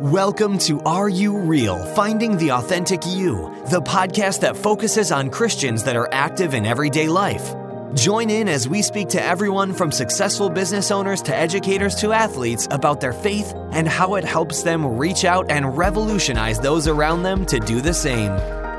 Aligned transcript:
Welcome 0.00 0.58
to 0.58 0.80
Are 0.82 1.08
You 1.08 1.36
Real? 1.36 1.84
Finding 1.96 2.36
the 2.36 2.52
Authentic 2.52 3.04
You, 3.04 3.52
the 3.68 3.82
podcast 3.82 4.42
that 4.42 4.56
focuses 4.56 5.10
on 5.10 5.28
Christians 5.28 5.82
that 5.82 5.96
are 5.96 6.08
active 6.12 6.54
in 6.54 6.66
everyday 6.66 7.08
life. 7.08 7.52
Join 7.94 8.30
in 8.30 8.48
as 8.48 8.68
we 8.68 8.80
speak 8.82 9.08
to 9.08 9.20
everyone 9.20 9.74
from 9.74 9.90
successful 9.90 10.50
business 10.50 10.92
owners 10.92 11.20
to 11.22 11.34
educators 11.34 11.96
to 11.96 12.12
athletes 12.12 12.68
about 12.70 13.00
their 13.00 13.12
faith 13.12 13.52
and 13.72 13.88
how 13.88 14.14
it 14.14 14.22
helps 14.22 14.62
them 14.62 14.86
reach 14.86 15.24
out 15.24 15.50
and 15.50 15.76
revolutionize 15.76 16.60
those 16.60 16.86
around 16.86 17.24
them 17.24 17.44
to 17.46 17.58
do 17.58 17.80
the 17.80 17.92
same. 17.92 18.30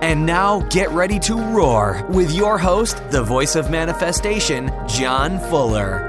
And 0.02 0.26
now 0.26 0.62
get 0.70 0.90
ready 0.92 1.20
to 1.20 1.36
roar 1.36 2.02
with 2.08 2.32
your 2.32 2.58
host, 2.58 2.96
the 3.12 3.24
voice 3.24 3.58
of 3.58 3.70
manifestation, 3.70 4.72
John 4.88 5.38
Fuller. 5.50 6.09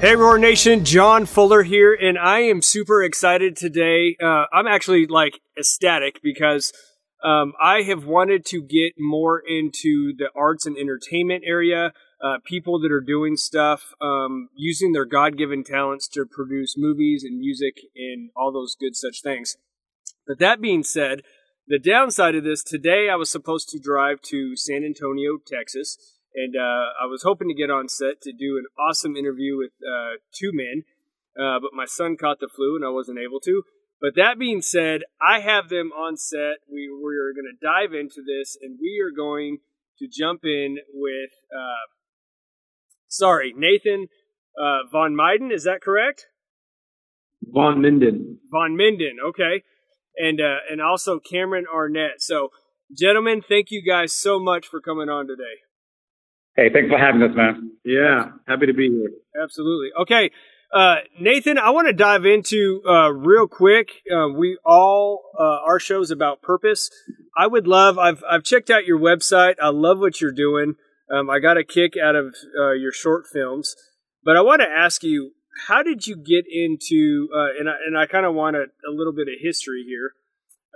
Hey, 0.00 0.16
Roar 0.16 0.38
Nation, 0.38 0.86
John 0.86 1.26
Fuller 1.26 1.62
here, 1.62 1.92
and 1.92 2.18
I 2.18 2.38
am 2.40 2.62
super 2.62 3.02
excited 3.02 3.54
today. 3.54 4.16
Uh, 4.18 4.44
I'm 4.50 4.66
actually 4.66 5.06
like 5.06 5.40
ecstatic 5.58 6.22
because 6.22 6.72
um, 7.22 7.52
I 7.60 7.82
have 7.82 8.06
wanted 8.06 8.46
to 8.46 8.62
get 8.62 8.94
more 8.98 9.38
into 9.38 10.14
the 10.16 10.30
arts 10.34 10.64
and 10.64 10.78
entertainment 10.78 11.44
area. 11.46 11.92
Uh, 12.18 12.38
people 12.42 12.80
that 12.80 12.90
are 12.90 13.02
doing 13.02 13.36
stuff 13.36 13.92
um, 14.00 14.48
using 14.56 14.92
their 14.92 15.04
God 15.04 15.36
given 15.36 15.62
talents 15.62 16.08
to 16.14 16.24
produce 16.24 16.78
movies 16.78 17.22
and 17.22 17.38
music 17.38 17.74
and 17.94 18.30
all 18.34 18.50
those 18.50 18.74
good 18.80 18.96
such 18.96 19.20
things. 19.20 19.58
But 20.26 20.38
that 20.38 20.62
being 20.62 20.82
said, 20.82 21.20
the 21.68 21.78
downside 21.78 22.34
of 22.34 22.44
this 22.44 22.62
today, 22.62 23.10
I 23.10 23.16
was 23.16 23.28
supposed 23.28 23.68
to 23.68 23.78
drive 23.78 24.22
to 24.22 24.56
San 24.56 24.82
Antonio, 24.82 25.36
Texas 25.46 25.98
and 26.34 26.54
uh, 26.56 26.94
I 27.02 27.06
was 27.06 27.22
hoping 27.22 27.48
to 27.48 27.54
get 27.54 27.70
on 27.70 27.88
set 27.88 28.20
to 28.22 28.32
do 28.32 28.58
an 28.58 28.66
awesome 28.78 29.16
interview 29.16 29.56
with 29.56 29.72
uh, 29.82 30.18
two 30.32 30.50
men, 30.52 30.84
uh, 31.38 31.58
but 31.60 31.74
my 31.74 31.86
son 31.86 32.16
caught 32.16 32.40
the 32.40 32.48
flu 32.48 32.76
and 32.76 32.84
I 32.84 32.90
wasn't 32.90 33.18
able 33.18 33.40
to. 33.40 33.62
But 34.00 34.14
that 34.16 34.38
being 34.38 34.62
said, 34.62 35.02
I 35.20 35.40
have 35.40 35.68
them 35.68 35.92
on 35.92 36.16
set. 36.16 36.64
We 36.70 36.88
we 36.88 37.16
are 37.16 37.34
going 37.34 37.50
to 37.52 37.58
dive 37.60 37.92
into 37.92 38.22
this, 38.26 38.56
and 38.60 38.78
we 38.80 39.02
are 39.04 39.14
going 39.14 39.58
to 39.98 40.08
jump 40.08 40.40
in 40.44 40.78
with. 40.92 41.30
Uh, 41.54 41.92
sorry, 43.08 43.52
Nathan 43.54 44.06
uh, 44.58 44.88
von 44.90 45.14
Meiden. 45.14 45.52
Is 45.52 45.64
that 45.64 45.82
correct? 45.82 46.26
Von 47.42 47.82
Minden. 47.82 48.38
Von 48.50 48.74
Minden. 48.74 49.18
Okay, 49.28 49.64
and 50.16 50.40
uh, 50.40 50.60
and 50.70 50.80
also 50.80 51.18
Cameron 51.18 51.66
Arnett. 51.72 52.22
So, 52.22 52.48
gentlemen, 52.96 53.42
thank 53.46 53.70
you 53.70 53.82
guys 53.86 54.14
so 54.14 54.40
much 54.40 54.66
for 54.66 54.80
coming 54.80 55.10
on 55.10 55.26
today. 55.26 55.60
Hey, 56.56 56.68
thanks 56.72 56.90
for 56.90 56.98
having 56.98 57.22
us, 57.22 57.34
man. 57.34 57.72
Yeah, 57.84 58.32
happy 58.46 58.66
to 58.66 58.74
be 58.74 58.88
here. 58.88 59.10
Absolutely. 59.42 59.90
Okay, 60.02 60.30
uh, 60.72 60.96
Nathan, 61.18 61.58
I 61.58 61.70
want 61.70 61.88
to 61.88 61.92
dive 61.92 62.24
into 62.24 62.82
uh, 62.88 63.10
real 63.10 63.48
quick. 63.48 63.88
Uh, 64.10 64.28
we 64.28 64.58
all 64.64 65.22
uh, 65.38 65.58
our 65.66 65.80
shows 65.80 66.10
about 66.10 66.42
purpose. 66.42 66.90
I 67.36 67.46
would 67.46 67.66
love. 67.66 67.98
I've 67.98 68.22
I've 68.28 68.44
checked 68.44 68.70
out 68.70 68.84
your 68.84 68.98
website. 68.98 69.54
I 69.60 69.70
love 69.70 69.98
what 69.98 70.20
you're 70.20 70.32
doing. 70.32 70.74
Um, 71.12 71.28
I 71.28 71.40
got 71.40 71.56
a 71.56 71.64
kick 71.64 71.94
out 71.96 72.14
of 72.14 72.34
uh, 72.58 72.72
your 72.72 72.92
short 72.92 73.26
films, 73.26 73.74
but 74.24 74.36
I 74.36 74.42
want 74.42 74.60
to 74.62 74.68
ask 74.68 75.02
you, 75.02 75.32
how 75.66 75.82
did 75.82 76.06
you 76.06 76.14
get 76.14 76.44
into? 76.48 77.28
Uh, 77.34 77.58
and 77.58 77.68
I, 77.68 77.74
and 77.86 77.98
I 77.98 78.06
kind 78.06 78.24
of 78.24 78.34
want 78.34 78.54
a, 78.54 78.66
a 78.88 78.92
little 78.92 79.12
bit 79.12 79.26
of 79.26 79.34
history 79.40 79.84
here 79.88 80.12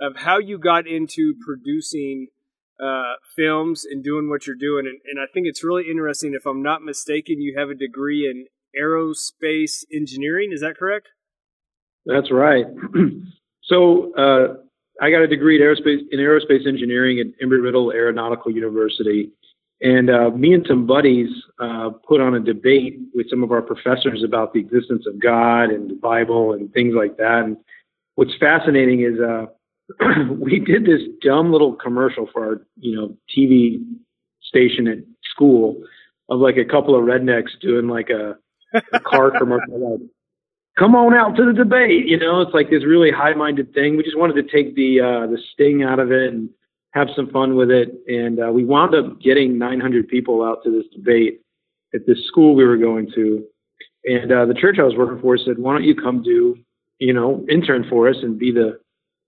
of 0.01 0.17
how 0.17 0.39
you 0.39 0.57
got 0.57 0.87
into 0.87 1.35
producing 1.45 2.27
uh, 2.79 3.13
films 3.35 3.85
and 3.85 4.03
doing 4.03 4.29
what 4.29 4.45
you're 4.47 4.55
doing. 4.55 4.85
And, 4.85 4.99
and 5.05 5.19
I 5.19 5.31
think 5.31 5.47
it's 5.47 5.63
really 5.63 5.89
interesting. 5.89 6.33
If 6.33 6.45
I'm 6.45 6.61
not 6.61 6.81
mistaken, 6.81 7.41
you 7.41 7.57
have 7.57 7.69
a 7.69 7.75
degree 7.75 8.29
in 8.29 8.47
aerospace 8.79 9.83
engineering. 9.93 10.51
Is 10.51 10.61
that 10.61 10.77
correct? 10.77 11.09
That's 12.05 12.31
right. 12.31 12.65
so 13.63 14.13
uh, 14.15 14.55
I 15.01 15.09
got 15.09 15.21
a 15.21 15.27
degree 15.27 15.55
in 15.55 15.61
aerospace 15.61 16.01
in 16.11 16.19
aerospace 16.19 16.67
engineering 16.67 17.19
at 17.19 17.45
Embry-Riddle 17.45 17.91
Aeronautical 17.91 18.51
University. 18.51 19.31
And 19.81 20.09
uh, 20.09 20.29
me 20.29 20.53
and 20.53 20.65
some 20.67 20.87
buddies 20.87 21.29
uh, 21.59 21.89
put 22.07 22.21
on 22.21 22.35
a 22.35 22.39
debate 22.39 22.97
with 23.13 23.29
some 23.29 23.43
of 23.43 23.51
our 23.51 23.61
professors 23.61 24.23
about 24.23 24.53
the 24.53 24.59
existence 24.59 25.05
of 25.05 25.19
God 25.19 25.65
and 25.65 25.89
the 25.89 25.95
Bible 25.95 26.53
and 26.53 26.71
things 26.73 26.93
like 26.95 27.17
that. 27.17 27.43
And 27.45 27.57
what's 28.15 28.35
fascinating 28.39 29.01
is 29.01 29.19
uh, 29.19 29.47
we 30.39 30.59
did 30.59 30.85
this 30.85 31.01
dumb 31.21 31.51
little 31.51 31.73
commercial 31.73 32.27
for 32.31 32.45
our, 32.45 32.67
you 32.77 32.95
know, 32.95 33.15
TV 33.35 33.83
station 34.41 34.87
at 34.87 34.99
school 35.23 35.83
of 36.29 36.39
like 36.39 36.57
a 36.57 36.65
couple 36.65 36.95
of 36.95 37.03
rednecks 37.03 37.59
doing 37.61 37.87
like 37.87 38.09
a, 38.09 38.35
a 38.93 38.99
car 38.99 39.31
commercial 39.37 39.91
like, 39.91 40.09
come 40.77 40.95
on 40.95 41.13
out 41.13 41.35
to 41.35 41.45
the 41.45 41.53
debate, 41.53 42.07
you 42.07 42.17
know, 42.17 42.41
it's 42.41 42.53
like 42.53 42.69
this 42.69 42.85
really 42.85 43.11
high 43.11 43.33
minded 43.33 43.73
thing. 43.73 43.95
We 43.95 44.03
just 44.03 44.17
wanted 44.17 44.35
to 44.35 44.43
take 44.43 44.75
the 44.75 44.99
uh 44.99 45.27
the 45.27 45.37
sting 45.53 45.83
out 45.83 45.99
of 45.99 46.11
it 46.11 46.33
and 46.33 46.49
have 46.93 47.07
some 47.15 47.29
fun 47.29 47.55
with 47.55 47.69
it. 47.69 47.93
And 48.07 48.39
uh, 48.39 48.51
we 48.51 48.65
wound 48.65 48.95
up 48.95 49.21
getting 49.21 49.57
900 49.57 50.07
people 50.07 50.43
out 50.43 50.63
to 50.63 50.71
this 50.71 50.85
debate 50.93 51.41
at 51.93 52.07
this 52.07 52.25
school 52.27 52.55
we 52.55 52.65
were 52.65 52.77
going 52.77 53.11
to. 53.15 53.43
And 54.05 54.31
uh, 54.31 54.45
the 54.45 54.53
church 54.53 54.77
I 54.79 54.83
was 54.83 54.95
working 54.95 55.21
for 55.21 55.37
said, 55.37 55.57
"Why 55.57 55.73
don't 55.73 55.83
you 55.83 55.95
come 55.95 56.21
do, 56.23 56.57
you 56.99 57.13
know, 57.13 57.45
intern 57.49 57.85
for 57.89 58.07
us 58.07 58.17
and 58.21 58.37
be 58.37 58.51
the 58.51 58.79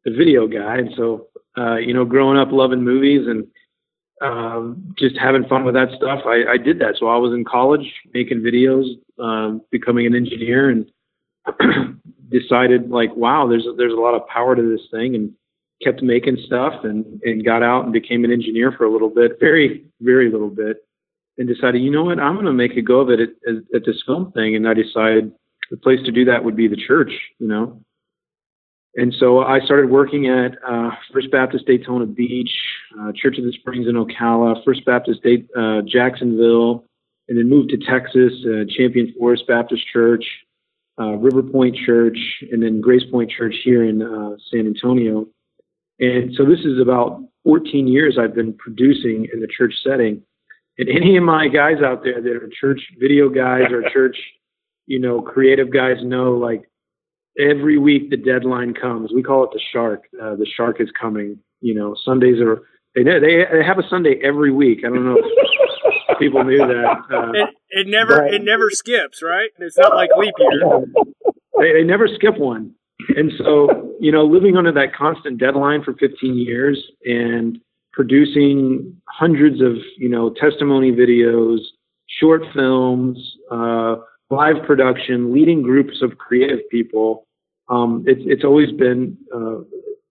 the 0.07 0.16
video 0.16 0.47
guy. 0.47 0.78
And 0.78 0.90
so, 0.95 1.28
uh, 1.57 1.75
you 1.75 1.94
know, 1.94 2.06
growing 2.06 2.40
up 2.40 2.47
loving 2.51 2.84
movies 2.84 3.28
and 3.28 3.45
um, 4.22 4.95
just 4.97 5.18
having 5.18 5.45
fun 5.45 5.66
with 5.66 5.75
that 5.75 5.90
stuff, 5.97 6.22
I, 6.25 6.53
I 6.53 6.57
did 6.57 6.79
that. 6.79 6.95
So 6.97 7.07
I 7.07 7.18
was 7.18 7.34
in 7.34 7.44
college 7.44 7.94
making 8.13 8.40
videos, 8.40 8.85
um, 9.22 9.62
becoming 9.69 10.07
an 10.07 10.16
engineer, 10.16 10.69
and 10.69 10.90
decided 12.31 12.90
like, 12.90 13.13
wow, 13.16 13.47
there's 13.47 13.66
a, 13.66 13.73
there's 13.73 13.94
a 13.94 14.01
lot 14.01 14.16
of 14.16 14.25
power 14.28 14.56
to 14.56 14.62
this 14.62 14.88
thing, 14.91 15.13
and 15.13 15.34
kept 15.84 16.01
making 16.01 16.38
stuff, 16.45 16.74
and 16.84 17.22
and 17.24 17.45
got 17.45 17.62
out 17.62 17.84
and 17.84 17.94
became 17.94 18.24
an 18.24 18.31
engineer 18.31 18.72
for 18.72 18.85
a 18.85 18.91
little 18.91 19.09
bit, 19.09 19.39
very 19.39 19.85
very 20.01 20.31
little 20.31 20.50
bit, 20.50 20.78
and 21.38 21.47
decided, 21.47 21.84
you 21.84 21.91
know 21.91 22.06
what, 22.06 22.19
I'm 22.19 22.34
going 22.34 22.47
to 22.47 22.53
make 22.53 22.75
a 22.75 22.81
go 22.81 23.01
of 23.01 23.09
it 23.09 23.19
at, 23.19 23.29
at, 23.47 23.56
at 23.75 23.85
this 23.85 24.01
film 24.06 24.31
thing, 24.31 24.56
and 24.56 24.68
I 24.68 24.74
decided 24.74 25.31
the 25.69 25.78
place 25.78 26.00
to 26.06 26.12
do 26.12 26.25
that 26.25 26.44
would 26.44 26.56
be 26.56 26.68
the 26.68 26.81
church, 26.88 27.12
you 27.39 27.47
know. 27.47 27.84
And 28.97 29.13
so 29.19 29.43
I 29.43 29.59
started 29.59 29.91
working 29.91 30.27
at 30.27 30.57
uh, 30.67 30.89
First 31.13 31.31
Baptist 31.31 31.67
Daytona 31.67 32.07
Beach, 32.07 32.49
uh, 32.99 33.11
Church 33.15 33.37
of 33.37 33.45
the 33.45 33.51
Springs 33.51 33.87
in 33.87 33.93
Ocala, 33.93 34.63
First 34.65 34.83
Baptist 34.85 35.21
Day, 35.21 35.45
uh, 35.55 35.81
Jacksonville, 35.87 36.83
and 37.29 37.37
then 37.37 37.47
moved 37.47 37.69
to 37.69 37.77
Texas, 37.77 38.33
uh, 38.45 38.65
Champion 38.75 39.13
Forest 39.19 39.43
Baptist 39.47 39.83
Church, 39.93 40.25
uh, 40.99 41.11
River 41.17 41.43
Point 41.43 41.77
Church, 41.85 42.17
and 42.51 42.63
then 42.63 42.81
Grace 42.81 43.03
Point 43.11 43.29
Church 43.29 43.53
here 43.63 43.83
in 43.83 44.01
uh, 44.01 44.35
San 44.51 44.65
Antonio. 44.65 45.27
And 45.99 46.33
so 46.35 46.43
this 46.43 46.59
is 46.59 46.81
about 46.81 47.21
14 47.43 47.87
years 47.87 48.17
I've 48.19 48.33
been 48.33 48.53
producing 48.53 49.27
in 49.31 49.41
the 49.41 49.47
church 49.47 49.73
setting. 49.83 50.23
And 50.79 50.89
any 50.89 51.17
of 51.17 51.23
my 51.23 51.47
guys 51.47 51.83
out 51.85 52.03
there 52.03 52.19
that 52.19 52.31
are 52.31 52.49
church 52.59 52.81
video 52.99 53.29
guys 53.29 53.71
or 53.71 53.87
church, 53.93 54.17
you 54.87 54.99
know, 54.99 55.21
creative 55.21 55.71
guys 55.71 55.97
know 56.03 56.31
like 56.31 56.67
every 57.39 57.77
week 57.77 58.09
the 58.09 58.17
deadline 58.17 58.73
comes. 58.73 59.11
We 59.13 59.23
call 59.23 59.43
it 59.45 59.51
the 59.53 59.61
shark. 59.73 60.03
Uh, 60.21 60.35
the 60.35 60.47
shark 60.55 60.79
is 60.79 60.89
coming. 60.99 61.39
You 61.61 61.73
know, 61.73 61.95
Sundays 62.03 62.39
are 62.41 62.61
they 62.95 63.03
they 63.03 63.45
they 63.51 63.63
have 63.65 63.79
a 63.79 63.87
Sunday 63.89 64.19
every 64.23 64.51
week. 64.51 64.79
I 64.85 64.89
don't 64.89 65.05
know 65.05 65.17
if 65.17 66.19
people 66.19 66.43
knew 66.43 66.57
that. 66.57 66.97
Uh, 67.13 67.31
it, 67.33 67.49
it 67.69 67.87
never 67.87 68.21
but, 68.21 68.33
it 68.33 68.41
never 68.43 68.69
skips, 68.69 69.21
right? 69.23 69.49
It's 69.59 69.77
not 69.77 69.95
like 69.95 70.09
leap 70.17 70.33
year. 70.39 70.85
They, 71.59 71.73
they 71.73 71.83
never 71.83 72.07
skip 72.07 72.37
one. 72.37 72.73
And 73.15 73.31
so, 73.37 73.95
you 73.99 74.11
know, 74.11 74.25
living 74.25 74.57
under 74.57 74.71
that 74.73 74.93
constant 74.95 75.39
deadline 75.39 75.83
for 75.83 75.93
15 75.93 76.35
years 76.37 76.83
and 77.05 77.59
producing 77.93 78.99
hundreds 79.07 79.61
of, 79.61 79.73
you 79.97 80.09
know, 80.09 80.33
testimony 80.39 80.91
videos, 80.91 81.59
short 82.19 82.41
films, 82.53 83.17
uh, 83.51 83.95
live 84.29 84.56
production, 84.65 85.33
leading 85.33 85.62
groups 85.62 86.01
of 86.01 86.18
creative 86.18 86.59
people, 86.69 87.25
um, 87.69 88.03
it's 88.07 88.21
it's 88.25 88.44
always 88.44 88.71
been 88.71 89.18
uh, 89.33 89.59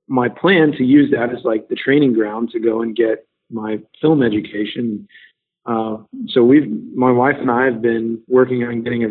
my 0.08 0.28
plan 0.28 0.72
to 0.72 0.84
use 0.84 1.10
that 1.12 1.30
as 1.30 1.44
like 1.44 1.68
the 1.68 1.74
training 1.74 2.12
ground 2.12 2.50
to 2.50 2.60
go 2.60 2.82
and 2.82 2.94
get 2.94 3.26
my 3.50 3.78
film 4.00 4.22
education. 4.22 5.08
Uh, 5.64 5.96
so 6.28 6.44
we've 6.44 6.68
my 6.94 7.10
wife 7.10 7.36
and 7.38 7.50
I 7.50 7.64
have 7.64 7.82
been 7.82 8.22
working 8.28 8.62
on 8.64 8.82
getting 8.82 9.04
a 9.04 9.10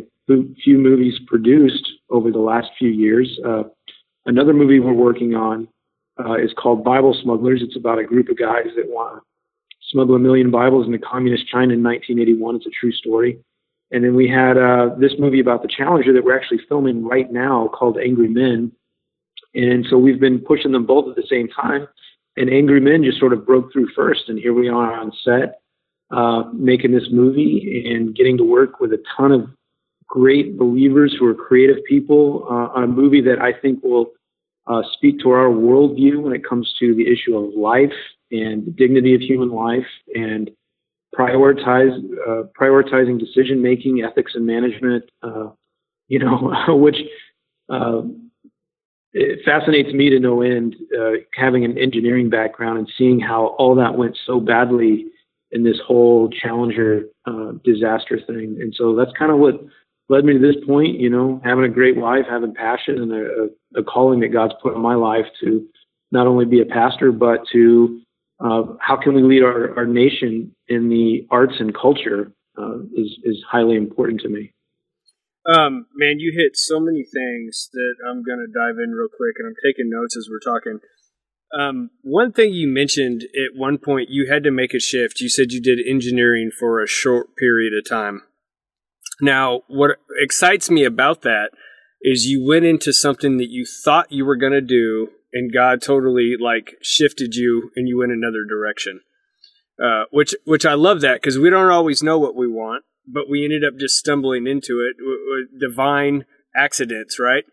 few 0.64 0.78
movies 0.78 1.20
produced 1.28 1.88
over 2.10 2.32
the 2.32 2.40
last 2.40 2.70
few 2.78 2.90
years. 2.90 3.40
Uh, 3.46 3.64
another 4.26 4.54
movie 4.54 4.80
we're 4.80 4.94
working 4.94 5.36
on 5.36 5.68
uh, 6.20 6.36
is 6.36 6.52
called 6.58 6.84
Bible 6.84 7.16
Smugglers. 7.22 7.62
It's 7.62 7.76
about 7.76 8.00
a 8.00 8.04
group 8.04 8.30
of 8.30 8.38
guys 8.38 8.68
that 8.76 8.88
want 8.88 9.22
to 9.22 9.22
smuggle 9.92 10.16
a 10.16 10.20
million 10.20 10.50
Bibles 10.50 10.86
into 10.86 11.00
communist 11.00 11.48
China 11.48 11.74
in 11.74 11.84
1981. 11.84 12.56
It's 12.56 12.66
a 12.66 12.70
true 12.70 12.92
story. 12.92 13.40
And 13.92 14.04
then 14.04 14.16
we 14.16 14.28
had 14.28 14.58
uh, 14.58 14.90
this 15.00 15.14
movie 15.20 15.40
about 15.40 15.62
the 15.62 15.68
Challenger 15.68 16.14
that 16.14 16.24
we're 16.24 16.38
actually 16.38 16.62
filming 16.68 17.06
right 17.06 17.32
now 17.32 17.70
called 17.74 17.98
Angry 17.98 18.28
Men. 18.28 18.72
And 19.54 19.86
so 19.90 19.98
we've 19.98 20.20
been 20.20 20.40
pushing 20.40 20.72
them 20.72 20.86
both 20.86 21.08
at 21.10 21.16
the 21.16 21.28
same 21.30 21.48
time. 21.48 21.88
And 22.36 22.50
Angry 22.50 22.82
Men 22.82 23.04
just 23.04 23.20
sort 23.20 23.32
of 23.32 23.46
broke 23.46 23.72
through 23.72 23.90
first. 23.96 24.24
And 24.28 24.38
here 24.40 24.54
we 24.54 24.70
are 24.70 24.94
on 24.94 25.12
set 25.24 25.62
uh, 26.12 26.44
making 26.54 26.92
this 26.92 27.08
movie 27.12 27.92
and 27.92 28.16
getting 28.16 28.38
to 28.38 28.44
work 28.44 28.80
with 28.80 28.92
a 28.94 29.04
ton 29.16 29.32
of 29.32 29.50
great 30.08 30.58
believers 30.58 31.16
who 31.18 31.26
are 31.26 31.34
creative 31.34 31.84
people 31.88 32.46
uh, 32.50 32.78
on 32.78 32.84
a 32.84 32.88
movie 32.88 33.22
that 33.22 33.42
I 33.42 33.54
think 33.54 33.84
will 33.84 34.12
uh, 34.68 34.82
speak 34.94 35.20
to 35.20 35.32
our 35.32 35.48
worldview 35.48 36.22
when 36.22 36.34
it 36.34 36.48
comes 36.48 36.74
to 36.80 36.96
the 36.96 37.12
issue 37.12 37.38
of 37.38 37.54
life 37.56 37.94
and 38.32 38.66
the 38.66 38.72
dignity 38.72 39.16
of 39.16 39.22
human 39.22 39.50
life 39.50 39.86
and 40.14 40.52
prioritize 41.18 41.98
uh, 42.28 42.44
prioritizing 42.60 43.20
decision 43.20 43.62
making, 43.62 44.04
ethics 44.04 44.34
and 44.36 44.46
management. 44.46 45.04
Uh, 45.22 45.50
you 46.08 46.20
know, 46.20 46.54
which 46.70 46.98
uh, 47.70 48.02
it 49.14 49.40
fascinates 49.46 49.94
me 49.94 50.10
to 50.10 50.20
no 50.20 50.42
end, 50.42 50.76
uh, 50.98 51.12
having 51.34 51.64
an 51.64 51.78
engineering 51.78 52.30
background 52.30 52.78
and 52.78 52.92
seeing 52.98 53.20
how 53.20 53.56
all 53.58 53.76
that 53.76 53.98
went 53.98 54.18
so 54.26 54.40
badly 54.40 55.06
in 55.52 55.64
this 55.64 55.78
whole 55.88 56.30
Challenger 56.30 57.06
uh, 57.26 57.54
disaster 57.64 58.20
thing. 58.28 58.58
And 58.60 58.74
so 58.76 58.94
that's 58.96 59.12
kind 59.18 59.32
of 59.32 59.40
what 59.40 59.64
led 60.10 60.26
me 60.26 60.34
to 60.34 60.40
this 60.40 60.62
point. 60.68 61.00
You 61.00 61.10
know, 61.10 61.42
having 61.46 61.64
a 61.64 61.70
great 61.70 61.96
wife, 61.96 62.26
having 62.30 62.54
passion, 62.54 63.02
and 63.02 63.12
a, 63.14 63.80
a 63.80 63.84
calling 63.84 64.20
that 64.20 64.34
God's 64.34 64.54
put 64.62 64.76
in 64.76 64.82
my 64.82 64.96
life 64.96 65.26
to 65.42 65.66
not 66.12 66.28
only 66.28 66.46
be 66.46 66.62
a 66.62 66.66
pastor, 66.66 67.12
but 67.12 67.40
to 67.54 68.02
uh, 68.40 68.64
how 68.80 68.98
can 69.02 69.14
we 69.14 69.24
lead 69.24 69.44
our, 69.44 69.76
our 69.78 69.86
nation 69.86 70.56
in 70.68 70.90
the 70.90 71.28
arts 71.32 71.54
and 71.60 71.74
culture 71.74 72.32
uh, 72.58 72.80
is 72.96 73.18
is 73.24 73.44
highly 73.50 73.76
important 73.76 74.22
to 74.22 74.30
me. 74.30 74.54
Um, 75.48 75.86
man, 75.96 76.20
you 76.20 76.34
hit 76.36 76.58
so 76.58 76.80
many 76.80 77.04
things 77.04 77.70
that 77.74 77.96
I'm 78.08 78.24
gonna 78.24 78.48
dive 78.54 78.78
in 78.84 78.92
real 78.92 79.10
quick, 79.10 79.36
and 79.38 79.48
I'm 79.48 79.56
taking 79.64 79.90
notes 79.90 80.18
as 80.18 80.28
we're 80.30 80.40
talking. 80.40 80.80
Um, 81.58 81.92
one 82.02 82.34
thing 82.34 82.54
you 82.54 82.68
mentioned 82.68 83.24
at 83.24 83.58
one 83.58 83.78
point, 83.78 84.10
you 84.10 84.28
had 84.30 84.44
to 84.44 84.52
make 84.52 84.74
a 84.74 84.80
shift. 84.80 85.22
You 85.22 85.30
said 85.30 85.52
you 85.52 85.62
did 85.62 85.80
engineering 85.86 86.52
for 86.52 86.82
a 86.82 86.88
short 86.88 87.36
period 87.38 87.74
of 87.78 87.88
time. 87.88 88.24
Now, 89.22 89.62
what 89.68 89.98
excites 90.22 90.70
me 90.70 90.84
about 90.84 91.22
that 91.22 91.52
is 92.02 92.28
you 92.28 92.46
went 92.46 92.66
into 92.66 92.92
something 92.92 93.38
that 93.38 93.50
you 93.50 93.66
thought 93.66 94.12
you 94.12 94.26
were 94.26 94.36
going 94.36 94.52
to 94.52 94.62
do, 94.62 95.10
and 95.36 95.54
God 95.54 95.82
totally 95.82 96.36
like 96.40 96.76
shifted 96.82 97.36
you, 97.36 97.70
and 97.76 97.88
you 97.88 98.00
went 98.00 98.14
another 98.14 98.46
direction. 98.50 99.02
Uh, 99.78 100.06
which 100.10 100.34
which 100.46 100.66
I 100.66 100.74
love 100.74 101.02
that 101.02 101.22
because 101.22 101.38
we 101.38 101.50
don't 101.50 101.70
always 101.70 102.02
know 102.02 102.18
what 102.18 102.36
we 102.36 102.48
want, 102.48 102.86
but 103.06 103.30
we 103.30 103.44
ended 103.44 103.64
up 103.64 103.78
just 103.78 103.98
stumbling 103.98 104.48
into 104.48 104.80
it, 104.80 104.96
with 104.98 105.60
divine 105.60 106.26
accidents, 106.56 107.20
right? 107.20 107.44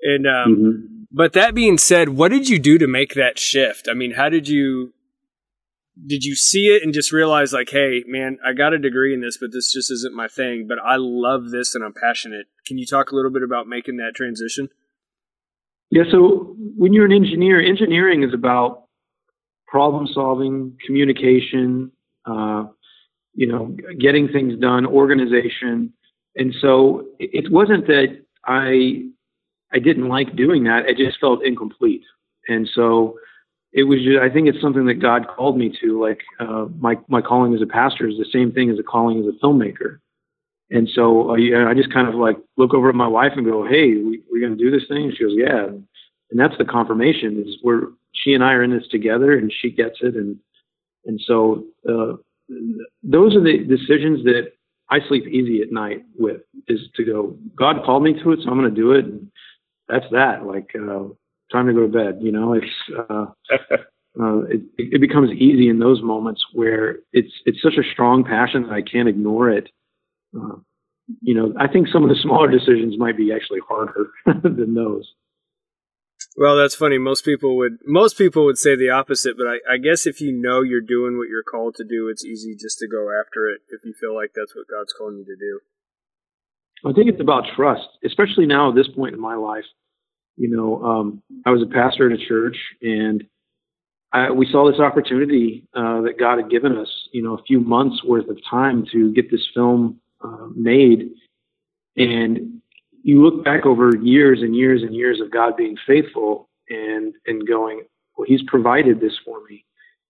And 0.00 0.26
um, 0.28 0.56
mm-hmm. 0.56 1.04
but 1.10 1.32
that 1.32 1.56
being 1.56 1.76
said, 1.76 2.10
what 2.10 2.30
did 2.30 2.48
you 2.48 2.60
do 2.60 2.78
to 2.78 2.86
make 2.86 3.14
that 3.14 3.40
shift? 3.40 3.88
I 3.90 3.94
mean, 3.94 4.12
how 4.12 4.28
did 4.28 4.46
you 4.46 4.92
did 6.06 6.22
you 6.22 6.36
see 6.36 6.66
it 6.66 6.84
and 6.84 6.94
just 6.94 7.10
realize 7.10 7.52
like, 7.52 7.70
hey, 7.70 8.04
man, 8.06 8.38
I 8.46 8.52
got 8.52 8.72
a 8.72 8.78
degree 8.78 9.12
in 9.12 9.20
this, 9.20 9.36
but 9.36 9.50
this 9.52 9.72
just 9.72 9.90
isn't 9.90 10.14
my 10.14 10.28
thing. 10.28 10.66
But 10.68 10.78
I 10.78 10.94
love 10.96 11.50
this 11.50 11.74
and 11.74 11.84
I'm 11.84 11.92
passionate. 11.92 12.46
Can 12.66 12.78
you 12.78 12.86
talk 12.86 13.10
a 13.10 13.16
little 13.16 13.32
bit 13.32 13.42
about 13.42 13.66
making 13.66 13.96
that 13.96 14.12
transition? 14.14 14.68
Yeah. 15.90 16.04
So 16.10 16.54
when 16.76 16.92
you're 16.92 17.06
an 17.06 17.12
engineer, 17.12 17.60
engineering 17.60 18.22
is 18.22 18.34
about 18.34 18.84
problem 19.66 20.06
solving, 20.12 20.76
communication, 20.86 21.90
uh, 22.26 22.64
you 23.34 23.46
know, 23.46 23.76
getting 24.00 24.28
things 24.28 24.58
done, 24.60 24.86
organization. 24.86 25.92
And 26.36 26.54
so 26.60 27.06
it 27.18 27.50
wasn't 27.50 27.86
that 27.86 28.22
I 28.46 29.04
I 29.72 29.78
didn't 29.78 30.08
like 30.08 30.34
doing 30.36 30.64
that. 30.64 30.84
I 30.86 30.92
just 30.92 31.20
felt 31.20 31.44
incomplete. 31.44 32.02
And 32.48 32.68
so 32.74 33.18
it 33.72 33.84
was 33.84 33.98
just, 34.02 34.18
I 34.18 34.30
think 34.30 34.48
it's 34.48 34.60
something 34.60 34.86
that 34.86 34.94
God 34.94 35.26
called 35.28 35.58
me 35.58 35.72
to. 35.80 36.00
Like 36.00 36.20
uh, 36.40 36.66
my 36.78 36.96
my 37.08 37.20
calling 37.20 37.54
as 37.54 37.62
a 37.62 37.66
pastor 37.66 38.08
is 38.08 38.16
the 38.16 38.26
same 38.32 38.52
thing 38.52 38.70
as 38.70 38.78
a 38.78 38.82
calling 38.82 39.20
as 39.20 39.26
a 39.26 39.44
filmmaker. 39.44 39.98
And 40.70 40.88
so 40.94 41.30
I, 41.30 41.70
I 41.70 41.74
just 41.74 41.92
kind 41.92 42.08
of 42.08 42.14
like 42.14 42.36
look 42.56 42.74
over 42.74 42.88
at 42.88 42.94
my 42.94 43.08
wife 43.08 43.32
and 43.36 43.46
go, 43.46 43.66
"Hey, 43.66 43.96
we, 43.96 44.22
we're 44.30 44.46
going 44.46 44.56
to 44.56 44.62
do 44.62 44.70
this 44.70 44.86
thing." 44.88 45.04
And 45.04 45.16
she 45.16 45.24
goes, 45.24 45.34
"Yeah." 45.36 45.66
And 46.30 46.38
that's 46.38 46.58
the 46.58 46.64
confirmation 46.64 47.42
is 47.46 47.56
we're 47.62 47.88
she 48.12 48.34
and 48.34 48.44
I 48.44 48.52
are 48.52 48.62
in 48.62 48.70
this 48.70 48.86
together, 48.90 49.32
and 49.36 49.52
she 49.60 49.70
gets 49.70 49.98
it, 50.02 50.14
and 50.14 50.36
and 51.06 51.20
so 51.26 51.64
uh, 51.88 52.16
those 53.02 53.34
are 53.34 53.42
the 53.42 53.64
decisions 53.66 54.24
that 54.24 54.52
I 54.90 54.98
sleep 55.08 55.26
easy 55.26 55.62
at 55.62 55.72
night 55.72 56.04
with. 56.18 56.42
Is 56.68 56.80
to 56.96 57.04
go, 57.04 57.36
God 57.56 57.84
called 57.84 58.02
me 58.02 58.14
to 58.22 58.32
it, 58.32 58.40
so 58.42 58.50
I'm 58.50 58.58
going 58.58 58.74
to 58.74 58.80
do 58.80 58.92
it. 58.92 59.04
And 59.06 59.30
that's 59.88 60.06
that. 60.12 60.44
Like 60.44 60.70
uh, 60.74 61.04
time 61.50 61.66
to 61.66 61.72
go 61.72 61.82
to 61.82 61.88
bed. 61.88 62.18
You 62.20 62.32
know, 62.32 62.52
it's 62.54 62.66
uh, 63.08 63.26
uh, 64.20 64.40
it, 64.42 64.62
it 64.76 65.00
becomes 65.00 65.30
easy 65.32 65.68
in 65.68 65.78
those 65.78 66.02
moments 66.02 66.44
where 66.52 66.98
it's 67.12 67.32
it's 67.46 67.62
such 67.62 67.78
a 67.78 67.92
strong 67.92 68.24
passion 68.24 68.64
that 68.64 68.72
I 68.72 68.82
can't 68.82 69.08
ignore 69.08 69.50
it. 69.50 69.68
Uh, 70.36 70.56
you 71.22 71.34
know, 71.34 71.54
I 71.58 71.68
think 71.68 71.88
some 71.88 72.02
of 72.02 72.10
the 72.10 72.18
smaller 72.22 72.50
decisions 72.50 72.98
might 72.98 73.16
be 73.16 73.32
actually 73.32 73.60
harder 73.66 74.10
than 74.26 74.74
those. 74.74 75.12
Well, 76.36 76.56
that's 76.56 76.74
funny. 76.74 76.98
Most 76.98 77.24
people 77.24 77.56
would 77.56 77.78
most 77.84 78.18
people 78.18 78.44
would 78.44 78.58
say 78.58 78.76
the 78.76 78.90
opposite, 78.90 79.36
but 79.36 79.46
I, 79.46 79.74
I, 79.74 79.78
guess 79.78 80.06
if 80.06 80.20
you 80.20 80.32
know 80.32 80.62
you're 80.62 80.80
doing 80.80 81.16
what 81.16 81.28
you're 81.28 81.42
called 81.42 81.74
to 81.76 81.84
do, 81.84 82.08
it's 82.08 82.24
easy 82.24 82.54
just 82.54 82.78
to 82.78 82.88
go 82.88 83.08
after 83.10 83.48
it 83.48 83.62
if 83.70 83.80
you 83.84 83.94
feel 83.98 84.14
like 84.14 84.30
that's 84.34 84.54
what 84.54 84.66
God's 84.68 84.92
calling 84.92 85.18
you 85.18 85.24
to 85.24 85.36
do. 85.36 85.60
I 86.88 86.92
think 86.92 87.08
it's 87.08 87.20
about 87.20 87.44
trust, 87.56 87.88
especially 88.04 88.46
now 88.46 88.70
at 88.70 88.76
this 88.76 88.88
point 88.88 89.14
in 89.14 89.20
my 89.20 89.34
life. 89.34 89.64
You 90.36 90.50
know, 90.56 90.82
um, 90.84 91.22
I 91.44 91.50
was 91.50 91.62
a 91.62 91.66
pastor 91.66 92.12
at 92.12 92.20
a 92.20 92.24
church, 92.24 92.56
and 92.80 93.24
I, 94.12 94.30
we 94.30 94.46
saw 94.50 94.70
this 94.70 94.80
opportunity 94.80 95.66
uh, 95.74 96.02
that 96.02 96.20
God 96.20 96.38
had 96.38 96.50
given 96.50 96.76
us. 96.76 96.88
You 97.12 97.22
know, 97.24 97.34
a 97.34 97.42
few 97.42 97.58
months 97.58 98.04
worth 98.04 98.28
of 98.28 98.38
time 98.48 98.86
to 98.92 99.12
get 99.12 99.30
this 99.30 99.46
film 99.54 100.00
uh, 100.22 100.46
made, 100.54 101.10
and 101.96 102.60
you 103.02 103.22
look 103.22 103.44
back 103.44 103.66
over 103.66 103.96
years 103.96 104.40
and 104.42 104.54
years 104.54 104.82
and 104.82 104.94
years 104.94 105.20
of 105.20 105.30
God 105.30 105.56
being 105.56 105.76
faithful, 105.86 106.48
and 106.68 107.14
and 107.26 107.46
going, 107.46 107.82
well, 108.16 108.26
He's 108.26 108.42
provided 108.46 109.00
this 109.00 109.16
for 109.24 109.42
me, 109.48 109.64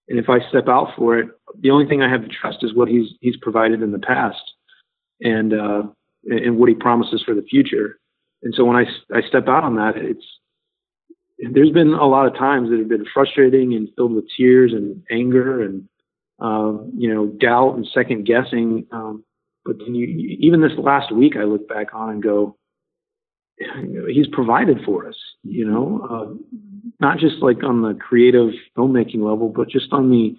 and 0.08 0.18
if 0.18 0.28
I 0.28 0.38
step 0.48 0.68
out 0.68 0.88
for 0.96 1.18
it, 1.18 1.28
the 1.60 1.70
only 1.70 1.86
thing 1.86 2.02
I 2.02 2.10
have 2.10 2.22
to 2.22 2.28
trust 2.28 2.58
is 2.62 2.74
what 2.74 2.88
He's 2.88 3.08
He's 3.20 3.36
provided 3.36 3.82
in 3.82 3.92
the 3.92 3.98
past, 3.98 4.42
and 5.20 5.52
uh, 5.54 5.82
and 6.24 6.58
what 6.58 6.68
He 6.68 6.74
promises 6.74 7.22
for 7.24 7.34
the 7.34 7.42
future. 7.42 7.98
And 8.42 8.54
so 8.54 8.64
when 8.64 8.76
I, 8.76 8.84
I 9.12 9.20
step 9.28 9.48
out 9.48 9.64
on 9.64 9.74
that, 9.76 9.96
it's, 9.96 10.24
there's 11.52 11.72
been 11.72 11.92
a 11.92 12.06
lot 12.06 12.26
of 12.26 12.34
times 12.34 12.70
that 12.70 12.78
have 12.78 12.88
been 12.88 13.04
frustrating 13.12 13.74
and 13.74 13.88
filled 13.96 14.14
with 14.14 14.26
tears 14.36 14.72
and 14.72 15.02
anger 15.10 15.62
and, 15.62 15.88
um, 16.38 16.92
you 16.96 17.12
know, 17.12 17.26
doubt 17.26 17.74
and 17.74 17.86
second 17.92 18.26
guessing. 18.26 18.86
Um, 18.92 19.24
but 19.64 19.78
then 19.78 19.94
you, 19.94 20.06
even 20.40 20.60
this 20.60 20.72
last 20.78 21.12
week, 21.14 21.36
I 21.36 21.44
look 21.44 21.68
back 21.68 21.94
on 21.94 22.10
and 22.10 22.22
go, 22.22 22.56
he's 24.08 24.28
provided 24.32 24.78
for 24.84 25.08
us, 25.08 25.16
you 25.42 25.66
know, 25.66 26.06
uh, 26.10 26.58
not 27.00 27.18
just 27.18 27.36
like 27.36 27.62
on 27.64 27.82
the 27.82 27.94
creative 27.94 28.50
filmmaking 28.76 29.20
level, 29.20 29.48
but 29.48 29.68
just 29.68 29.92
on 29.92 30.10
the 30.10 30.36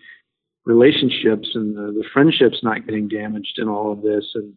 relationships 0.66 1.50
and 1.54 1.76
the, 1.76 1.92
the 1.92 2.06
friendships 2.14 2.60
not 2.64 2.86
getting 2.86 3.08
damaged 3.08 3.58
in 3.58 3.68
all 3.68 3.92
of 3.92 4.02
this. 4.02 4.26
And, 4.36 4.54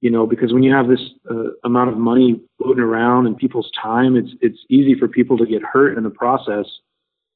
you 0.00 0.10
know, 0.10 0.26
because 0.26 0.52
when 0.52 0.62
you 0.62 0.72
have 0.72 0.88
this 0.88 1.00
uh, 1.30 1.50
amount 1.64 1.90
of 1.90 1.96
money 1.96 2.40
floating 2.58 2.82
around 2.82 3.26
and 3.26 3.36
people's 3.36 3.70
time, 3.80 4.16
it's 4.16 4.30
it's 4.40 4.58
easy 4.70 4.94
for 4.94 5.08
people 5.08 5.36
to 5.38 5.46
get 5.46 5.62
hurt 5.62 5.98
in 5.98 6.04
the 6.04 6.10
process. 6.10 6.66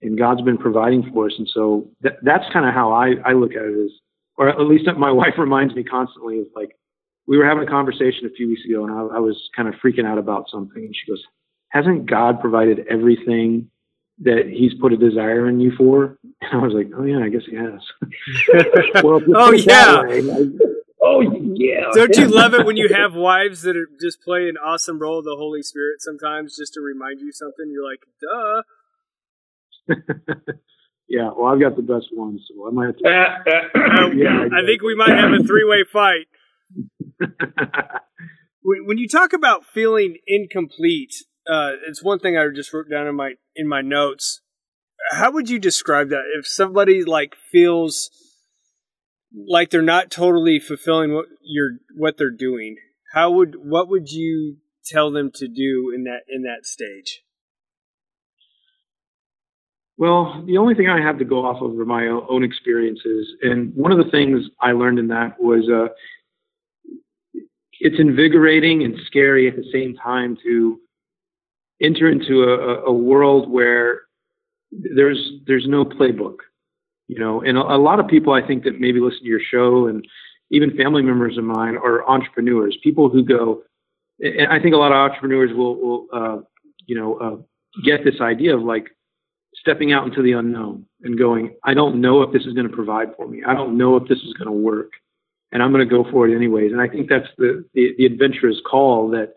And 0.00 0.18
God's 0.18 0.42
been 0.42 0.58
providing 0.58 1.08
for 1.12 1.26
us, 1.26 1.34
and 1.38 1.48
so 1.52 1.88
that, 2.00 2.14
that's 2.22 2.44
kind 2.52 2.66
of 2.66 2.74
how 2.74 2.92
I 2.92 3.14
I 3.24 3.32
look 3.32 3.52
at 3.52 3.64
it. 3.64 3.72
Is, 3.72 3.92
or 4.42 4.48
at 4.48 4.60
least 4.60 4.84
my 4.98 5.10
wife 5.22 5.34
reminds 5.38 5.74
me 5.74 5.84
constantly 5.84 6.36
is 6.36 6.48
like 6.54 6.76
we 7.26 7.38
were 7.38 7.46
having 7.46 7.62
a 7.62 7.70
conversation 7.70 8.26
a 8.26 8.30
few 8.30 8.48
weeks 8.48 8.62
ago, 8.68 8.84
and 8.84 8.92
I, 8.92 9.16
I 9.16 9.20
was 9.20 9.36
kind 9.56 9.68
of 9.68 9.74
freaking 9.74 10.04
out 10.04 10.18
about 10.18 10.46
something, 10.50 10.84
and 10.84 10.94
she 10.94 11.10
goes, 11.10 11.22
"Hasn't 11.68 12.06
God 12.06 12.40
provided 12.40 12.86
everything 12.90 13.70
that 14.20 14.46
He's 14.50 14.74
put 14.80 14.92
a 14.92 14.96
desire 14.96 15.48
in 15.48 15.60
you 15.60 15.72
for?" 15.76 16.18
And 16.42 16.60
I 16.60 16.64
was 16.64 16.74
like, 16.74 16.90
"Oh 16.96 17.04
yeah, 17.04 17.20
I 17.24 17.28
guess 17.28 17.42
He 17.48 17.54
has." 17.54 17.80
well, 19.04 19.22
oh 19.36 19.52
yeah. 19.52 20.02
Way, 20.02 20.20
Oh 21.04 21.20
yeah. 21.20 21.90
Don't 21.94 22.16
you 22.16 22.28
love 22.28 22.54
it 22.54 22.64
when 22.64 22.76
you 22.76 22.88
have 22.94 23.14
wives 23.14 23.62
that 23.62 23.76
are 23.76 23.88
just 24.00 24.22
play 24.22 24.48
an 24.48 24.56
awesome 24.56 25.00
role 25.00 25.18
of 25.18 25.24
the 25.24 25.34
Holy 25.36 25.62
Spirit 25.62 26.00
sometimes 26.00 26.56
just 26.56 26.74
to 26.74 26.80
remind 26.80 27.20
you 27.20 27.32
something? 27.32 27.70
You're 27.72 27.88
like, 27.88 28.06
duh. 29.88 30.52
Yeah, 31.08 31.30
well, 31.36 31.52
I've 31.52 31.60
got 31.60 31.76
the 31.76 31.82
best 31.82 32.06
one, 32.12 32.38
so 32.48 32.66
I 32.66 32.70
might 32.70 32.86
have 32.86 32.96
to. 32.96 33.02
yeah, 34.16 34.46
I, 34.52 34.62
I 34.62 34.66
think 34.66 34.82
we 34.82 34.94
might 34.94 35.16
have 35.16 35.32
a 35.32 35.42
three 35.42 35.64
way 35.64 35.84
fight. 35.90 36.26
when 38.62 38.98
you 38.98 39.08
talk 39.08 39.32
about 39.32 39.64
feeling 39.66 40.16
incomplete, 40.26 41.14
uh, 41.50 41.72
it's 41.86 42.02
one 42.02 42.18
thing 42.18 42.36
I 42.36 42.46
just 42.54 42.72
wrote 42.72 42.90
down 42.90 43.06
in 43.06 43.14
my 43.14 43.34
in 43.54 43.68
my 43.68 43.80
notes. 43.82 44.40
How 45.10 45.30
would 45.32 45.50
you 45.50 45.58
describe 45.58 46.10
that? 46.10 46.24
If 46.38 46.46
somebody 46.46 47.04
like 47.04 47.34
feels 47.50 48.10
like 49.48 49.70
they're 49.70 49.82
not 49.82 50.10
totally 50.10 50.60
fulfilling 50.60 51.14
what 51.14 51.26
you're 51.42 51.78
what 51.96 52.16
they're 52.18 52.30
doing 52.30 52.76
how 53.12 53.30
would 53.30 53.54
what 53.62 53.88
would 53.88 54.10
you 54.10 54.56
tell 54.84 55.10
them 55.10 55.30
to 55.34 55.46
do 55.46 55.92
in 55.94 56.04
that 56.04 56.20
in 56.28 56.42
that 56.42 56.66
stage 56.66 57.22
well 59.98 60.42
the 60.46 60.58
only 60.58 60.74
thing 60.74 60.88
i 60.88 61.00
have 61.00 61.18
to 61.18 61.24
go 61.24 61.44
off 61.44 61.62
of 61.62 61.78
are 61.78 61.84
my 61.84 62.06
own 62.06 62.42
experiences 62.42 63.28
and 63.42 63.74
one 63.74 63.92
of 63.92 63.98
the 63.98 64.10
things 64.10 64.44
i 64.60 64.72
learned 64.72 64.98
in 64.98 65.08
that 65.08 65.38
was 65.40 65.68
uh, 65.68 65.92
it's 67.80 67.98
invigorating 67.98 68.84
and 68.84 68.94
scary 69.06 69.48
at 69.48 69.56
the 69.56 69.68
same 69.72 69.94
time 69.96 70.38
to 70.44 70.78
enter 71.82 72.08
into 72.08 72.44
a, 72.44 72.84
a 72.84 72.92
world 72.92 73.50
where 73.50 74.02
there's 74.70 75.32
there's 75.46 75.66
no 75.66 75.84
playbook, 75.84 76.36
you 77.08 77.18
know. 77.18 77.42
And 77.42 77.58
a, 77.58 77.60
a 77.60 77.78
lot 77.78 78.00
of 78.00 78.06
people 78.06 78.32
I 78.32 78.46
think 78.46 78.62
that 78.64 78.80
maybe 78.80 79.00
listen 79.00 79.20
to 79.22 79.28
your 79.28 79.40
show 79.40 79.88
and 79.88 80.06
even 80.50 80.76
family 80.76 81.02
members 81.02 81.36
of 81.36 81.44
mine 81.44 81.76
are 81.76 82.08
entrepreneurs, 82.08 82.78
people 82.82 83.08
who 83.08 83.24
go. 83.24 83.62
And 84.20 84.48
I 84.48 84.60
think 84.60 84.74
a 84.74 84.78
lot 84.78 84.92
of 84.92 84.96
entrepreneurs 84.96 85.50
will, 85.52 85.76
will 85.76 86.06
uh, 86.12 86.38
you 86.86 86.94
know, 86.94 87.14
uh, 87.16 87.36
get 87.84 88.04
this 88.04 88.20
idea 88.20 88.56
of 88.56 88.62
like 88.62 88.90
stepping 89.62 89.92
out 89.92 90.06
into 90.06 90.22
the 90.22 90.32
unknown 90.32 90.84
and 91.02 91.16
going, 91.16 91.54
I 91.64 91.72
don't 91.72 92.00
know 92.00 92.22
if 92.22 92.32
this 92.32 92.42
is 92.42 92.52
going 92.52 92.68
to 92.68 92.74
provide 92.74 93.14
for 93.16 93.28
me. 93.28 93.42
I 93.46 93.54
don't 93.54 93.78
know 93.78 93.96
if 93.96 94.08
this 94.08 94.18
is 94.18 94.34
going 94.34 94.48
to 94.48 94.52
work, 94.52 94.90
and 95.52 95.62
I'm 95.62 95.72
going 95.72 95.88
to 95.88 95.90
go 95.90 96.04
for 96.10 96.28
it 96.28 96.34
anyways. 96.34 96.72
And 96.72 96.80
I 96.80 96.88
think 96.88 97.08
that's 97.08 97.28
the 97.38 97.64
the, 97.72 97.94
the 97.96 98.06
adventurous 98.06 98.58
call 98.68 99.10
that 99.10 99.34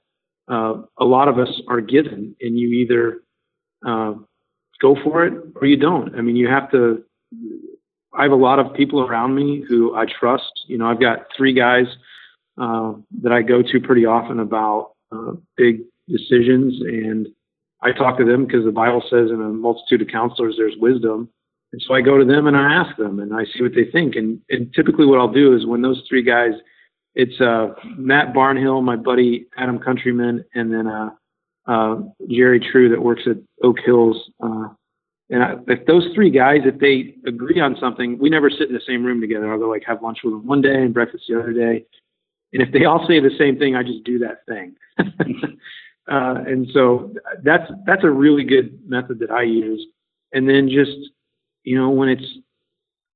uh, 0.52 0.82
a 1.00 1.06
lot 1.06 1.28
of 1.28 1.38
us 1.38 1.62
are 1.70 1.80
given, 1.80 2.36
and 2.42 2.58
you 2.58 2.70
either 2.70 3.22
uh, 3.88 4.14
go 4.82 4.98
for 5.04 5.26
it 5.26 5.34
or 5.56 5.68
you 5.68 5.78
don't. 5.78 6.16
I 6.16 6.22
mean, 6.22 6.36
you 6.36 6.48
have 6.48 6.72
to. 6.72 7.04
I 8.18 8.24
have 8.24 8.32
a 8.32 8.36
lot 8.36 8.60
of 8.60 8.74
people 8.74 9.02
around 9.02 9.36
me 9.36 9.64
who 9.68 9.96
I 9.96 10.06
trust. 10.06 10.52
You 10.68 10.78
know, 10.78 10.88
I've 10.88 11.02
got 11.02 11.28
three 11.38 11.54
guys 11.54 11.86
uh, 12.60 12.94
that 13.22 13.32
I 13.32 13.42
go 13.42 13.62
to 13.62 13.80
pretty 13.82 14.06
often 14.06 14.40
about 14.40 14.94
uh, 15.12 15.34
big 15.56 15.82
decisions, 16.08 16.82
and 16.82 17.28
I 17.86 17.92
talk 17.92 18.18
to 18.18 18.26
them 18.26 18.46
because 18.46 18.66
the 18.66 18.72
Bible 18.72 19.04
says 19.10 19.30
in 19.30 19.40
a 19.40 19.50
multitude 19.50 20.02
of 20.02 20.08
counselors 20.08 20.56
there's 20.58 20.76
wisdom. 20.78 21.30
And 21.72 21.82
so 21.86 21.94
I 21.94 22.02
go 22.02 22.18
to 22.18 22.26
them 22.26 22.48
and 22.48 22.58
I 22.58 22.74
ask 22.74 22.98
them 22.98 23.20
and 23.20 23.32
I 23.32 23.44
see 23.46 23.62
what 23.62 23.76
they 23.76 23.86
think. 23.92 24.16
And, 24.16 24.42
and 24.50 24.74
typically 24.74 25.06
what 25.06 25.20
I'll 25.20 25.32
do 25.32 25.56
is 25.56 25.68
when 25.68 25.84
those 25.84 26.02
three 26.10 26.24
guys, 26.24 26.54
it's 27.14 27.40
uh, 27.40 27.76
Matt 27.96 28.34
Barnhill, 28.34 28.84
my 28.84 28.96
buddy 28.96 29.46
Adam 29.58 29.78
Countryman, 29.78 30.44
and 30.56 30.74
then 30.74 30.88
uh, 30.88 31.10
uh, 31.68 31.98
Jerry 32.28 32.60
True 32.60 32.90
that 32.90 33.02
works 33.02 33.24
at 33.30 33.38
Oak 33.64 33.78
Hills. 33.86 34.18
Uh, 34.44 34.70
and 35.30 35.44
I, 35.44 35.54
if 35.68 35.86
those 35.86 36.08
three 36.16 36.32
guys, 36.32 36.62
if 36.66 36.80
they 36.80 37.16
agree 37.30 37.60
on 37.60 37.78
something, 37.80 38.18
we 38.18 38.30
never 38.30 38.50
sit 38.50 38.68
in 38.68 38.74
the 38.74 38.82
same 38.88 39.06
room 39.06 39.22
together. 39.22 39.52
I'll 39.52 39.60
go 39.60 39.70
like 39.70 39.84
have 39.86 40.02
lunch 40.02 40.20
with 40.24 40.34
them 40.34 40.48
one 40.48 40.62
day 40.62 40.76
and 40.76 40.94
breakfast 40.94 41.26
the 41.30 41.40
other 41.40 41.54
day. 41.54 41.86
And 42.52 42.64
if 42.64 42.72
they 42.74 42.86
all 42.86 43.06
say 43.08 43.20
the 43.20 43.36
same 43.38 43.60
thing, 43.60 43.76
I 43.76 43.84
just 43.84 44.04
do 44.04 44.20
that 44.20 44.46
thing. 44.48 44.76
uh, 46.10 46.36
and 46.46 46.68
so 46.74 47.14
that's 47.44 47.72
that's 47.86 48.04
a 48.04 48.10
really 48.10 48.44
good 48.44 48.80
method 48.88 49.20
that 49.20 49.32
I 49.32 49.44
use. 49.44 49.86
And 50.34 50.48
then 50.48 50.70
just 50.70 50.98
you 51.64 51.78
know 51.78 51.90
when 51.90 52.10
it's 52.10 52.26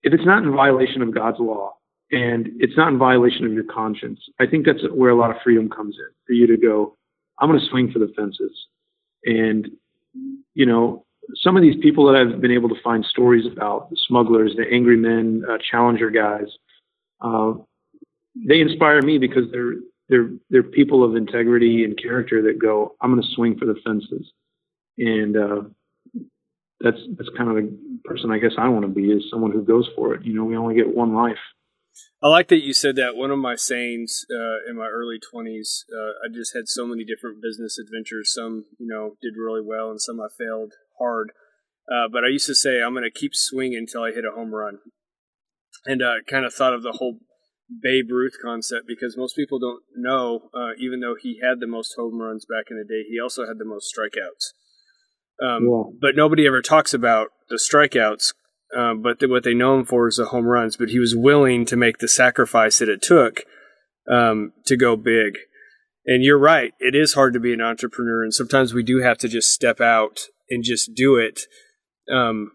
if 0.04 0.14
it's 0.14 0.26
not 0.26 0.44
in 0.44 0.52
violation 0.52 1.02
of 1.02 1.14
God's 1.14 1.40
law 1.40 1.74
and 2.12 2.50
it's 2.60 2.76
not 2.78 2.88
in 2.88 2.98
violation 2.98 3.46
of 3.46 3.54
your 3.54 3.66
conscience, 3.66 4.20
I 4.40 4.48
think 4.48 4.66
that's 4.66 4.80
where 4.94 5.12
a 5.12 5.16
lot 5.16 5.30
of 5.30 5.38
freedom 5.44 5.70
comes 5.70 5.96
in 5.98 6.14
for 6.26 6.34
you 6.34 6.48
to 6.48 6.58
go. 6.58 6.96
I'm 7.40 7.50
going 7.50 7.60
to 7.60 7.66
swing 7.68 7.92
for 7.92 8.00
the 8.00 8.12
fences, 8.16 8.52
and 9.26 9.68
you 10.56 10.66
know 10.66 11.06
some 11.36 11.56
of 11.56 11.62
these 11.62 11.76
people 11.82 12.06
that 12.08 12.16
I've 12.16 12.42
been 12.42 12.52
able 12.52 12.70
to 12.70 12.82
find 12.84 13.06
stories 13.06 13.46
about, 13.46 13.90
the 13.92 13.98
smugglers, 14.08 14.54
the 14.58 14.66
angry 14.72 14.98
men, 14.98 15.44
uh, 15.48 15.58
challenger 15.72 16.10
guys, 16.10 16.48
uh, 17.22 17.54
they 18.36 18.62
inspire 18.62 19.02
me 19.02 19.18
because 19.18 19.44
they're 19.52 19.76
they're 20.10 20.30
they're 20.50 20.64
people 20.64 21.04
of 21.04 21.16
integrity 21.16 21.84
and 21.84 22.02
character 22.02 22.42
that 22.44 22.60
go, 22.60 22.96
I'm 23.02 23.12
going 23.12 23.22
to 23.22 23.36
swing 23.36 23.58
for 23.58 23.66
the 23.66 23.76
fences, 23.86 24.32
and 24.98 25.38
uh, 25.38 25.62
that's 26.82 27.00
that's 27.18 27.30
kind 27.38 27.50
of 27.50 27.56
the 27.56 28.00
person 28.06 28.32
I 28.32 28.40
guess 28.40 28.54
I 28.58 28.70
want 28.70 28.84
to 28.84 28.92
be 28.92 29.12
is 29.12 29.30
someone 29.30 29.52
who 29.52 29.64
goes 29.64 29.88
for 29.96 30.16
it. 30.16 30.26
You 30.26 30.34
know, 30.34 30.46
we 30.46 30.58
only 30.58 30.76
get 30.76 30.96
one 30.96 31.14
life. 31.14 31.38
I 32.22 32.28
like 32.28 32.50
that 32.50 32.64
you 32.64 32.74
said 32.74 32.96
that. 32.98 33.16
One 33.16 33.32
of 33.32 33.40
my 33.40 33.56
sayings 33.56 34.26
uh, 34.30 34.70
in 34.70 34.78
my 34.78 34.88
early 34.88 35.18
20s, 35.34 35.84
uh, 35.92 36.12
I 36.24 36.34
just 36.34 36.54
had 36.54 36.68
so 36.68 36.86
many 36.86 37.06
different 37.06 37.42
business 37.42 37.78
adventures. 37.80 38.34
Some, 38.34 38.66
you 38.78 38.88
know, 38.88 39.16
did 39.22 39.34
really 39.38 39.62
well 39.66 39.90
and 39.90 40.02
some 40.02 40.20
I 40.20 40.28
failed 40.38 40.74
hard. 41.00 41.32
Uh, 41.90 42.08
but 42.12 42.24
I 42.24 42.28
used 42.28 42.48
to 42.48 42.56
say, 42.56 42.82
I'm 42.82 42.94
going 42.94 43.10
to 43.10 43.20
keep 43.20 43.32
swinging 43.34 43.78
until 43.78 44.04
I 44.04 44.12
hit 44.12 44.26
a 44.26 44.36
home 44.36 44.54
run. 44.54 44.80
And 45.86 46.02
uh, 46.02 46.16
kind 46.30 46.46
of 46.46 46.54
thought 46.54 46.74
of 46.74 46.84
the 46.84 46.98
whole 47.00 47.20
Babe 47.70 48.10
Ruth 48.10 48.34
concept 48.42 48.88
because 48.88 49.16
most 49.16 49.36
people 49.36 49.60
don't 49.60 49.84
know, 49.96 50.50
uh, 50.54 50.74
even 50.80 51.02
though 51.02 51.16
he 51.20 51.40
had 51.42 51.60
the 51.60 51.68
most 51.68 51.94
home 51.96 52.20
runs 52.20 52.46
back 52.46 52.66
in 52.72 52.78
the 52.78 52.84
day, 52.84 53.04
he 53.08 53.20
also 53.20 53.46
had 53.46 53.60
the 53.60 53.66
most 53.66 53.94
strikeouts. 53.96 54.54
Um, 55.42 55.66
yeah. 55.66 55.84
But 56.02 56.16
nobody 56.16 56.48
ever 56.48 56.62
talks 56.62 56.94
about 56.94 57.30
the 57.50 57.56
strikeouts. 57.56 58.34
Uh, 58.76 58.94
but 58.94 59.18
what 59.28 59.44
they 59.44 59.54
know 59.54 59.80
him 59.80 59.86
for 59.86 60.08
is 60.08 60.18
the 60.18 60.26
home 60.26 60.46
runs. 60.46 60.78
But 60.78 60.90
he 60.90 61.00
was 61.00 61.16
willing 61.16 61.66
to 61.66 61.76
make 61.76 62.00
the 62.00 62.08
sacrifice 62.08 62.80
that 62.80 62.90
it 62.90 63.02
took 63.02 63.44
um, 64.10 64.54
to 64.66 64.76
go 64.76 64.96
big. 64.96 65.38
And 66.06 66.24
you're 66.24 66.40
right; 66.40 66.74
it 66.80 66.96
is 66.96 67.14
hard 67.14 67.34
to 67.34 67.40
be 67.40 67.54
an 67.54 67.62
entrepreneur, 67.62 68.24
and 68.24 68.34
sometimes 68.34 68.74
we 68.74 68.84
do 68.84 69.02
have 69.02 69.18
to 69.20 69.28
just 69.28 69.52
step 69.52 69.80
out 69.80 70.22
and 70.50 70.64
just 70.64 70.96
do 70.96 71.18
it. 71.18 71.42
Um, 72.12 72.52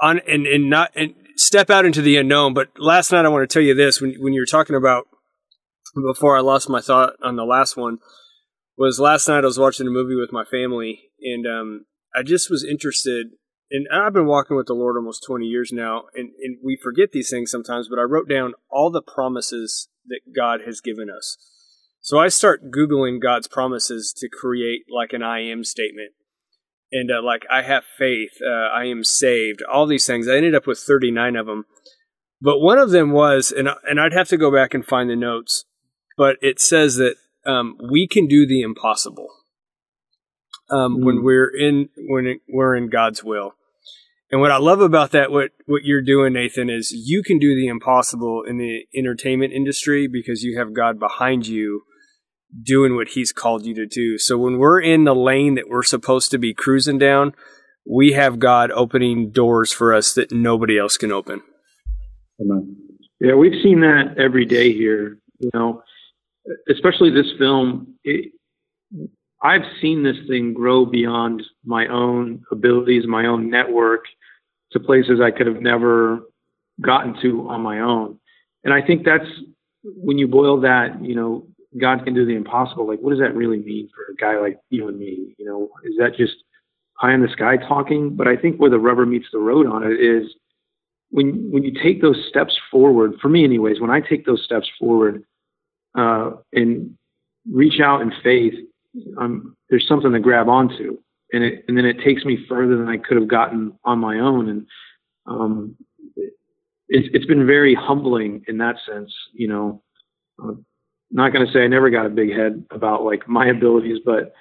on 0.00 0.20
and 0.26 0.46
and 0.46 0.70
not 0.70 0.90
and 0.96 1.14
step 1.40 1.70
out 1.70 1.86
into 1.86 2.02
the 2.02 2.16
unknown. 2.16 2.54
But 2.54 2.68
last 2.78 3.12
night, 3.12 3.24
I 3.24 3.28
want 3.28 3.48
to 3.48 3.52
tell 3.52 3.62
you 3.62 3.74
this: 3.74 4.00
when 4.00 4.14
when 4.18 4.32
you 4.32 4.42
were 4.42 4.46
talking 4.46 4.76
about 4.76 5.06
before 5.94 6.36
I 6.36 6.40
lost 6.40 6.68
my 6.68 6.80
thought 6.80 7.14
on 7.22 7.36
the 7.36 7.44
last 7.44 7.76
one, 7.76 7.98
was 8.76 9.00
last 9.00 9.28
night 9.28 9.44
I 9.44 9.46
was 9.46 9.58
watching 9.58 9.86
a 9.86 9.90
movie 9.90 10.14
with 10.14 10.32
my 10.32 10.44
family, 10.44 11.10
and 11.22 11.46
um, 11.46 11.86
I 12.14 12.22
just 12.22 12.50
was 12.50 12.64
interested. 12.64 13.28
And 13.72 13.86
I've 13.92 14.12
been 14.12 14.26
walking 14.26 14.56
with 14.56 14.66
the 14.66 14.74
Lord 14.74 14.96
almost 14.96 15.22
20 15.24 15.46
years 15.46 15.70
now, 15.72 16.06
and, 16.16 16.30
and 16.42 16.58
we 16.60 16.76
forget 16.82 17.12
these 17.12 17.30
things 17.30 17.52
sometimes, 17.52 17.88
but 17.88 18.00
I 18.00 18.02
wrote 18.02 18.28
down 18.28 18.54
all 18.68 18.90
the 18.90 19.00
promises 19.00 19.88
that 20.06 20.22
God 20.34 20.62
has 20.66 20.80
given 20.80 21.08
us. 21.08 21.36
So 22.00 22.18
I 22.18 22.26
start 22.26 22.72
Googling 22.72 23.22
God's 23.22 23.46
promises 23.46 24.12
to 24.16 24.28
create 24.28 24.86
like 24.92 25.12
an 25.12 25.22
I 25.22 25.42
am 25.42 25.62
statement 25.62 26.14
and 26.92 27.10
uh, 27.10 27.22
like 27.22 27.46
I 27.50 27.62
have 27.62 27.84
faith, 27.98 28.38
uh, 28.44 28.68
I 28.74 28.84
am 28.84 29.04
saved, 29.04 29.62
all 29.62 29.86
these 29.86 30.06
things. 30.06 30.28
I 30.28 30.36
ended 30.36 30.54
up 30.54 30.66
with 30.66 30.78
39 30.78 31.36
of 31.36 31.46
them. 31.46 31.66
But 32.42 32.58
one 32.58 32.78
of 32.78 32.90
them 32.90 33.12
was, 33.12 33.52
and, 33.52 33.68
and 33.84 34.00
I'd 34.00 34.14
have 34.14 34.28
to 34.28 34.36
go 34.36 34.50
back 34.52 34.72
and 34.72 34.84
find 34.84 35.10
the 35.10 35.16
notes, 35.16 35.66
but 36.16 36.36
it 36.40 36.58
says 36.58 36.96
that 36.96 37.16
um, 37.46 37.76
we 37.90 38.08
can 38.08 38.26
do 38.26 38.46
the 38.46 38.62
impossible 38.62 39.28
um, 40.70 40.96
mm. 40.96 41.04
when 41.04 41.22
we're 41.22 41.50
in 41.54 41.88
when 41.96 42.26
it, 42.26 42.40
we're 42.48 42.76
in 42.76 42.88
God's 42.88 43.24
will. 43.24 43.54
And 44.30 44.40
what 44.40 44.52
I 44.52 44.58
love 44.58 44.80
about 44.80 45.10
that, 45.10 45.30
what 45.30 45.50
what 45.66 45.82
you're 45.84 46.02
doing, 46.02 46.34
Nathan, 46.34 46.70
is 46.70 46.92
you 46.92 47.22
can 47.22 47.38
do 47.38 47.54
the 47.54 47.66
impossible 47.66 48.42
in 48.46 48.58
the 48.58 48.84
entertainment 48.94 49.52
industry 49.52 50.06
because 50.06 50.42
you 50.42 50.58
have 50.58 50.72
God 50.72 50.98
behind 50.98 51.46
you 51.46 51.82
doing 52.62 52.96
what 52.96 53.08
he's 53.08 53.32
called 53.32 53.64
you 53.64 53.74
to 53.74 53.86
do. 53.86 54.18
So 54.18 54.36
when 54.38 54.58
we're 54.58 54.80
in 54.80 55.04
the 55.04 55.14
lane 55.14 55.54
that 55.54 55.68
we're 55.68 55.82
supposed 55.82 56.30
to 56.32 56.38
be 56.38 56.54
cruising 56.54 56.98
down, 56.98 57.34
we 57.88 58.12
have 58.12 58.38
God 58.38 58.70
opening 58.70 59.30
doors 59.30 59.72
for 59.72 59.94
us 59.94 60.12
that 60.14 60.32
nobody 60.32 60.78
else 60.78 60.96
can 60.96 61.12
open. 61.12 61.42
Yeah, 63.20 63.34
we've 63.34 63.60
seen 63.62 63.80
that 63.80 64.14
every 64.18 64.44
day 64.44 64.72
here. 64.72 65.18
You 65.38 65.50
know, 65.54 65.82
especially 66.70 67.10
this 67.10 67.32
film. 67.38 67.94
It, 68.04 68.32
I've 69.42 69.64
seen 69.80 70.02
this 70.02 70.16
thing 70.28 70.52
grow 70.52 70.84
beyond 70.84 71.42
my 71.64 71.86
own 71.86 72.42
abilities, 72.52 73.04
my 73.06 73.26
own 73.26 73.48
network, 73.48 74.04
to 74.72 74.80
places 74.80 75.20
I 75.22 75.30
could 75.30 75.46
have 75.46 75.62
never 75.62 76.20
gotten 76.80 77.20
to 77.22 77.48
on 77.48 77.62
my 77.62 77.80
own. 77.80 78.18
And 78.64 78.74
I 78.74 78.86
think 78.86 79.04
that's 79.04 79.24
when 79.84 80.18
you 80.18 80.28
boil 80.28 80.60
that, 80.60 81.02
you 81.02 81.14
know, 81.14 81.46
God 81.78 82.04
can 82.04 82.14
do 82.14 82.26
the 82.26 82.34
impossible. 82.34 82.86
Like, 82.86 83.00
what 83.00 83.10
does 83.10 83.20
that 83.20 83.34
really 83.34 83.58
mean 83.58 83.88
for 83.94 84.12
a 84.12 84.16
guy 84.16 84.40
like 84.40 84.58
you 84.70 84.88
and 84.88 84.98
me? 84.98 85.34
You 85.38 85.44
know, 85.44 85.70
is 85.84 85.94
that 85.98 86.16
just 86.16 86.34
high 86.94 87.14
in 87.14 87.22
the 87.22 87.28
sky 87.28 87.56
talking? 87.56 88.16
But 88.16 88.26
I 88.26 88.36
think 88.36 88.58
where 88.58 88.70
the 88.70 88.78
rubber 88.78 89.06
meets 89.06 89.26
the 89.32 89.38
road 89.38 89.66
on 89.66 89.84
it 89.84 90.00
is 90.00 90.34
when 91.10 91.50
when 91.50 91.62
you 91.62 91.72
take 91.80 92.02
those 92.02 92.24
steps 92.28 92.56
forward. 92.70 93.14
For 93.20 93.28
me, 93.28 93.44
anyways, 93.44 93.80
when 93.80 93.90
I 93.90 94.00
take 94.00 94.26
those 94.26 94.42
steps 94.44 94.68
forward 94.78 95.22
uh, 95.96 96.32
and 96.52 96.96
reach 97.50 97.80
out 97.80 98.02
in 98.02 98.12
faith, 98.22 98.54
um, 99.18 99.56
there's 99.68 99.86
something 99.86 100.12
to 100.12 100.20
grab 100.20 100.48
onto, 100.48 100.98
and 101.32 101.44
it 101.44 101.64
and 101.68 101.76
then 101.76 101.84
it 101.84 102.00
takes 102.04 102.24
me 102.24 102.44
further 102.48 102.76
than 102.76 102.88
I 102.88 102.96
could 102.96 103.16
have 103.16 103.28
gotten 103.28 103.72
on 103.84 103.98
my 104.00 104.18
own. 104.18 104.48
And 104.48 104.66
um, 105.26 105.76
it, 106.16 106.34
it's 106.88 107.26
been 107.26 107.46
very 107.46 107.74
humbling 107.74 108.44
in 108.48 108.58
that 108.58 108.76
sense, 108.86 109.12
you 109.32 109.46
know. 109.46 109.82
Uh, 110.42 110.54
not 111.10 111.32
going 111.32 111.46
to 111.46 111.52
say 111.52 111.60
I 111.60 111.68
never 111.68 111.90
got 111.90 112.06
a 112.06 112.10
big 112.10 112.32
head 112.32 112.64
about 112.70 113.04
like 113.04 113.28
my 113.28 113.46
abilities, 113.46 113.98
but 114.04 114.32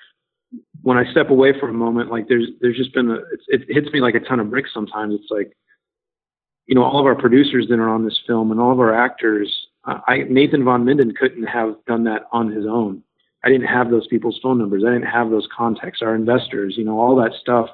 when 0.82 0.98
I 0.98 1.10
step 1.12 1.30
away 1.30 1.54
for 1.60 1.70
a 1.70 1.74
moment, 1.74 2.12
like 2.12 2.28
there's 2.28 2.48
there's 2.62 2.78
just 2.78 2.94
been 2.94 3.12
a 3.12 3.18
it 3.48 3.66
hits 3.68 3.92
me 3.92 4.02
like 4.02 4.16
a 4.16 4.20
ton 4.20 4.40
of 4.40 4.50
bricks. 4.50 4.72
Sometimes 4.74 5.16
it's 5.16 5.30
like, 5.30 5.56
you 6.66 6.76
know, 6.76 6.84
all 6.84 7.00
of 7.00 7.06
our 7.06 7.16
producers 7.16 7.68
that 7.70 7.80
are 7.80 7.90
on 7.90 8.06
this 8.06 8.20
film 8.26 8.52
and 8.52 8.60
all 8.60 8.72
of 8.72 8.80
our 8.80 8.94
actors. 8.94 9.68
Uh, 9.86 10.00
I 10.08 10.24
Nathan 10.30 10.64
Von 10.64 10.86
Minden 10.86 11.14
couldn't 11.14 11.46
have 11.46 11.76
done 11.88 12.04
that 12.06 12.24
on 12.32 12.52
his 12.52 12.66
own. 12.66 13.04
I 13.44 13.50
didn't 13.50 13.68
have 13.68 13.90
those 13.90 14.08
people's 14.08 14.40
phone 14.44 14.58
numbers. 14.58 14.84
I 14.86 14.92
didn't 14.92 15.08
have 15.08 15.30
those 15.30 15.48
contacts. 15.56 16.02
Our 16.02 16.14
investors, 16.14 16.76
you 16.78 16.84
know, 16.84 17.00
all 17.00 17.16
that 17.18 17.32
stuff 17.40 17.70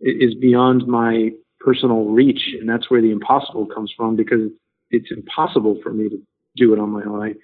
is 0.00 0.34
beyond 0.34 0.86
my 0.86 1.30
personal 1.58 2.06
reach, 2.06 2.54
and 2.58 2.68
that's 2.68 2.90
where 2.90 3.00
the 3.00 3.10
impossible 3.10 3.66
comes 3.66 3.92
from 3.96 4.16
because 4.16 4.50
it's 4.90 5.10
impossible 5.10 5.78
for 5.82 5.92
me 5.92 6.08
to 6.08 6.18
do 6.56 6.72
it 6.72 6.78
on 6.78 6.90
my 6.90 7.02
own. 7.04 7.22
I, 7.22 7.34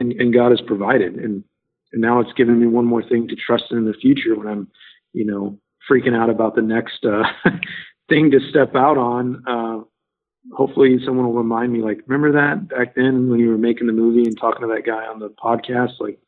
and, 0.00 0.12
and 0.12 0.34
God 0.34 0.50
has 0.50 0.60
provided. 0.60 1.14
And 1.14 1.44
and 1.92 2.00
now 2.00 2.20
it's 2.20 2.32
given 2.32 2.58
me 2.58 2.66
one 2.66 2.86
more 2.86 3.02
thing 3.02 3.28
to 3.28 3.36
trust 3.36 3.64
in, 3.70 3.78
in 3.78 3.84
the 3.84 3.94
future 3.94 4.34
when 4.36 4.48
I'm, 4.48 4.68
you 5.12 5.26
know, 5.26 5.58
freaking 5.90 6.16
out 6.16 6.30
about 6.30 6.54
the 6.54 6.62
next 6.62 7.04
uh, 7.04 7.24
thing 8.08 8.30
to 8.30 8.40
step 8.50 8.74
out 8.74 8.96
on. 8.96 9.42
Uh, 9.46 9.84
hopefully, 10.56 10.98
someone 11.04 11.26
will 11.26 11.34
remind 11.34 11.72
me, 11.72 11.82
like, 11.82 12.00
remember 12.06 12.32
that 12.32 12.68
back 12.68 12.94
then 12.94 13.28
when 13.28 13.40
you 13.40 13.50
were 13.50 13.58
making 13.58 13.86
the 13.86 13.92
movie 13.92 14.24
and 14.24 14.38
talking 14.38 14.62
to 14.62 14.74
that 14.74 14.86
guy 14.86 15.04
on 15.06 15.18
the 15.18 15.28
podcast, 15.28 16.00
like, 16.00 16.18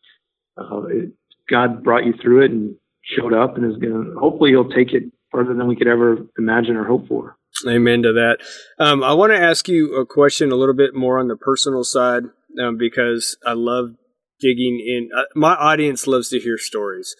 uh, 0.59 0.83
it, 0.87 1.13
God 1.49 1.83
brought 1.83 2.05
you 2.05 2.15
through 2.23 2.45
it 2.45 2.51
and 2.51 2.77
showed 3.03 3.33
up 3.33 3.57
and 3.57 3.71
is 3.71 3.79
going 3.79 3.93
to. 3.93 4.19
Hopefully, 4.19 4.51
he'll 4.51 4.69
take 4.69 4.93
it 4.93 5.05
further 5.31 5.55
than 5.55 5.67
we 5.67 5.77
could 5.77 5.89
ever 5.89 6.19
imagine 6.39 6.77
or 6.77 6.85
hope 6.85 7.09
for. 7.09 7.37
Amen 7.67 8.03
to 8.03 8.13
that. 8.13 8.39
Um, 8.79 9.03
I 9.03 9.15
want 9.15 9.33
to 9.33 9.39
ask 9.39 9.69
you 9.69 9.95
a 9.97 10.05
question 10.05 10.51
a 10.51 10.57
little 10.57 10.75
bit 10.75 10.95
more 10.95 11.19
on 11.19 11.29
the 11.29 11.37
personal 11.37 11.85
side 11.85 12.25
um, 12.63 12.77
because 12.77 13.37
I 13.47 13.53
love 13.53 13.95
digging 14.41 14.81
in. 14.87 15.11
Uh, 15.17 15.25
my 15.35 15.55
audience 15.55 16.07
loves 16.07 16.29
to 16.31 16.41
hear 16.41 16.59
stories. 16.59 17.15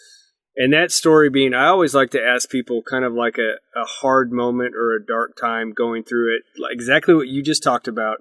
And 0.57 0.73
that 0.73 0.93
story 0.93 1.31
being, 1.31 1.53
I 1.53 1.67
always 1.67 1.95
like 1.95 2.11
to 2.11 2.23
ask 2.23 2.49
people 2.49 2.83
kind 2.89 3.05
of 3.05 3.13
like 3.13 3.39
a, 3.39 3.55
a 3.79 3.85
hard 3.85 4.31
moment 4.31 4.75
or 4.77 4.95
a 4.95 5.05
dark 5.05 5.37
time 5.37 5.73
going 5.73 6.05
through 6.05 6.37
it, 6.37 6.43
like 6.61 6.73
exactly 6.73 7.15
what 7.15 7.27
you 7.27 7.43
just 7.43 7.63
talked 7.63 7.89
about. 7.89 8.19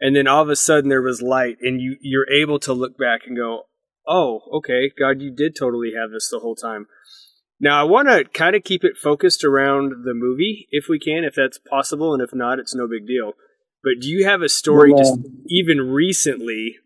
And 0.00 0.16
then 0.16 0.26
all 0.26 0.42
of 0.42 0.48
a 0.48 0.56
sudden 0.56 0.88
there 0.88 1.02
was 1.02 1.20
light, 1.20 1.58
and 1.60 1.80
you, 1.80 1.96
you're 2.00 2.30
able 2.30 2.58
to 2.60 2.72
look 2.72 2.96
back 2.96 3.22
and 3.26 3.36
go, 3.36 3.64
oh, 4.06 4.40
okay, 4.54 4.90
God, 4.98 5.20
you 5.20 5.30
did 5.30 5.54
totally 5.54 5.92
have 5.98 6.10
this 6.10 6.28
the 6.30 6.40
whole 6.40 6.56
time. 6.56 6.86
Now, 7.60 7.80
I 7.80 7.84
want 7.84 8.08
to 8.08 8.24
kind 8.24 8.56
of 8.56 8.64
keep 8.64 8.82
it 8.82 8.96
focused 8.96 9.44
around 9.44 10.04
the 10.04 10.14
movie 10.14 10.66
if 10.70 10.86
we 10.88 10.98
can, 10.98 11.24
if 11.24 11.34
that's 11.34 11.58
possible, 11.58 12.12
and 12.12 12.22
if 12.22 12.34
not, 12.34 12.58
it's 12.58 12.74
no 12.74 12.88
big 12.88 13.06
deal. 13.06 13.32
But 13.84 14.00
do 14.00 14.08
you 14.08 14.24
have 14.26 14.40
a 14.40 14.48
story 14.48 14.92
well, 14.92 14.98
just 14.98 15.18
even 15.48 15.78
recently 15.78 16.78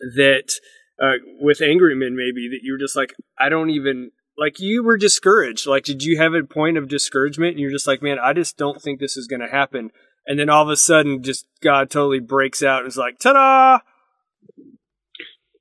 that 0.00 0.54
uh, 1.00 1.18
with 1.38 1.60
Angry 1.60 1.94
Men 1.94 2.16
maybe 2.16 2.48
that 2.48 2.60
you 2.62 2.72
were 2.72 2.78
just 2.78 2.96
like, 2.96 3.14
I 3.38 3.50
don't 3.50 3.68
even 3.68 4.10
like 4.38 4.58
you 4.58 4.82
were 4.82 4.96
discouraged. 4.96 5.66
Like, 5.66 5.84
did 5.84 6.02
you 6.02 6.16
have 6.16 6.32
a 6.32 6.42
point 6.44 6.78
of 6.78 6.88
discouragement 6.88 7.52
and 7.52 7.60
you're 7.60 7.70
just 7.70 7.86
like, 7.86 8.02
man, 8.02 8.18
I 8.18 8.32
just 8.32 8.56
don't 8.56 8.80
think 8.80 9.00
this 9.00 9.18
is 9.18 9.26
going 9.26 9.40
to 9.40 9.48
happen. 9.48 9.90
And 10.26 10.38
then 10.38 10.48
all 10.48 10.62
of 10.62 10.70
a 10.70 10.76
sudden, 10.76 11.22
just 11.22 11.46
God 11.62 11.90
totally 11.90 12.20
breaks 12.20 12.62
out 12.62 12.80
and 12.80 12.88
is 12.88 12.96
like, 12.96 13.18
ta 13.18 13.32
da! 13.32 13.78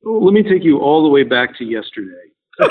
Let 0.03 0.33
me 0.33 0.43
take 0.43 0.63
you 0.63 0.79
all 0.79 1.03
the 1.03 1.09
way 1.09 1.23
back 1.23 1.57
to 1.57 1.65
yesterday. 1.65 2.13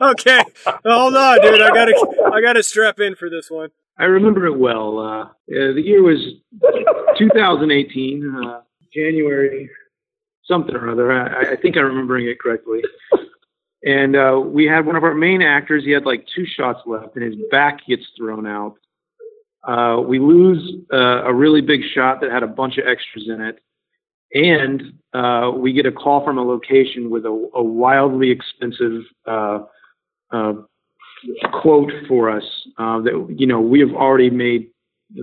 okay, 0.00 0.42
hold 0.84 1.16
on, 1.16 1.40
dude. 1.40 1.62
I 1.62 1.68
gotta, 1.68 2.30
I 2.34 2.40
gotta 2.42 2.62
strap 2.62 3.00
in 3.00 3.14
for 3.14 3.30
this 3.30 3.50
one. 3.50 3.70
I 3.98 4.04
remember 4.04 4.46
it 4.46 4.58
well. 4.58 4.98
Uh, 4.98 5.28
the 5.48 5.82
year 5.82 6.02
was 6.02 6.18
2018, 7.18 8.34
uh, 8.44 8.60
January 8.92 9.70
something 10.46 10.74
or 10.74 10.90
other. 10.90 11.12
I, 11.12 11.52
I 11.52 11.56
think 11.56 11.76
I'm 11.76 11.84
remembering 11.84 12.26
it 12.28 12.40
correctly. 12.40 12.82
And 13.84 14.16
uh, 14.16 14.40
we 14.44 14.64
had 14.64 14.86
one 14.86 14.96
of 14.96 15.04
our 15.04 15.14
main 15.14 15.42
actors. 15.42 15.84
He 15.84 15.90
had 15.92 16.04
like 16.04 16.26
two 16.34 16.46
shots 16.46 16.80
left, 16.86 17.16
and 17.16 17.24
his 17.24 17.36
back 17.50 17.86
gets 17.86 18.02
thrown 18.16 18.46
out. 18.46 18.74
Uh, 19.66 20.00
we 20.00 20.18
lose 20.18 20.76
uh, 20.92 21.24
a 21.24 21.34
really 21.34 21.60
big 21.60 21.82
shot 21.94 22.20
that 22.20 22.30
had 22.30 22.42
a 22.42 22.48
bunch 22.48 22.78
of 22.78 22.86
extras 22.86 23.28
in 23.28 23.40
it, 23.40 23.58
and 24.32 24.92
uh, 25.12 25.50
we 25.54 25.72
get 25.72 25.86
a 25.86 25.92
call 25.92 26.24
from 26.24 26.38
a 26.38 26.42
location 26.42 27.10
with 27.10 27.24
a, 27.24 27.50
a 27.54 27.62
wildly 27.62 28.30
expensive 28.30 29.02
uh, 29.26 29.60
uh, 30.32 30.52
quote 31.62 31.90
for 32.08 32.30
us 32.30 32.44
that 32.76 33.34
you 33.36 33.46
know 33.46 33.60
we 33.60 33.80
have 33.80 33.92
already 33.92 34.30
made. 34.30 34.68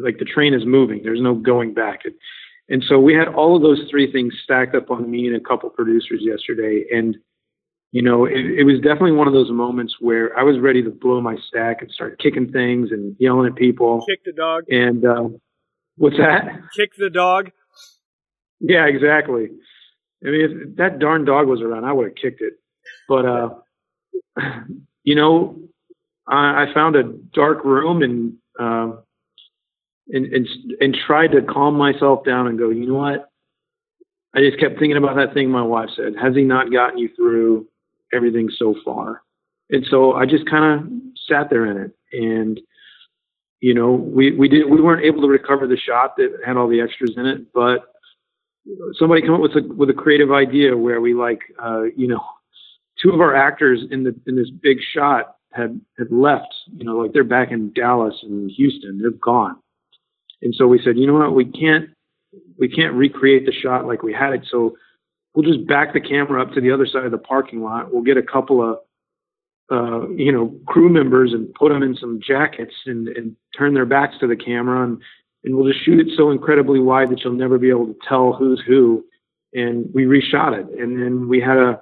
Like 0.02 0.18
the 0.18 0.26
train 0.26 0.54
is 0.54 0.66
moving. 0.66 1.02
There's 1.04 1.22
no 1.22 1.36
going 1.36 1.74
back. 1.74 2.02
It, 2.06 2.14
and 2.70 2.84
so 2.88 3.00
we 3.00 3.14
had 3.14 3.28
all 3.28 3.56
of 3.56 3.62
those 3.62 3.82
three 3.90 4.12
things 4.12 4.34
stacked 4.44 4.76
up 4.76 4.90
on 4.90 5.10
me 5.10 5.28
and 5.28 5.36
a 5.36 5.40
couple 5.40 5.70
producers 5.70 6.22
yesterday. 6.22 6.86
And, 6.92 7.18
you 7.92 8.02
know, 8.02 8.26
it, 8.26 8.60
it, 8.60 8.64
was 8.64 8.78
definitely 8.78 9.12
one 9.12 9.28
of 9.28 9.34
those 9.34 9.52
moments 9.52 9.96
where 10.00 10.38
I 10.38 10.44
was 10.44 10.60
ready 10.60 10.82
to 10.84 10.90
blow 10.90 11.20
my 11.20 11.36
stack 11.48 11.82
and 11.82 11.92
start 11.92 12.20
kicking 12.20 12.52
things 12.52 12.90
and 12.92 13.16
yelling 13.20 13.48
at 13.48 13.56
people. 13.56 14.06
Kick 14.08 14.24
the 14.24 14.32
dog. 14.32 14.64
And 14.70 15.06
uh, 15.06 15.38
what's 15.98 16.18
that? 16.18 16.46
Kick 16.78 16.92
the 16.98 17.10
dog. 17.10 17.50
Yeah, 18.62 18.86
exactly. 18.86 19.50
I 20.26 20.30
mean, 20.30 20.68
if 20.70 20.76
that 20.78 21.00
darn 21.00 21.26
dog 21.26 21.48
was 21.48 21.62
around, 21.62 21.84
I 21.84 21.92
would 21.92 22.08
have 22.08 22.16
kicked 22.16 22.42
it. 22.42 22.54
But, 23.10 23.26
uh, 23.26 23.50
you 25.04 25.16
know, 25.16 25.60
I, 26.28 26.64
I 26.64 26.74
found 26.74 26.96
a 26.96 27.04
dark 27.34 27.64
room 27.64 28.02
and, 28.02 28.34
uh, 28.60 28.98
and 30.10 30.26
and 30.34 30.48
and 30.80 30.98
tried 31.08 31.32
to 31.32 31.42
calm 31.42 31.76
myself 31.76 32.26
down 32.26 32.48
and 32.48 32.58
go, 32.58 32.70
you 32.70 32.88
know 32.88 32.96
what? 32.96 33.30
I 34.36 34.40
just 34.40 34.60
kept 34.60 34.80
thinking 34.80 34.98
about 34.98 35.16
that 35.16 35.34
thing 35.34 35.50
my 35.50 35.62
wife 35.62 35.90
said. 35.96 36.14
Has 36.22 36.36
he 36.36 36.44
not 36.44 36.72
gotten 36.72 36.98
you 36.98 37.10
through 37.16 37.68
everything 38.12 38.50
so 38.58 38.76
far? 38.84 39.22
And 39.70 39.86
so 39.90 40.14
I 40.14 40.26
just 40.26 40.50
kind 40.50 40.82
of 40.82 40.92
sat 41.28 41.50
there 41.50 41.66
in 41.66 41.78
it, 41.78 41.92
and 42.12 42.60
you 43.62 43.74
know, 43.74 43.92
we 43.92 44.32
we 44.32 44.50
did 44.50 44.70
we 44.70 44.82
weren't 44.82 45.06
able 45.06 45.22
to 45.22 45.28
recover 45.28 45.68
the 45.68 45.78
shot 45.78 46.18
that 46.18 46.38
had 46.46 46.58
all 46.58 46.68
the 46.68 46.82
extras 46.82 47.14
in 47.16 47.26
it, 47.26 47.54
but 47.54 47.86
somebody 49.00 49.22
come 49.22 49.36
up 49.36 49.42
with 49.42 49.56
a 49.56 49.74
with 49.74 49.90
a 49.90 49.94
creative 49.94 50.32
idea 50.32 50.76
where 50.76 51.00
we 51.00 51.14
like, 51.14 51.40
uh, 51.64 51.84
you 51.96 52.08
know, 52.08 52.22
two 53.02 53.12
of 53.12 53.22
our 53.22 53.36
actors 53.36 53.82
in 53.92 54.04
the 54.04 54.16
in 54.28 54.36
this 54.36 54.50
big 54.62 54.80
shot 54.94 55.38
had 55.56 55.80
had 55.98 56.12
left. 56.12 56.54
You 56.76 56.86
know, 56.86 56.98
like 56.98 57.14
they're 57.14 57.24
back 57.24 57.52
in 57.52 57.74
Dallas 57.74 58.16
and 58.24 58.52
Houston. 58.52 59.00
They're 59.00 59.12
gone. 59.12 59.58
And 60.42 60.54
so 60.56 60.68
we 60.68 60.82
said, 60.84 60.98
you 60.98 61.08
know 61.08 61.14
what, 61.14 61.34
we 61.34 61.46
can't 61.46 61.90
we 62.58 62.68
can't 62.68 62.94
recreate 62.94 63.46
the 63.46 63.54
shot 63.54 63.86
like 63.86 64.04
we 64.04 64.14
had 64.14 64.34
it. 64.34 64.48
So 64.50 64.76
we'll 65.34 65.50
just 65.50 65.68
back 65.68 65.94
the 65.94 66.02
camera 66.02 66.42
up 66.42 66.54
to 66.54 66.62
the 66.62 66.72
other 66.72 66.86
side 66.86 67.06
of 67.06 67.12
the 67.12 67.18
parking 67.18 67.62
lot. 67.62 67.94
We'll 67.94 68.04
get 68.04 68.18
a 68.18 68.24
couple 68.24 68.62
of 68.62 68.80
uh, 69.72 70.10
you 70.10 70.32
know 70.32 70.54
crew 70.68 70.90
members 70.90 71.34
and 71.34 71.54
put 71.54 71.70
them 71.70 71.84
in 71.84 71.96
some 71.96 72.20
jackets 72.26 72.74
and, 72.86 73.08
and 73.08 73.36
turn 73.58 73.74
their 73.74 73.86
backs 73.86 74.16
to 74.20 74.28
the 74.28 74.36
camera 74.36 74.84
and 74.84 75.02
and 75.44 75.56
we'll 75.56 75.72
just 75.72 75.84
shoot 75.84 76.00
it 76.00 76.14
so 76.16 76.32
incredibly 76.32 76.80
wide 76.80 77.10
that 77.10 77.22
you'll 77.24 77.34
never 77.34 77.58
be 77.58 77.70
able 77.70 77.88
to 77.88 77.96
tell 78.08 78.34
who's 78.34 78.62
who. 78.66 79.04
And 79.54 79.90
we 79.94 80.06
reshot 80.06 80.58
it. 80.58 80.68
And 80.80 81.02
then 81.02 81.28
we 81.28 81.40
had 81.40 81.58
a 81.58 81.82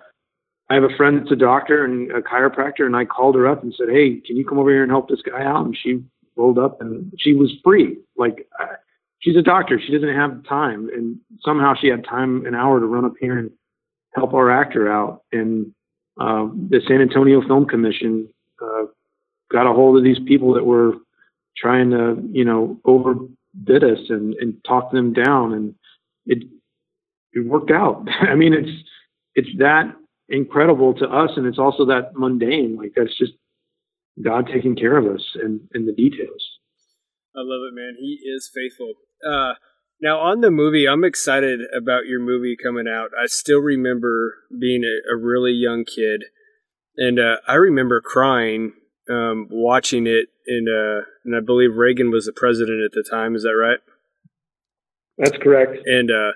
I 0.71 0.75
have 0.75 0.84
a 0.84 0.95
friend 0.95 1.19
that's 1.19 1.31
a 1.31 1.36
doctor 1.36 1.84
and 1.84 2.12
a 2.12 2.21
chiropractor, 2.21 2.86
and 2.86 2.95
I 2.95 3.03
called 3.03 3.36
her 3.36 3.45
up 3.45 3.62
and 3.62 3.73
said, 3.77 3.89
"Hey, 3.89 4.21
can 4.25 4.38
you 4.38 4.45
come 4.45 4.57
over 4.57 4.69
here 4.69 4.84
and 4.84 4.91
help 4.91 5.10
this 5.10 5.21
guy 5.21 5.43
out?" 5.43 5.65
And 5.65 5.75
she 5.75 6.01
rolled 6.38 6.57
up 6.57 6.79
and 6.79 7.12
she 7.19 7.34
was 7.34 7.51
free. 7.62 7.97
Like 8.15 8.47
she's 9.19 9.36
a 9.36 9.41
doctor. 9.41 9.79
She 9.79 9.93
doesn't 9.93 10.15
have 10.15 10.45
time. 10.47 10.89
And 10.93 11.17
somehow 11.43 11.73
she 11.79 11.88
had 11.88 12.05
time, 12.05 12.45
an 12.45 12.55
hour 12.55 12.79
to 12.79 12.86
run 12.86 13.05
up 13.05 13.13
here 13.19 13.38
and 13.38 13.51
help 14.13 14.34
our 14.34 14.49
actor 14.49 14.91
out. 14.91 15.23
And 15.31 15.73
uh, 16.19 16.47
the 16.69 16.81
San 16.88 17.01
Antonio 17.01 17.41
Film 17.45 17.65
Commission 17.65 18.27
uh, 18.62 18.86
got 19.51 19.69
a 19.69 19.73
hold 19.73 19.97
of 19.97 20.03
these 20.03 20.19
people 20.25 20.53
that 20.53 20.65
were 20.65 20.93
trying 21.57 21.91
to, 21.91 22.15
you 22.31 22.45
know, 22.45 22.79
overbid 22.86 23.84
us 23.84 23.99
and, 24.10 24.34
and 24.36 24.55
talk 24.65 24.91
them 24.91 25.13
down. 25.13 25.53
And 25.53 25.75
it, 26.25 26.47
it 27.34 27.45
worked 27.45 27.71
out. 27.71 28.07
I 28.21 28.36
mean, 28.36 28.53
it's, 28.53 28.89
it's 29.36 29.49
that 29.60 29.95
incredible 30.31 30.93
to 30.95 31.05
us. 31.05 31.31
And 31.35 31.45
it's 31.45 31.59
also 31.59 31.85
that 31.85 32.13
mundane. 32.15 32.77
Like 32.77 32.93
that's 32.95 33.17
just 33.17 33.33
God 34.23 34.47
taking 34.47 34.75
care 34.75 34.97
of 34.97 35.05
us 35.05 35.23
in, 35.35 35.67
in 35.73 35.85
the 35.85 35.93
details. 35.93 36.43
I 37.35 37.39
love 37.39 37.61
it, 37.71 37.75
man. 37.75 37.95
He 37.99 38.19
is 38.25 38.49
faithful. 38.53 38.93
Uh, 39.25 39.53
now, 40.01 40.19
on 40.19 40.41
the 40.41 40.51
movie, 40.51 40.87
I'm 40.87 41.03
excited 41.03 41.59
about 41.77 42.07
your 42.07 42.19
movie 42.19 42.57
coming 42.61 42.87
out. 42.87 43.11
I 43.17 43.27
still 43.27 43.59
remember 43.59 44.35
being 44.59 44.83
a, 44.83 45.13
a 45.13 45.15
really 45.15 45.51
young 45.51 45.85
kid, 45.85 46.23
and 46.97 47.19
uh, 47.19 47.37
I 47.47 47.53
remember 47.53 48.01
crying 48.01 48.73
um, 49.09 49.47
watching 49.49 50.07
it. 50.07 50.29
And, 50.47 50.67
uh, 50.67 51.05
and 51.23 51.35
I 51.35 51.39
believe 51.39 51.75
Reagan 51.75 52.11
was 52.11 52.25
the 52.25 52.33
president 52.33 52.83
at 52.83 52.91
the 52.91 53.07
time. 53.09 53.35
Is 53.35 53.43
that 53.43 53.55
right? 53.55 53.79
That's 55.17 55.37
correct. 55.37 55.77
And 55.85 56.09
uh, 56.09 56.31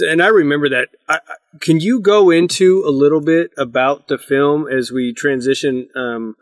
and 0.00 0.22
I 0.22 0.28
remember 0.28 0.68
that. 0.68 0.88
I, 1.08 1.18
can 1.60 1.80
you 1.80 2.00
go 2.00 2.30
into 2.30 2.84
a 2.86 2.90
little 2.90 3.20
bit 3.20 3.50
about 3.58 4.08
the 4.08 4.18
film 4.18 4.66
as 4.68 4.90
we 4.90 5.12
transition? 5.12 5.88
Um, 5.94 6.36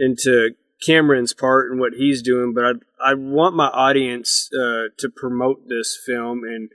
into 0.00 0.50
Cameron's 0.84 1.34
part 1.34 1.70
and 1.70 1.78
what 1.78 1.92
he's 1.92 2.22
doing, 2.22 2.54
but 2.54 2.64
I 2.64 3.10
I 3.10 3.14
want 3.14 3.54
my 3.54 3.68
audience 3.68 4.48
uh, 4.52 4.88
to 4.98 5.08
promote 5.14 5.68
this 5.68 5.96
film 6.04 6.42
and 6.42 6.70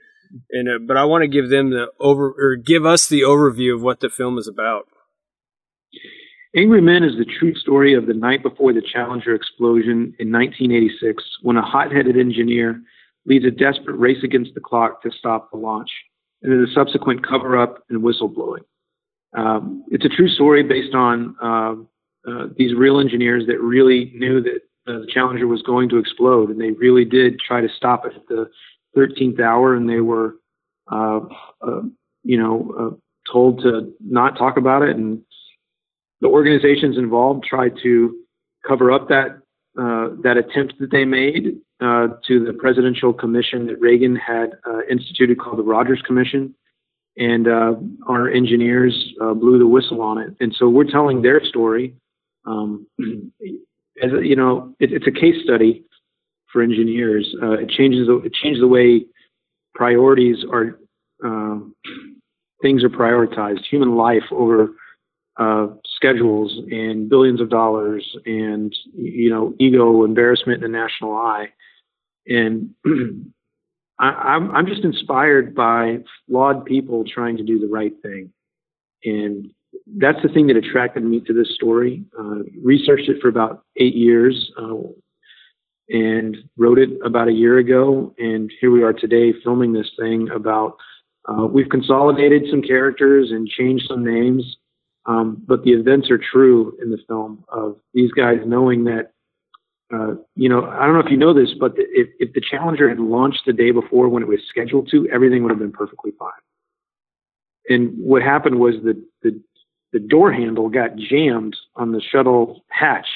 and 0.50 0.68
uh, 0.68 0.78
but 0.86 0.96
I 0.96 1.04
want 1.04 1.22
to 1.22 1.28
give 1.28 1.50
them 1.50 1.70
the 1.70 1.88
over 2.00 2.28
or 2.38 2.56
give 2.56 2.86
us 2.86 3.08
the 3.08 3.22
overview 3.22 3.74
of 3.74 3.82
what 3.82 4.00
the 4.00 4.08
film 4.08 4.38
is 4.38 4.48
about. 4.48 4.86
Angry 6.56 6.80
Men 6.80 7.02
is 7.02 7.18
the 7.18 7.30
true 7.38 7.54
story 7.54 7.94
of 7.94 8.06
the 8.06 8.14
night 8.14 8.42
before 8.42 8.72
the 8.72 8.80
Challenger 8.80 9.34
explosion 9.34 10.14
in 10.18 10.32
1986, 10.32 11.22
when 11.42 11.58
a 11.58 11.62
hot-headed 11.62 12.16
engineer 12.16 12.80
leads 13.26 13.44
a 13.44 13.50
desperate 13.50 13.98
race 13.98 14.24
against 14.24 14.54
the 14.54 14.60
clock 14.60 15.02
to 15.02 15.10
stop 15.10 15.50
the 15.50 15.58
launch, 15.58 15.90
and 16.42 16.52
then 16.52 16.60
the 16.60 16.72
subsequent 16.74 17.26
cover-up 17.26 17.82
and 17.88 18.02
whistleblowing. 18.02 18.64
Um, 19.36 19.84
it's 19.88 20.04
a 20.04 20.08
true 20.08 20.28
story 20.28 20.62
based 20.62 20.94
on 20.94 21.36
uh, 21.42 21.74
uh, 22.30 22.46
these 22.56 22.74
real 22.74 23.00
engineers 23.00 23.44
that 23.46 23.60
really 23.60 24.12
knew 24.14 24.42
that 24.42 24.60
uh, 24.88 25.00
the 25.00 25.06
Challenger 25.12 25.46
was 25.46 25.62
going 25.62 25.88
to 25.90 25.98
explode, 25.98 26.50
and 26.50 26.60
they 26.60 26.70
really 26.70 27.04
did 27.04 27.38
try 27.40 27.60
to 27.60 27.68
stop 27.76 28.06
it 28.06 28.12
at 28.14 28.26
the 28.28 28.48
13th 28.96 29.40
hour, 29.40 29.74
and 29.74 29.88
they 29.88 30.00
were 30.00 30.36
uh, 30.90 31.20
uh, 31.66 31.82
you 32.22 32.38
know, 32.38 32.74
uh, 32.78 33.32
told 33.32 33.60
to 33.60 33.92
not 34.00 34.36
talk 34.36 34.56
about 34.56 34.82
it, 34.82 34.96
and 34.96 35.20
the 36.20 36.28
organizations 36.28 36.96
involved 36.96 37.44
tried 37.44 37.72
to 37.82 38.16
cover 38.66 38.90
up 38.90 39.08
that 39.08 39.40
uh, 39.78 40.08
that 40.22 40.36
attempt 40.38 40.74
that 40.80 40.90
they 40.90 41.04
made 41.04 41.58
uh, 41.80 42.08
to 42.26 42.44
the 42.44 42.54
presidential 42.58 43.12
commission 43.12 43.66
that 43.66 43.78
Reagan 43.78 44.16
had 44.16 44.52
uh, 44.66 44.80
instituted 44.90 45.38
called 45.38 45.58
the 45.58 45.62
Rogers 45.62 46.00
Commission. 46.06 46.54
And 47.18 47.46
uh, 47.46 47.74
our 48.08 48.30
engineers 48.30 48.94
uh, 49.20 49.34
blew 49.34 49.58
the 49.58 49.66
whistle 49.66 50.00
on 50.00 50.18
it. 50.18 50.34
And 50.40 50.54
so 50.58 50.68
we're 50.68 50.90
telling 50.90 51.20
their 51.20 51.44
story. 51.44 51.94
Um, 52.46 52.86
as 54.02 54.12
a, 54.12 54.24
you 54.26 54.36
know, 54.36 54.74
it, 54.80 54.92
it's 54.92 55.06
a 55.06 55.10
case 55.10 55.42
study 55.44 55.84
for 56.52 56.62
engineers. 56.62 57.34
It 57.42 57.68
changes 57.70 58.06
the, 58.06 58.16
it 58.24 58.32
changes 58.32 58.60
the 58.60 58.68
way 58.68 59.04
priorities 59.74 60.38
are 60.50 60.78
things 62.62 62.82
are 62.82 62.88
prioritized. 62.88 63.60
Human 63.70 63.94
life 63.94 64.24
over 64.30 64.70
schedules 65.96 66.60
and 66.70 67.08
billions 67.08 67.40
of 67.40 67.48
dollars 67.48 68.16
and 68.26 68.76
you 68.94 69.30
know 69.30 69.54
ego 69.58 70.04
embarrassment 70.04 70.62
in 70.62 70.70
the 70.70 70.78
national 70.78 71.16
eye. 71.16 71.48
And 72.26 72.70
I, 73.98 74.08
I'm 74.08 74.50
I'm 74.52 74.66
just 74.66 74.84
inspired 74.84 75.54
by 75.54 75.98
flawed 76.28 76.64
people 76.64 77.04
trying 77.04 77.38
to 77.38 77.42
do 77.42 77.58
the 77.58 77.68
right 77.68 77.94
thing. 78.02 78.30
And 79.04 79.50
that's 79.98 80.18
the 80.22 80.28
thing 80.28 80.46
that 80.48 80.56
attracted 80.56 81.02
me 81.02 81.20
to 81.20 81.32
this 81.32 81.54
story. 81.54 82.04
Uh, 82.18 82.42
researched 82.62 83.08
it 83.08 83.20
for 83.20 83.28
about 83.28 83.64
eight 83.76 83.94
years 83.94 84.50
uh, 84.60 84.76
and 85.88 86.36
wrote 86.56 86.78
it 86.78 86.90
about 87.04 87.28
a 87.28 87.32
year 87.32 87.58
ago. 87.58 88.14
And 88.18 88.52
here 88.60 88.70
we 88.70 88.82
are 88.82 88.92
today 88.92 89.32
filming 89.44 89.72
this 89.72 89.90
thing 89.98 90.28
about 90.34 90.76
uh, 91.28 91.46
we've 91.46 91.68
consolidated 91.68 92.44
some 92.50 92.62
characters 92.62 93.30
and 93.30 93.48
changed 93.48 93.86
some 93.88 94.04
names 94.04 94.56
um, 95.06 95.42
but 95.46 95.62
the 95.62 95.72
events 95.72 96.10
are 96.10 96.18
true 96.18 96.76
in 96.82 96.90
the 96.90 96.98
film 97.06 97.44
of 97.48 97.76
these 97.94 98.10
guys 98.12 98.38
knowing 98.44 98.84
that, 98.84 99.12
uh, 99.94 100.14
you 100.34 100.48
know, 100.48 100.64
I 100.64 100.84
don't 100.84 100.94
know 100.94 101.00
if 101.00 101.10
you 101.10 101.16
know 101.16 101.32
this, 101.32 101.54
but 101.58 101.74
if, 101.76 102.08
if 102.18 102.32
the 102.34 102.40
Challenger 102.40 102.88
had 102.88 102.98
launched 102.98 103.42
the 103.46 103.52
day 103.52 103.70
before 103.70 104.08
when 104.08 104.22
it 104.22 104.28
was 104.28 104.40
scheduled 104.48 104.88
to, 104.90 105.08
everything 105.10 105.42
would 105.42 105.50
have 105.50 105.60
been 105.60 105.72
perfectly 105.72 106.10
fine. 106.18 106.30
And 107.68 107.92
what 107.96 108.22
happened 108.22 108.58
was 108.58 108.74
that 108.84 109.00
the, 109.22 109.40
the 109.92 110.00
door 110.00 110.32
handle 110.32 110.68
got 110.68 110.96
jammed 110.96 111.56
on 111.76 111.92
the 111.92 112.00
shuttle 112.00 112.64
hatch 112.68 113.06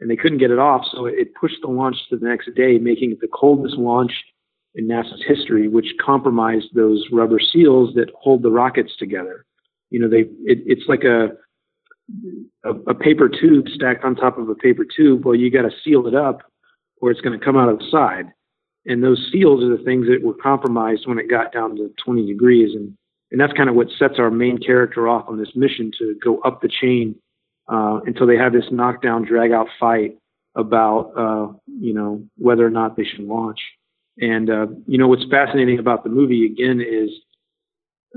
and 0.00 0.10
they 0.10 0.16
couldn't 0.16 0.38
get 0.38 0.50
it 0.50 0.58
off. 0.58 0.84
So 0.90 1.06
it 1.06 1.34
pushed 1.40 1.58
the 1.62 1.68
launch 1.70 1.96
to 2.10 2.16
the 2.16 2.26
next 2.26 2.52
day, 2.56 2.78
making 2.78 3.12
it 3.12 3.20
the 3.20 3.28
coldest 3.32 3.76
launch 3.76 4.12
in 4.74 4.88
NASA's 4.88 5.22
history, 5.26 5.68
which 5.68 5.94
compromised 6.04 6.74
those 6.74 7.06
rubber 7.12 7.38
seals 7.38 7.94
that 7.94 8.10
hold 8.18 8.42
the 8.42 8.50
rockets 8.50 8.96
together 8.98 9.46
you 9.92 10.00
know, 10.00 10.08
they 10.08 10.22
it, 10.50 10.64
it's 10.66 10.88
like 10.88 11.04
a, 11.04 11.28
a, 12.64 12.70
a 12.88 12.94
paper 12.94 13.28
tube 13.28 13.68
stacked 13.68 14.04
on 14.04 14.16
top 14.16 14.38
of 14.38 14.48
a 14.48 14.54
paper 14.54 14.84
tube. 14.84 15.24
Well, 15.24 15.34
you 15.34 15.50
got 15.50 15.62
to 15.62 15.70
seal 15.84 16.06
it 16.06 16.14
up, 16.14 16.40
or 17.00 17.10
it's 17.10 17.20
going 17.20 17.38
to 17.38 17.44
come 17.44 17.56
out 17.56 17.68
of 17.68 17.78
the 17.78 17.88
side. 17.90 18.32
And 18.86 19.04
those 19.04 19.28
seals 19.30 19.62
are 19.62 19.76
the 19.76 19.84
things 19.84 20.06
that 20.08 20.26
were 20.26 20.34
compromised 20.34 21.06
when 21.06 21.18
it 21.18 21.30
got 21.30 21.52
down 21.52 21.76
to 21.76 21.92
20 22.04 22.26
degrees, 22.26 22.74
and 22.74 22.96
and 23.30 23.40
that's 23.40 23.52
kind 23.52 23.68
of 23.68 23.74
what 23.74 23.88
sets 23.98 24.14
our 24.18 24.30
main 24.30 24.58
character 24.58 25.08
off 25.08 25.28
on 25.28 25.38
this 25.38 25.54
mission 25.54 25.90
to 25.98 26.16
go 26.22 26.40
up 26.40 26.60
the 26.60 26.68
chain 26.68 27.14
uh, 27.72 28.00
until 28.04 28.26
they 28.26 28.36
have 28.36 28.52
this 28.52 28.66
knockdown, 28.70 29.24
drag 29.24 29.52
out 29.52 29.68
fight 29.78 30.16
about 30.54 31.12
uh, 31.16 31.52
you 31.66 31.92
know 31.92 32.22
whether 32.38 32.66
or 32.66 32.70
not 32.70 32.96
they 32.96 33.04
should 33.04 33.24
launch. 33.24 33.60
And 34.18 34.50
uh, 34.50 34.66
you 34.86 34.98
know 34.98 35.08
what's 35.08 35.24
fascinating 35.30 35.78
about 35.78 36.02
the 36.02 36.10
movie 36.10 36.46
again 36.46 36.80
is 36.80 37.10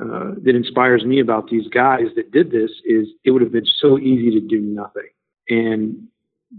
uh, 0.02 0.32
that 0.44 0.56
inspires 0.56 1.06
me 1.06 1.20
about 1.20 1.50
these 1.50 1.68
guys 1.70 2.08
that 2.16 2.32
did 2.32 2.52
this 2.52 2.72
is 2.84 3.08
it 3.24 3.32
would 3.32 3.42
have 3.42 3.52
been 3.52 3.68
so 3.80 3.98
easy 3.98 4.32
to 4.32 4.46
do 4.46 4.60
nothing. 4.60 5.10
And 5.50 6.08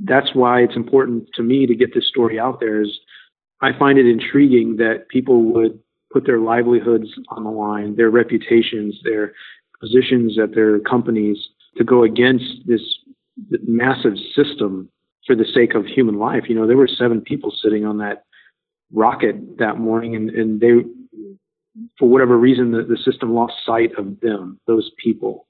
that's 0.05 0.35
why 0.35 0.61
it's 0.61 0.77
important 0.77 1.29
to 1.35 1.43
me 1.43 1.67
to 1.67 1.75
get 1.75 1.95
this 1.95 2.09
story 2.09 2.39
out 2.39 2.61
there 2.61 2.83
is 2.83 2.99
I 3.61 3.71
find 3.79 3.99
it 3.99 4.07
intriguing 4.07 4.77
that 4.77 5.09
people 5.09 5.43
would 5.53 5.79
put 6.13 6.27
their 6.27 6.39
livelihoods 6.39 7.09
on 7.29 7.45
the 7.45 7.51
line, 7.51 7.97
their 7.97 8.11
reputations, 8.11 8.99
their 9.05 9.33
positions 9.81 10.39
at 10.39 10.55
their 10.55 10.79
companies 10.81 11.39
to 11.77 11.85
go 11.85 12.05
against 12.05 12.67
this 12.67 12.83
massive 13.67 14.15
system 14.35 14.89
for 15.27 15.35
the 15.35 15.45
sake 15.45 15.75
of 15.75 15.85
human 15.85 16.19
life. 16.19 16.45
You 16.49 16.55
know, 16.55 16.67
there 16.67 16.77
were 16.77 16.89
seven 16.89 17.21
people 17.21 17.53
sitting 17.63 17.85
on 17.85 17.99
that 17.99 18.25
rocket 18.93 19.59
that 19.59 19.79
morning 19.79 20.15
and, 20.15 20.31
and 20.31 20.61
they 20.61 20.69
for 21.99 22.09
whatever 22.09 22.37
reason, 22.37 22.73
the, 22.73 22.83
the 22.83 22.99
system 23.05 23.35
lost 23.35 23.55
sight 23.65 23.93
of 23.99 24.21
them, 24.21 24.61
those 24.67 24.91
people. 25.03 25.47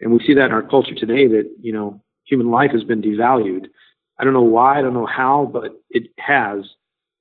And 0.00 0.12
we 0.12 0.20
see 0.26 0.34
that 0.34 0.46
in 0.46 0.52
our 0.52 0.62
culture 0.62 0.94
today 0.94 1.26
that, 1.28 1.50
you 1.60 1.72
know, 1.72 2.02
human 2.24 2.50
life 2.50 2.70
has 2.72 2.84
been 2.84 3.02
devalued. 3.02 3.66
I 4.18 4.24
don't 4.24 4.32
know 4.32 4.42
why, 4.42 4.78
I 4.78 4.82
don't 4.82 4.94
know 4.94 5.06
how, 5.06 5.48
but 5.52 5.72
it 5.90 6.04
has. 6.18 6.64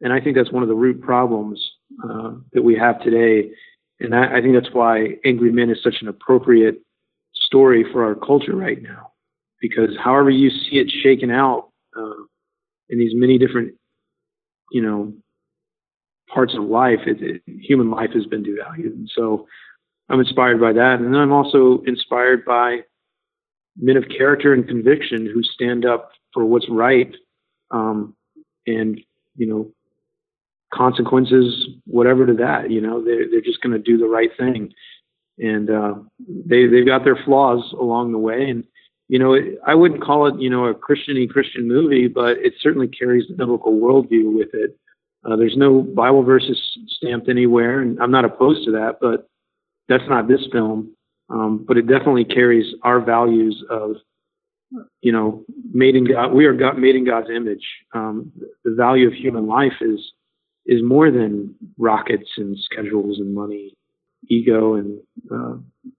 And 0.01 0.11
I 0.11 0.19
think 0.19 0.35
that's 0.35 0.51
one 0.51 0.63
of 0.63 0.69
the 0.69 0.75
root 0.75 1.01
problems 1.01 1.63
uh, 2.03 2.31
that 2.53 2.63
we 2.63 2.75
have 2.75 3.01
today. 3.01 3.49
And 3.99 4.13
I, 4.13 4.37
I 4.37 4.41
think 4.41 4.53
that's 4.53 4.73
why 4.73 5.15
Angry 5.25 5.51
Men 5.51 5.69
is 5.69 5.77
such 5.83 5.95
an 6.01 6.07
appropriate 6.07 6.81
story 7.33 7.85
for 7.91 8.03
our 8.03 8.15
culture 8.15 8.55
right 8.55 8.81
now. 8.81 9.11
Because 9.61 9.91
however 10.01 10.29
you 10.29 10.49
see 10.49 10.77
it 10.77 10.91
shaken 11.03 11.31
out 11.31 11.69
uh, 11.97 12.23
in 12.89 12.99
these 12.99 13.13
many 13.15 13.37
different, 13.37 13.73
you 14.71 14.81
know, 14.81 15.13
parts 16.33 16.53
of 16.55 16.63
life, 16.63 16.99
it, 17.05 17.17
it, 17.21 17.41
human 17.45 17.91
life 17.91 18.11
has 18.13 18.25
been 18.25 18.43
devalued. 18.43 18.93
And 18.93 19.09
so 19.13 19.47
I'm 20.09 20.19
inspired 20.19 20.59
by 20.59 20.73
that. 20.73 20.99
And 20.99 21.13
then 21.13 21.21
I'm 21.21 21.31
also 21.31 21.81
inspired 21.85 22.45
by 22.45 22.79
men 23.77 23.97
of 23.97 24.05
character 24.15 24.53
and 24.53 24.67
conviction 24.67 25.25
who 25.25 25.43
stand 25.43 25.85
up 25.85 26.11
for 26.33 26.45
what's 26.45 26.69
right 26.69 27.13
um, 27.71 28.15
and, 28.67 28.99
you 29.35 29.47
know, 29.47 29.71
consequences, 30.73 31.67
whatever 31.85 32.25
to 32.25 32.33
that. 32.33 32.69
You 32.69 32.81
know, 32.81 33.03
they're, 33.03 33.29
they're 33.29 33.41
just 33.41 33.61
going 33.61 33.73
to 33.73 33.79
do 33.79 33.97
the 33.97 34.07
right 34.07 34.31
thing. 34.37 34.71
And 35.37 35.69
uh, 35.69 35.95
they, 36.19 36.67
they've 36.67 36.85
got 36.85 37.03
their 37.03 37.19
flaws 37.25 37.73
along 37.73 38.11
the 38.11 38.17
way. 38.17 38.49
And, 38.49 38.63
you 39.07 39.19
know, 39.19 39.33
it, 39.33 39.59
I 39.65 39.75
wouldn't 39.75 40.03
call 40.03 40.27
it, 40.27 40.39
you 40.39 40.49
know, 40.49 40.65
a 40.65 40.73
Christiany 40.73 41.29
Christian 41.29 41.67
movie, 41.67 42.07
but 42.07 42.37
it 42.37 42.53
certainly 42.61 42.87
carries 42.87 43.27
the 43.27 43.35
biblical 43.35 43.73
worldview 43.73 44.35
with 44.35 44.49
it. 44.53 44.77
Uh, 45.25 45.35
there's 45.35 45.57
no 45.57 45.81
Bible 45.81 46.23
verses 46.23 46.59
stamped 46.87 47.29
anywhere, 47.29 47.81
and 47.81 47.99
I'm 47.99 48.11
not 48.11 48.25
opposed 48.25 48.65
to 48.65 48.71
that, 48.73 48.97
but 49.01 49.27
that's 49.89 50.07
not 50.07 50.27
this 50.27 50.45
film. 50.51 50.95
Um, 51.29 51.65
but 51.67 51.77
it 51.77 51.87
definitely 51.87 52.25
carries 52.25 52.75
our 52.83 52.99
values 52.99 53.63
of, 53.69 53.95
you 55.01 55.11
know, 55.11 55.43
made 55.71 55.95
in 55.95 56.05
God. 56.05 56.33
We 56.33 56.45
are 56.45 56.53
God, 56.53 56.77
made 56.77 56.95
in 56.95 57.05
God's 57.05 57.29
image. 57.35 57.65
Um, 57.93 58.31
the 58.63 58.75
value 58.77 59.07
of 59.07 59.13
human 59.13 59.47
life 59.47 59.73
is 59.81 59.99
is 60.67 60.81
more 60.83 61.11
than 61.11 61.55
rockets 61.77 62.29
and 62.37 62.57
schedules 62.59 63.19
and 63.19 63.33
money, 63.33 63.75
ego 64.29 64.75
and 64.75 64.99
uh, 65.31 65.55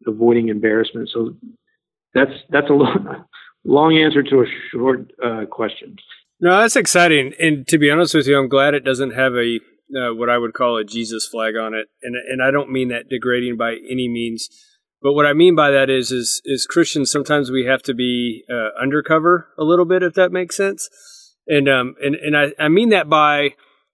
avoiding 0.07 0.49
embarrassment. 0.49 1.11
So 1.13 1.35
that's 2.15 2.33
that's 2.51 2.71
a 2.71 2.75
long, 2.75 3.25
long 3.65 3.97
answer 3.97 4.23
to 4.23 4.43
a 4.43 4.47
short 4.71 5.11
uh, 5.25 5.47
question. 5.51 5.97
No, 6.41 6.61
that's 6.61 6.77
exciting. 6.77 7.33
And 7.39 7.67
to 7.69 7.79
be 7.79 7.91
honest 7.91 8.15
with 8.15 8.27
you, 8.27 8.39
I'm 8.39 8.49
glad 8.49 8.75
it 8.75 8.85
doesn't 8.85 9.13
have 9.13 9.33
a 9.35 9.59
uh, 9.95 10.15
what 10.15 10.29
I 10.29 10.37
would 10.37 10.53
call 10.53 10.77
a 10.77 10.85
Jesus 10.85 11.27
flag 11.27 11.55
on 11.57 11.73
it. 11.75 11.87
And 12.03 12.15
and 12.17 12.43
I 12.43 12.51
don't 12.51 12.71
mean 12.71 12.89
that 12.89 13.09
degrading 13.09 13.57
by 13.57 13.73
any 13.73 14.09
means. 14.09 14.49
But 15.03 15.13
what 15.13 15.27
I 15.27 15.33
mean 15.33 15.55
by 15.55 15.71
that 15.71 15.89
is 15.89 16.11
is 16.11 16.43
is 16.45 16.67
Christians 16.67 17.11
sometimes 17.11 17.51
we 17.51 17.65
have 17.65 17.83
to 17.85 17.95
be 17.95 18.45
uh, 18.51 18.81
undercover 18.81 19.49
a 19.59 19.65
little 19.65 19.85
bit 19.85 20.03
if 20.03 20.15
that 20.15 20.33
makes 20.33 20.57
sense. 20.57 20.89
And 21.47 21.69
um 21.69 21.95
and 22.03 22.15
and 22.17 22.37
I 22.37 22.53
I 22.59 22.69
mean 22.69 22.91
that 22.91 23.09
by 23.09 23.51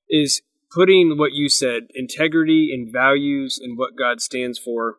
is 0.08 0.42
putting 0.74 1.18
what 1.18 1.32
you 1.32 1.48
said 1.48 1.82
integrity 1.94 2.70
and 2.72 2.92
values 2.92 3.60
and 3.62 3.78
what 3.78 3.96
God 3.96 4.20
stands 4.20 4.58
for 4.58 4.96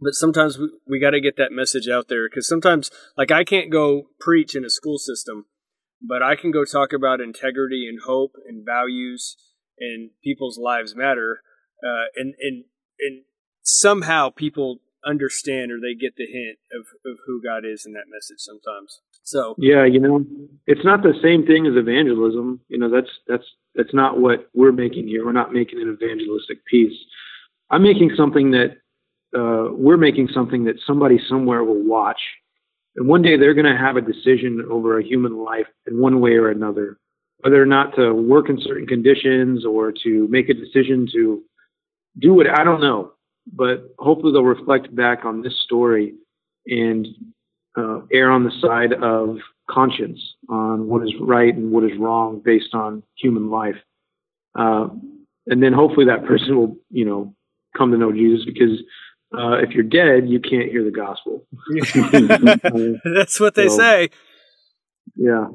but 0.00 0.14
sometimes 0.14 0.58
we, 0.58 0.70
we 0.88 1.00
got 1.00 1.10
to 1.10 1.20
get 1.20 1.36
that 1.36 1.52
message 1.52 1.88
out 1.88 2.08
there 2.08 2.28
because 2.28 2.48
sometimes 2.48 2.90
like 3.16 3.30
i 3.30 3.44
can't 3.44 3.70
go 3.70 4.08
preach 4.20 4.54
in 4.54 4.64
a 4.64 4.70
school 4.70 4.98
system 4.98 5.46
but 6.06 6.22
I 6.22 6.36
can 6.36 6.50
go 6.50 6.64
talk 6.64 6.92
about 6.92 7.20
integrity 7.20 7.86
and 7.88 8.00
hope 8.04 8.34
and 8.46 8.64
values 8.64 9.36
and 9.78 10.10
people's 10.22 10.58
lives 10.58 10.94
matter, 10.94 11.40
uh, 11.82 12.06
and 12.16 12.34
and 12.40 12.64
and 13.00 13.22
somehow 13.62 14.30
people 14.30 14.78
understand 15.06 15.70
or 15.70 15.76
they 15.80 15.94
get 15.94 16.16
the 16.16 16.26
hint 16.26 16.58
of, 16.72 16.86
of 17.10 17.18
who 17.26 17.42
God 17.42 17.64
is 17.64 17.84
in 17.84 17.92
that 17.92 18.08
message 18.10 18.38
sometimes. 18.38 19.00
So 19.22 19.54
yeah, 19.58 19.84
you 19.84 20.00
know, 20.00 20.24
it's 20.66 20.84
not 20.84 21.02
the 21.02 21.14
same 21.22 21.46
thing 21.46 21.66
as 21.66 21.74
evangelism. 21.76 22.60
You 22.68 22.78
know, 22.78 22.90
that's 22.90 23.10
that's 23.26 23.44
that's 23.74 23.94
not 23.94 24.20
what 24.20 24.48
we're 24.54 24.72
making 24.72 25.08
here. 25.08 25.24
We're 25.24 25.32
not 25.32 25.52
making 25.52 25.80
an 25.80 25.88
evangelistic 26.00 26.64
piece. 26.66 26.96
I'm 27.70 27.82
making 27.82 28.12
something 28.16 28.50
that 28.52 28.76
uh, 29.36 29.72
we're 29.72 29.96
making 29.96 30.28
something 30.32 30.64
that 30.64 30.76
somebody 30.86 31.18
somewhere 31.28 31.64
will 31.64 31.82
watch 31.82 32.20
and 32.96 33.08
one 33.08 33.22
day 33.22 33.36
they're 33.36 33.54
going 33.54 33.72
to 33.72 33.76
have 33.76 33.96
a 33.96 34.00
decision 34.00 34.64
over 34.70 34.98
a 34.98 35.04
human 35.04 35.36
life 35.42 35.66
in 35.86 35.98
one 36.00 36.20
way 36.20 36.32
or 36.32 36.50
another, 36.50 36.98
whether 37.40 37.60
or 37.60 37.66
not 37.66 37.94
to 37.96 38.12
work 38.14 38.48
in 38.48 38.60
certain 38.60 38.86
conditions 38.86 39.64
or 39.64 39.92
to 40.04 40.28
make 40.28 40.48
a 40.48 40.54
decision 40.54 41.08
to 41.12 41.42
do 42.18 42.34
what 42.34 42.46
I 42.48 42.64
don't 42.64 42.80
know. 42.80 43.12
but 43.52 43.94
hopefully 43.98 44.32
they'll 44.32 44.42
reflect 44.42 44.94
back 44.94 45.24
on 45.24 45.42
this 45.42 45.60
story 45.64 46.14
and 46.66 47.06
uh, 47.76 48.00
err 48.12 48.30
on 48.30 48.44
the 48.44 48.52
side 48.60 48.92
of 49.02 49.36
conscience 49.70 50.20
on 50.48 50.88
what 50.88 51.02
is 51.02 51.12
right 51.20 51.54
and 51.54 51.70
what 51.70 51.84
is 51.84 51.98
wrong 51.98 52.40
based 52.44 52.74
on 52.74 53.02
human 53.16 53.50
life. 53.50 53.76
Uh, 54.58 54.88
and 55.46 55.62
then 55.62 55.72
hopefully 55.72 56.06
that 56.06 56.24
person 56.24 56.56
will, 56.56 56.76
you 56.90 57.04
know, 57.04 57.34
come 57.76 57.90
to 57.90 57.98
know 57.98 58.12
Jesus 58.12 58.44
because 58.46 58.80
uh, 59.38 59.58
if 59.62 59.70
you're 59.70 59.84
dead, 59.84 60.28
you 60.28 60.40
can't 60.40 60.70
hear 60.70 60.84
the 60.84 60.90
gospel. 60.90 61.46
That's 63.14 63.40
what 63.40 63.54
they 63.54 63.68
so, 63.68 63.76
say. 63.76 64.10
Yeah. 65.16 65.48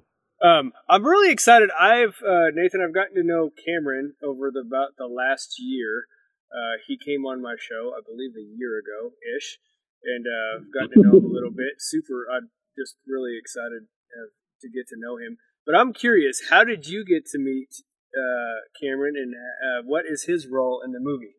Um, 0.44 0.72
I'm 0.88 1.06
really 1.06 1.32
excited. 1.32 1.70
I've 1.78 2.22
uh, 2.26 2.52
Nathan. 2.54 2.82
I've 2.82 2.94
gotten 2.94 3.16
to 3.16 3.24
know 3.24 3.52
Cameron 3.66 4.14
over 4.24 4.52
the 4.52 4.64
about 4.66 4.96
the 4.98 5.08
last 5.08 5.56
year. 5.60 6.08
Uh, 6.50 6.80
he 6.88 6.98
came 6.98 7.26
on 7.26 7.42
my 7.42 7.56
show, 7.60 7.92
I 7.94 8.02
believe, 8.02 8.32
a 8.34 8.48
year 8.58 8.80
ago 8.80 9.14
ish, 9.38 9.60
and 10.04 10.26
uh, 10.26 10.64
gotten 10.74 11.04
to 11.04 11.08
know 11.08 11.18
him 11.20 11.26
a 11.26 11.34
little 11.34 11.52
bit. 11.52 11.78
Super. 11.80 12.26
I'm 12.32 12.50
just 12.78 12.96
really 13.06 13.38
excited 13.38 13.92
uh, 14.16 14.32
to 14.62 14.68
get 14.70 14.88
to 14.90 14.96
know 14.98 15.18
him. 15.18 15.38
But 15.66 15.76
I'm 15.76 15.94
curious, 15.94 16.50
how 16.50 16.64
did 16.64 16.88
you 16.88 17.04
get 17.06 17.26
to 17.28 17.38
meet 17.38 17.84
uh, 18.16 18.66
Cameron, 18.82 19.16
and 19.18 19.36
uh, 19.36 19.84
what 19.86 20.06
is 20.08 20.24
his 20.24 20.48
role 20.48 20.82
in 20.84 20.92
the 20.92 21.00
movie? 21.00 21.36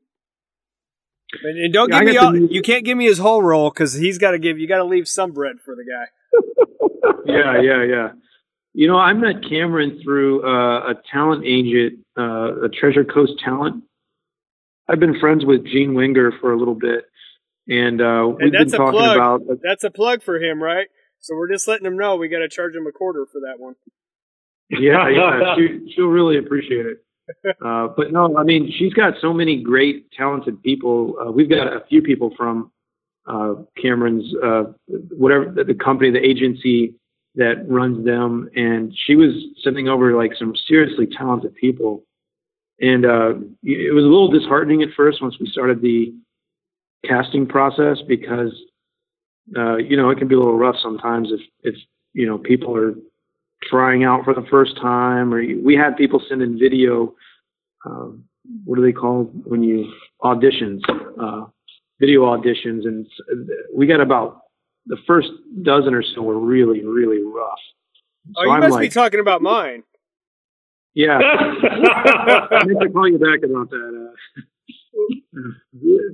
And, 1.43 1.59
and 1.59 1.73
don't 1.73 1.91
yeah, 1.91 1.99
give 2.01 2.09
me 2.09 2.17
all. 2.17 2.37
You 2.37 2.63
can't 2.63 2.85
give 2.85 2.97
me 2.97 3.07
his 3.07 3.19
whole 3.19 3.43
role 3.43 3.71
because 3.71 3.95
he's 3.95 4.19
got 4.19 4.33
to 4.33 4.39
give. 4.39 4.59
You 4.59 4.67
got 4.67 4.79
to 4.79 4.85
leave 4.85 5.09
some 5.09 5.33
bread 5.33 5.57
for 5.65 5.77
the 5.77 5.85
guy. 5.85 7.23
yeah, 7.33 7.61
yeah, 7.61 7.85
yeah. 7.85 8.09
You 8.73 8.87
know, 8.87 8.99
I 8.99 9.13
met 9.13 9.49
Cameron 9.49 10.01
through 10.03 10.45
uh, 10.45 10.91
a 10.91 10.95
talent 11.11 11.45
agent, 11.45 12.01
uh, 12.19 12.65
a 12.65 12.69
Treasure 12.69 13.05
Coast 13.05 13.33
Talent. 13.45 13.85
I've 14.89 15.01
been 15.01 15.19
friends 15.19 15.45
with 15.45 15.65
Gene 15.65 15.95
Winger 15.95 16.33
for 16.41 16.53
a 16.53 16.59
little 16.59 16.75
bit, 16.75 17.05
and 17.69 18.01
uh, 18.01 18.27
we've 18.29 18.53
and 18.53 18.53
been 18.53 18.71
talking 18.71 18.99
plug. 18.99 19.17
about. 19.17 19.41
that's 19.63 19.85
a 19.85 19.91
plug 19.91 20.23
for 20.23 20.37
him, 20.37 20.63
right? 20.63 20.89
So 21.21 21.37
we're 21.37 21.51
just 21.51 21.69
letting 21.69 21.87
him 21.87 21.97
know 21.97 22.17
we 22.17 22.29
got 22.29 22.39
to 22.39 22.49
charge 22.49 22.75
him 22.75 22.87
a 22.87 22.93
quarter 22.93 23.27
for 23.31 23.41
that 23.41 23.61
one. 23.61 23.75
Yeah, 24.71 25.09
yeah, 25.09 25.57
she, 25.57 25.93
she'll 25.95 26.07
really 26.07 26.39
appreciate 26.39 26.87
it. 26.87 27.05
Uh, 27.65 27.89
but 27.97 28.13
no, 28.13 28.37
I 28.37 28.45
mean, 28.45 28.73
she's 28.77 28.93
got 28.93 29.15
so 29.21 29.33
many 29.33 29.63
great, 29.63 30.11
talented 30.13 30.63
people. 30.63 31.17
Uh, 31.21 31.31
we've 31.31 31.51
got 31.51 31.67
a 31.67 31.85
few 31.89 32.03
people 32.03 32.33
from 32.37 32.71
uh, 33.27 33.55
Cameron's, 33.81 34.33
uh, 34.43 34.65
whatever 35.17 35.53
the, 35.55 35.65
the 35.65 35.75
company, 35.75 36.11
the 36.11 36.25
agency 36.25 36.95
that 37.37 37.65
runs 37.69 38.05
them, 38.05 38.51
and 38.57 38.93
she 39.07 39.15
was 39.15 39.31
sending 39.63 39.89
over 39.89 40.17
like 40.17 40.33
some 40.39 40.55
seriously 40.67 41.07
talented 41.07 41.55
people. 41.55 42.03
And 42.81 43.05
uh, 43.05 43.35
it 43.63 43.95
was 43.95 44.05
a 44.05 44.09
little 44.09 44.31
disheartening 44.31 44.83
at 44.83 44.89
first 44.97 45.23
once 45.23 45.37
we 45.39 45.47
started 45.47 45.83
the 45.83 46.15
casting 47.07 47.47
process 47.47 47.99
because 48.07 48.53
uh, 49.57 49.77
you 49.77 49.97
know 49.97 50.11
it 50.11 50.19
can 50.19 50.29
be 50.29 50.35
a 50.35 50.39
little 50.39 50.59
rough 50.59 50.77
sometimes 50.83 51.29
if 51.31 51.41
if 51.63 51.75
you 52.13 52.27
know 52.27 52.39
people 52.39 52.77
are 52.77 52.95
trying 53.63 54.05
out 54.05 54.25
for 54.25 54.35
the 54.35 54.47
first 54.51 54.77
time, 54.77 55.33
or 55.35 55.43
we 55.63 55.75
had 55.75 55.97
people 55.97 56.23
send 56.29 56.43
in 56.43 56.59
video. 56.59 57.15
Um, 57.85 58.25
what 58.65 58.79
are 58.79 58.83
they 58.83 58.93
called 58.93 59.31
when 59.45 59.63
you 59.63 59.93
auditions? 60.23 60.81
Uh, 60.89 61.47
video 61.99 62.23
auditions, 62.23 62.87
and 62.87 63.07
we 63.75 63.87
got 63.87 64.01
about 64.01 64.43
the 64.87 64.97
first 65.07 65.29
dozen 65.63 65.95
or 65.95 66.03
so 66.03 66.23
were 66.23 66.39
really, 66.39 66.85
really 66.85 67.23
rough. 67.23 67.59
So 68.35 68.43
oh, 68.43 68.45
you 68.45 68.51
I'm 68.51 68.61
must 68.61 68.73
like, 68.73 68.83
be 68.83 68.89
talking 68.89 69.21
about 69.21 69.43
mine. 69.43 69.83
Yeah, 70.95 71.19
I 71.19 72.65
need 72.65 72.81
to 72.81 72.91
call 72.91 73.09
you 73.09 73.19
back 73.19 73.43
about 73.45 73.71
that. 73.71 74.11
Uh, 74.11 75.51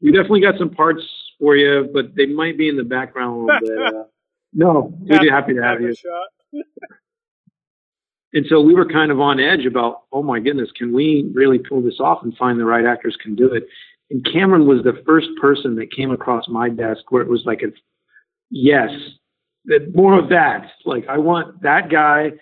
we 0.00 0.12
definitely 0.12 0.40
got 0.40 0.58
some 0.58 0.70
parts 0.70 1.02
for 1.40 1.56
you, 1.56 1.88
but 1.92 2.14
they 2.14 2.26
might 2.26 2.56
be 2.56 2.68
in 2.68 2.76
the 2.76 2.84
background 2.84 3.50
a 3.50 3.54
little 3.54 3.60
bit. 3.60 3.94
Uh, 3.94 4.04
no, 4.52 4.94
we'd 5.00 5.20
be 5.20 5.28
happy 5.28 5.54
to 5.54 5.62
have 5.62 5.80
you 5.80 5.94
and 8.32 8.46
so 8.48 8.60
we 8.60 8.74
were 8.74 8.86
kind 8.86 9.10
of 9.12 9.20
on 9.20 9.38
edge 9.40 9.64
about, 9.66 10.02
oh 10.12 10.22
my 10.22 10.40
goodness, 10.40 10.70
can 10.76 10.92
we 10.92 11.30
really 11.34 11.58
pull 11.58 11.82
this 11.82 12.00
off 12.00 12.22
and 12.22 12.36
find 12.36 12.58
the 12.58 12.64
right 12.64 12.84
actors 12.84 13.16
can 13.22 13.34
do 13.34 13.52
it? 13.52 13.64
And 14.10 14.26
Cameron 14.32 14.66
was 14.66 14.82
the 14.82 15.02
first 15.06 15.28
person 15.40 15.76
that 15.76 15.92
came 15.94 16.10
across 16.10 16.48
my 16.48 16.68
desk 16.68 17.10
where 17.10 17.22
it 17.22 17.28
was 17.28 17.42
like 17.46 17.62
a 17.62 17.68
yes, 18.50 18.90
more 19.94 20.18
of 20.18 20.28
that. 20.30 20.70
Like 20.84 21.06
I 21.08 21.18
want 21.18 21.62
that 21.62 21.90
guy 21.90 22.32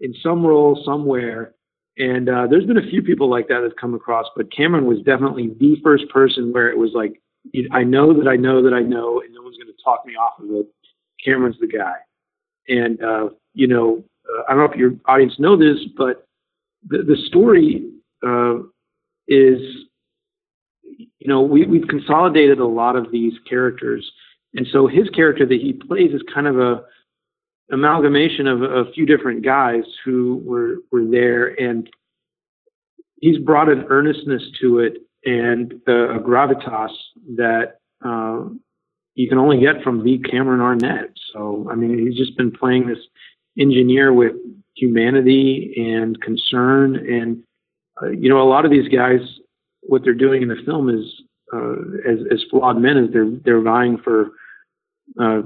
in 0.00 0.14
some 0.22 0.44
role 0.44 0.80
somewhere. 0.84 1.54
And 1.96 2.28
uh, 2.28 2.46
there's 2.48 2.66
been 2.66 2.78
a 2.78 2.90
few 2.90 3.02
people 3.02 3.28
like 3.28 3.48
that 3.48 3.60
that 3.60 3.80
come 3.80 3.94
across, 3.94 4.26
but 4.36 4.52
Cameron 4.54 4.86
was 4.86 4.98
definitely 4.98 5.50
the 5.58 5.76
first 5.82 6.08
person 6.10 6.52
where 6.52 6.70
it 6.70 6.78
was 6.78 6.90
like, 6.94 7.20
I 7.72 7.82
know 7.82 8.12
that 8.14 8.28
I 8.28 8.36
know 8.36 8.62
that 8.62 8.74
I 8.74 8.82
know, 8.82 9.20
and 9.20 9.32
no 9.34 9.42
one's 9.42 9.56
going 9.56 9.66
to 9.66 9.82
talk 9.82 10.04
me 10.06 10.14
off 10.14 10.38
of 10.38 10.50
it. 10.50 10.66
Cameron's 11.24 11.58
the 11.58 11.66
guy. 11.66 11.94
And, 12.68 13.02
uh, 13.02 13.28
you 13.54 13.66
know, 13.66 14.04
uh, 14.28 14.42
I 14.48 14.54
don't 14.54 14.64
know 14.64 14.72
if 14.72 14.78
your 14.78 14.92
audience 15.06 15.34
know 15.38 15.56
this, 15.56 15.78
but 15.96 16.26
the, 16.86 16.98
the 16.98 17.16
story 17.26 17.90
uh, 18.26 18.58
is, 19.26 19.60
you 20.82 21.26
know, 21.26 21.42
we, 21.42 21.66
we've 21.66 21.88
consolidated 21.88 22.58
a 22.58 22.66
lot 22.66 22.96
of 22.96 23.10
these 23.10 23.32
characters. 23.48 24.10
And 24.54 24.66
so 24.72 24.86
his 24.86 25.08
character 25.10 25.46
that 25.46 25.60
he 25.60 25.72
plays 25.72 26.12
is 26.12 26.22
kind 26.32 26.46
of 26.46 26.58
a 26.58 26.82
amalgamation 27.70 28.46
of 28.46 28.62
a 28.62 28.90
few 28.92 29.04
different 29.04 29.44
guys 29.44 29.84
who 30.04 30.40
were, 30.44 30.76
were 30.90 31.04
there. 31.04 31.48
And 31.60 31.88
he's 33.20 33.38
brought 33.38 33.68
an 33.68 33.84
earnestness 33.88 34.42
to 34.60 34.78
it 34.80 34.98
and 35.24 35.72
a, 35.86 36.18
gravitas 36.18 36.90
that 37.36 37.80
uh, 38.04 38.44
you 39.18 39.28
can 39.28 39.38
only 39.38 39.58
get 39.58 39.82
from 39.82 40.04
the 40.04 40.18
Cameron 40.18 40.60
Arnett. 40.60 41.10
So, 41.32 41.66
I 41.68 41.74
mean, 41.74 41.98
he's 41.98 42.16
just 42.16 42.36
been 42.36 42.52
playing 42.52 42.86
this 42.86 43.00
engineer 43.58 44.12
with 44.12 44.34
humanity 44.76 45.74
and 45.76 46.20
concern. 46.20 46.94
And, 46.94 47.42
uh, 48.00 48.10
you 48.10 48.28
know, 48.28 48.40
a 48.40 48.48
lot 48.48 48.64
of 48.64 48.70
these 48.70 48.86
guys, 48.86 49.18
what 49.82 50.04
they're 50.04 50.14
doing 50.14 50.42
in 50.42 50.48
the 50.48 50.62
film 50.64 50.88
is, 50.88 51.04
uh, 51.52 51.72
as, 52.08 52.18
as 52.30 52.44
flawed 52.48 52.80
men, 52.80 52.96
is 52.96 53.12
they're, 53.12 53.28
they're 53.44 53.60
vying 53.60 53.98
for, 53.98 54.30
uh, 55.20 55.42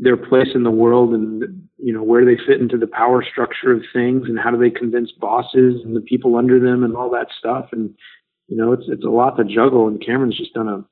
their 0.00 0.16
place 0.16 0.48
in 0.54 0.62
the 0.62 0.70
world 0.70 1.12
and, 1.12 1.68
you 1.76 1.92
know, 1.92 2.02
where 2.02 2.24
they 2.24 2.38
fit 2.46 2.60
into 2.60 2.78
the 2.78 2.86
power 2.86 3.22
structure 3.22 3.72
of 3.72 3.82
things 3.92 4.28
and 4.28 4.38
how 4.38 4.50
do 4.50 4.56
they 4.56 4.70
convince 4.70 5.12
bosses 5.12 5.82
and 5.84 5.94
the 5.94 6.00
people 6.00 6.36
under 6.36 6.58
them 6.58 6.84
and 6.84 6.96
all 6.96 7.10
that 7.10 7.28
stuff. 7.38 7.68
And, 7.72 7.94
you 8.48 8.56
know, 8.56 8.72
it's, 8.72 8.84
it's 8.88 9.04
a 9.04 9.10
lot 9.10 9.36
to 9.36 9.44
juggle 9.44 9.88
and 9.88 10.04
Cameron's 10.04 10.38
just 10.38 10.54
done 10.54 10.68
a 10.68 10.84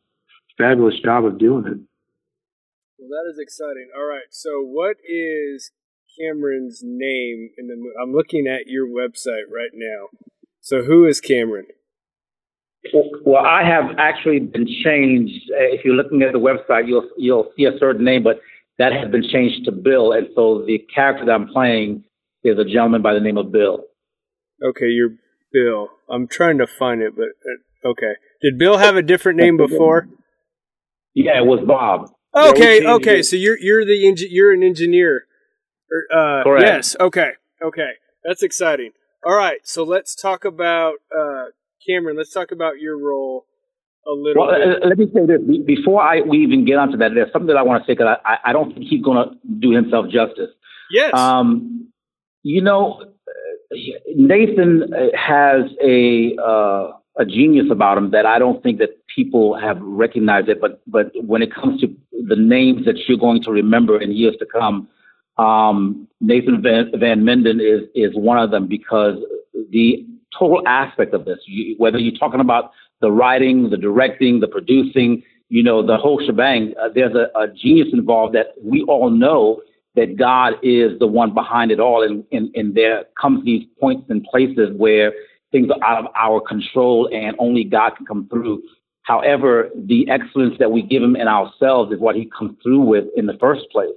fabulous 0.60 1.00
job 1.02 1.24
of 1.24 1.38
doing 1.38 1.64
it. 1.66 1.78
Well, 2.98 3.08
that 3.08 3.30
is 3.30 3.38
exciting. 3.38 3.88
All 3.96 4.06
right. 4.06 4.28
So, 4.30 4.62
what 4.62 4.96
is 5.08 5.72
Cameron's 6.18 6.80
name 6.84 7.50
in 7.56 7.68
the 7.68 7.76
movie? 7.76 7.96
I'm 8.00 8.12
looking 8.12 8.46
at 8.46 8.66
your 8.66 8.86
website 8.86 9.48
right 9.50 9.72
now. 9.72 10.08
So 10.60 10.82
who 10.82 11.06
is 11.06 11.20
Cameron? 11.20 11.66
Well, 13.24 13.44
I 13.44 13.62
have 13.64 13.96
actually 13.98 14.40
been 14.40 14.66
changed. 14.84 15.50
Uh, 15.50 15.74
if 15.74 15.84
you're 15.84 15.94
looking 15.94 16.22
at 16.22 16.32
the 16.32 16.38
website, 16.38 16.86
you'll 16.86 17.08
you'll 17.18 17.50
see 17.56 17.64
a 17.64 17.78
certain 17.78 18.04
name, 18.04 18.22
but 18.22 18.40
that 18.78 18.92
has 18.92 19.10
been 19.10 19.24
changed 19.28 19.66
to 19.66 19.72
Bill, 19.72 20.12
and 20.12 20.28
so 20.34 20.64
the 20.66 20.78
character 20.94 21.26
that 21.26 21.32
I'm 21.32 21.48
playing 21.48 22.04
is 22.42 22.58
a 22.58 22.64
gentleman 22.64 23.02
by 23.02 23.12
the 23.12 23.20
name 23.20 23.36
of 23.36 23.52
Bill. 23.52 23.84
Okay, 24.62 24.86
you're 24.86 25.16
Bill. 25.52 25.88
I'm 26.08 26.26
trying 26.26 26.58
to 26.58 26.66
find 26.66 27.02
it, 27.02 27.14
but 27.14 27.24
uh, 27.24 27.90
okay. 27.90 28.14
Did 28.40 28.58
Bill 28.58 28.78
have 28.78 28.96
a 28.96 29.02
different 29.02 29.38
name 29.38 29.58
before? 29.58 30.08
Yeah, 31.14 31.38
it 31.38 31.46
was 31.46 31.60
Bob. 31.66 32.10
Okay, 32.34 32.86
okay. 32.86 33.22
So 33.22 33.36
you're 33.36 33.58
you're 33.58 33.84
the 33.84 33.96
you're 34.30 34.52
an 34.52 34.62
engineer. 34.62 35.26
Uh, 36.12 36.44
Correct. 36.44 36.66
Yes. 36.66 36.96
Okay. 37.00 37.30
Okay. 37.62 37.90
That's 38.24 38.42
exciting. 38.42 38.92
All 39.24 39.34
right. 39.34 39.58
So 39.64 39.82
let's 39.82 40.14
talk 40.14 40.44
about 40.44 40.94
uh, 41.16 41.46
Cameron. 41.86 42.16
Let's 42.16 42.32
talk 42.32 42.52
about 42.52 42.78
your 42.78 42.96
role 42.96 43.46
a 44.06 44.12
little. 44.12 44.46
Well, 44.46 44.56
bit. 44.56 44.86
Let 44.86 44.98
me 44.98 45.06
say 45.12 45.26
this 45.26 45.40
before 45.66 46.00
I 46.00 46.20
we 46.20 46.38
even 46.38 46.64
get 46.64 46.76
onto 46.76 46.98
that. 46.98 47.10
There's 47.14 47.32
something 47.32 47.48
that 47.48 47.56
I 47.56 47.62
want 47.62 47.82
to 47.82 47.86
say 47.86 47.94
because 47.94 48.18
I, 48.24 48.36
I 48.46 48.52
don't 48.52 48.72
think 48.72 48.86
he's 48.88 49.02
going 49.02 49.28
to 49.28 49.34
do 49.58 49.72
himself 49.72 50.06
justice. 50.06 50.50
Yes. 50.92 51.12
Um, 51.14 51.88
you 52.42 52.62
know, 52.62 53.02
Nathan 54.06 54.92
has 55.14 55.62
a 55.82 56.36
uh, 56.42 56.92
a 57.18 57.24
genius 57.24 57.66
about 57.70 57.98
him 57.98 58.10
that 58.12 58.26
I 58.26 58.38
don't 58.38 58.62
think 58.62 58.78
that 58.78 58.90
people 59.14 59.58
have 59.58 59.78
recognized 59.80 60.48
it. 60.48 60.60
But 60.60 60.80
but 60.86 61.12
when 61.24 61.42
it 61.42 61.54
comes 61.54 61.80
to 61.80 61.88
the 62.12 62.36
names 62.36 62.84
that 62.86 62.96
you're 63.08 63.18
going 63.18 63.42
to 63.42 63.50
remember 63.50 64.00
in 64.00 64.12
years 64.12 64.36
to 64.38 64.46
come, 64.46 64.88
um, 65.38 66.06
Nathan 66.20 66.62
Van, 66.62 66.90
Van 66.98 67.22
Menden 67.22 67.60
is 67.60 67.88
is 67.94 68.14
one 68.14 68.38
of 68.38 68.50
them 68.50 68.66
because 68.66 69.16
the 69.70 70.06
total 70.38 70.62
aspect 70.66 71.14
of 71.14 71.24
this, 71.24 71.38
you, 71.46 71.74
whether 71.78 71.98
you're 71.98 72.18
talking 72.18 72.40
about 72.40 72.72
the 73.00 73.10
writing, 73.10 73.70
the 73.70 73.76
directing, 73.76 74.40
the 74.40 74.46
producing, 74.46 75.22
you 75.48 75.62
know, 75.62 75.84
the 75.84 75.96
whole 75.96 76.22
shebang, 76.24 76.74
uh, 76.80 76.88
there's 76.94 77.14
a, 77.14 77.36
a, 77.38 77.48
genius 77.48 77.88
involved 77.92 78.34
that 78.34 78.54
we 78.62 78.82
all 78.82 79.10
know 79.10 79.60
that 79.96 80.16
God 80.16 80.54
is 80.62 80.98
the 80.98 81.06
one 81.06 81.34
behind 81.34 81.72
it 81.72 81.80
all. 81.80 82.02
And, 82.02 82.24
and, 82.30 82.54
and 82.54 82.74
there 82.74 83.04
comes 83.20 83.44
these 83.44 83.66
points 83.80 84.06
and 84.08 84.22
places 84.24 84.70
where 84.76 85.12
things 85.52 85.68
are 85.70 85.82
out 85.84 86.04
of 86.04 86.10
our 86.16 86.40
control 86.40 87.08
and 87.12 87.36
only 87.38 87.64
God 87.64 87.96
can 87.96 88.06
come 88.06 88.28
through. 88.28 88.62
However, 89.02 89.70
the 89.74 90.08
excellence 90.08 90.56
that 90.58 90.70
we 90.70 90.82
give 90.82 91.02
him 91.02 91.16
in 91.16 91.26
ourselves 91.26 91.92
is 91.92 91.98
what 91.98 92.16
he 92.16 92.30
comes 92.36 92.56
through 92.62 92.82
with 92.82 93.04
in 93.16 93.26
the 93.26 93.36
first 93.40 93.62
place. 93.70 93.90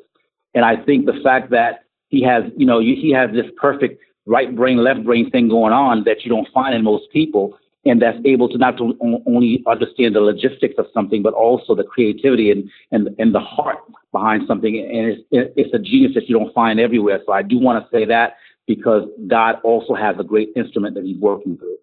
And 0.56 0.66
I 0.66 0.76
think 0.78 1.06
the 1.06 1.20
fact 1.24 1.52
that 1.52 1.84
he 2.10 2.24
has, 2.24 2.44
you 2.56 2.66
know, 2.66 2.80
he 2.80 3.12
has 3.16 3.32
this 3.32 3.46
perfect 3.58 4.02
right 4.26 4.56
brain, 4.56 4.78
left 4.78 5.04
brain 5.04 5.30
thing 5.30 5.50
going 5.50 5.74
on 5.74 6.04
that 6.06 6.24
you 6.24 6.30
don't 6.30 6.48
find 6.54 6.74
in 6.76 6.84
most 6.84 7.12
people, 7.12 7.58
and 7.86 8.02
that's 8.02 8.18
able 8.24 8.48
to 8.50 8.58
not 8.58 8.78
to 8.78 8.98
only 9.28 9.63
understand 9.68 10.16
the 10.16 10.22
logistics 10.22 10.76
of 10.78 10.86
something, 10.94 11.22
but 11.22 11.34
also 11.34 11.76
the 11.76 11.84
creativity 11.84 12.50
and 12.50 12.70
and, 12.92 13.10
and 13.20 13.36
the 13.36 13.39
heart 13.39 13.80
behind 14.12 14.44
something. 14.48 14.78
And 14.78 15.18
it's, 15.32 15.54
it's 15.58 15.74
a 15.74 15.80
genius 15.80 16.13
that 16.16 16.30
you 16.30 16.38
don't 16.38 16.54
find 16.54 16.80
everywhere. 16.80 17.20
So 17.26 17.34
I 17.34 17.42
do 17.42 17.60
want 17.60 17.84
to 17.84 17.89
say 17.96 18.06
that 18.06 18.38
because 18.67 19.04
God 19.28 19.56
also 19.63 19.95
has 19.95 20.15
a 20.19 20.23
great 20.23 20.49
instrument 20.56 20.95
that 20.95 21.04
He's 21.04 21.19
working 21.19 21.58
through. 21.58 21.78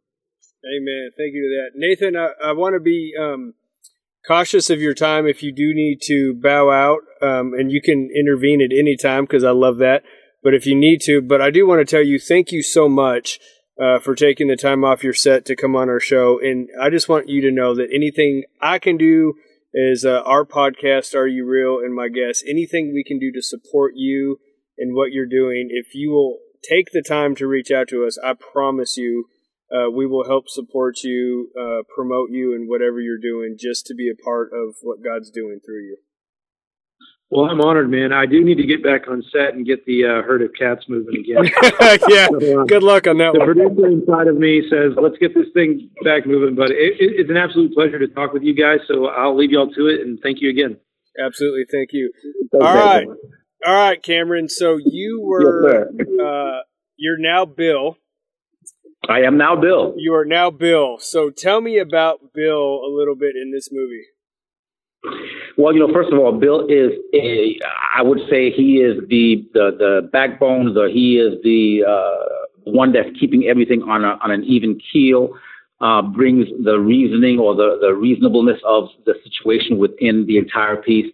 Amen. 0.65 1.11
Thank 1.17 1.35
you 1.35 1.43
to 1.43 1.57
that, 1.57 1.71
Nathan. 1.75 2.17
I, 2.17 2.51
I 2.51 2.53
want 2.53 2.75
to 2.75 2.81
be 2.81 3.13
um, 3.19 3.55
cautious 4.27 4.69
of 4.69 4.81
your 4.81 4.95
time 4.95 5.27
if 5.27 5.43
you 5.43 5.53
do 5.53 5.73
need 5.75 6.01
to 6.03 6.35
bow 6.35 6.71
out, 6.71 7.01
um, 7.23 7.55
and 7.55 7.73
you 7.73 7.81
can 7.81 8.11
intervene 8.15 8.61
at 8.61 8.77
any 8.77 8.97
time 8.97 9.25
because 9.25 9.45
I 9.45 9.51
love 9.51 9.79
that. 9.79 10.03
But 10.43 10.55
if 10.55 10.67
you 10.67 10.75
need 10.75 11.01
to, 11.03 11.21
but 11.21 11.41
I 11.41 11.51
do 11.51 11.67
want 11.67 11.87
to 11.87 11.91
tell 11.91 12.05
you, 12.05 12.19
thank 12.19 12.53
you 12.53 12.63
so 12.63 12.89
much 12.89 13.39
uh, 13.81 13.99
for 13.99 14.15
taking 14.15 14.49
the 14.49 14.57
time 14.57 14.85
off 14.85 15.05
your 15.05 15.15
set 15.15 15.45
to 15.47 15.57
come 15.57 15.75
on 15.75 15.89
our 15.89 16.01
show. 16.01 16.39
And 16.39 16.69
I 16.81 16.91
just 16.91 17.09
want 17.09 17.29
you 17.29 17.41
to 17.43 17.51
know 17.51 17.75
that 17.75 17.89
anything 17.93 18.45
I 18.61 18.79
can 18.79 18.97
do 18.97 19.35
is 19.73 20.05
uh, 20.05 20.23
our 20.27 20.45
podcast, 20.45 21.15
Are 21.15 21.27
You 21.27 21.47
Real, 21.47 21.79
and 21.79 21.95
my 21.95 22.09
guests, 22.09 22.45
anything 22.49 22.93
we 22.93 23.05
can 23.05 23.19
do 23.19 23.33
to 23.33 23.43
support 23.43 23.95
you 23.97 24.39
and 24.79 24.95
what 24.95 25.13
you're 25.13 25.27
doing, 25.27 25.69
if 25.71 25.95
you 25.95 26.11
will 26.11 26.39
take 26.63 26.93
the 26.93 27.03
time 27.03 27.35
to 27.37 27.47
reach 27.47 27.71
out 27.71 27.89
to 27.89 28.05
us, 28.07 28.19
I 28.23 28.35
promise 28.35 28.97
you. 28.97 29.27
Uh, 29.73 29.89
we 29.89 30.05
will 30.05 30.27
help 30.27 30.49
support 30.49 31.05
you, 31.05 31.51
uh, 31.59 31.83
promote 31.95 32.31
you, 32.31 32.53
and 32.55 32.69
whatever 32.69 33.01
you're 33.01 33.21
doing, 33.21 33.57
just 33.57 33.87
to 33.87 33.95
be 33.95 34.11
a 34.11 34.21
part 34.21 34.51
of 34.53 34.75
what 34.83 35.03
God's 35.03 35.31
doing 35.31 35.61
through 35.65 35.83
you. 35.85 35.99
Well, 37.31 37.49
I'm 37.49 37.61
honored, 37.61 37.89
man. 37.89 38.13
I 38.13 38.27
do 38.27 38.43
need 38.43 38.57
to 38.57 38.67
get 38.67 38.83
back 38.83 39.07
on 39.09 39.23
set 39.33 39.55
and 39.55 39.65
get 39.65 39.87
the 39.87 40.03
uh, 40.05 40.27
herd 40.27 40.43
of 40.43 40.51
cats 40.59 40.85
moving 40.89 41.21
again. 41.21 41.45
yeah, 42.09 42.27
so, 42.27 42.63
uh, 42.63 42.65
good 42.65 42.83
luck 42.83 43.07
on 43.07 43.19
that 43.19 43.35
the 43.35 43.39
one. 43.39 43.55
Producer 43.55 43.87
inside 43.87 44.27
of 44.27 44.37
me 44.37 44.63
says, 44.69 44.99
"Let's 45.01 45.17
get 45.19 45.33
this 45.33 45.47
thing 45.55 45.91
back 46.03 46.27
moving." 46.27 46.57
But 46.57 46.73
it, 46.73 46.99
it, 46.99 47.21
it's 47.21 47.31
an 47.31 47.37
absolute 47.37 47.73
pleasure 47.73 48.01
to 48.01 48.09
talk 48.09 48.33
with 48.33 48.43
you 48.43 48.53
guys. 48.53 48.81
So 48.89 49.07
I'll 49.07 49.37
leave 49.37 49.53
y'all 49.53 49.71
to 49.71 49.87
it, 49.87 50.01
and 50.01 50.19
thank 50.21 50.41
you 50.41 50.51
again. 50.51 50.77
Absolutely, 51.25 51.67
thank 51.71 51.91
you. 51.93 52.11
Thank 52.51 52.65
all 52.65 52.75
right, 52.75 53.07
all 53.67 53.75
right, 53.75 54.03
Cameron. 54.03 54.49
So 54.49 54.79
you 54.85 55.21
were, 55.23 55.91
yes, 55.93 56.07
uh, 56.21 56.61
you're 56.97 57.19
now 57.19 57.45
Bill. 57.45 57.97
I 59.09 59.21
am 59.21 59.39
now 59.39 59.57
Bill. 59.57 59.95
You 59.97 60.15
are 60.15 60.25
now 60.25 60.51
Bill. 60.51 60.99
So 60.99 61.31
tell 61.31 61.61
me 61.61 61.79
about 61.79 62.33
Bill 62.35 62.81
a 62.85 62.91
little 62.91 63.17
bit 63.17 63.35
in 63.37 63.51
this 63.53 63.71
movie. 63.73 64.05
Well, 65.57 65.73
you 65.73 65.81
know, 65.81 65.93
first 65.93 66.13
of 66.13 66.19
all, 66.19 66.33
Bill 66.39 66.67
is 66.69 66.93
a, 67.15 67.59
I 67.97 68.03
would 68.03 68.21
say 68.31 68.51
he 68.51 68.77
is 68.77 68.99
the 69.09 69.47
the, 69.53 69.71
the 69.79 70.09
backbone, 70.13 70.75
the 70.75 70.91
he 70.93 71.19
is 71.19 71.43
the 71.43 71.85
uh, 71.89 72.71
one 72.71 72.93
that's 72.93 73.09
keeping 73.19 73.45
everything 73.49 73.83
on 73.83 74.05
a, 74.05 74.19
on 74.23 74.31
an 74.31 74.45
even 74.45 74.79
keel. 74.93 75.31
Uh, 75.81 76.03
brings 76.03 76.47
the 76.63 76.79
reasoning 76.79 77.39
or 77.39 77.55
the, 77.55 77.79
the 77.81 77.95
reasonableness 77.95 78.61
of 78.67 78.89
the 79.07 79.15
situation 79.25 79.79
within 79.79 80.27
the 80.27 80.37
entire 80.37 80.77
piece. 80.77 81.11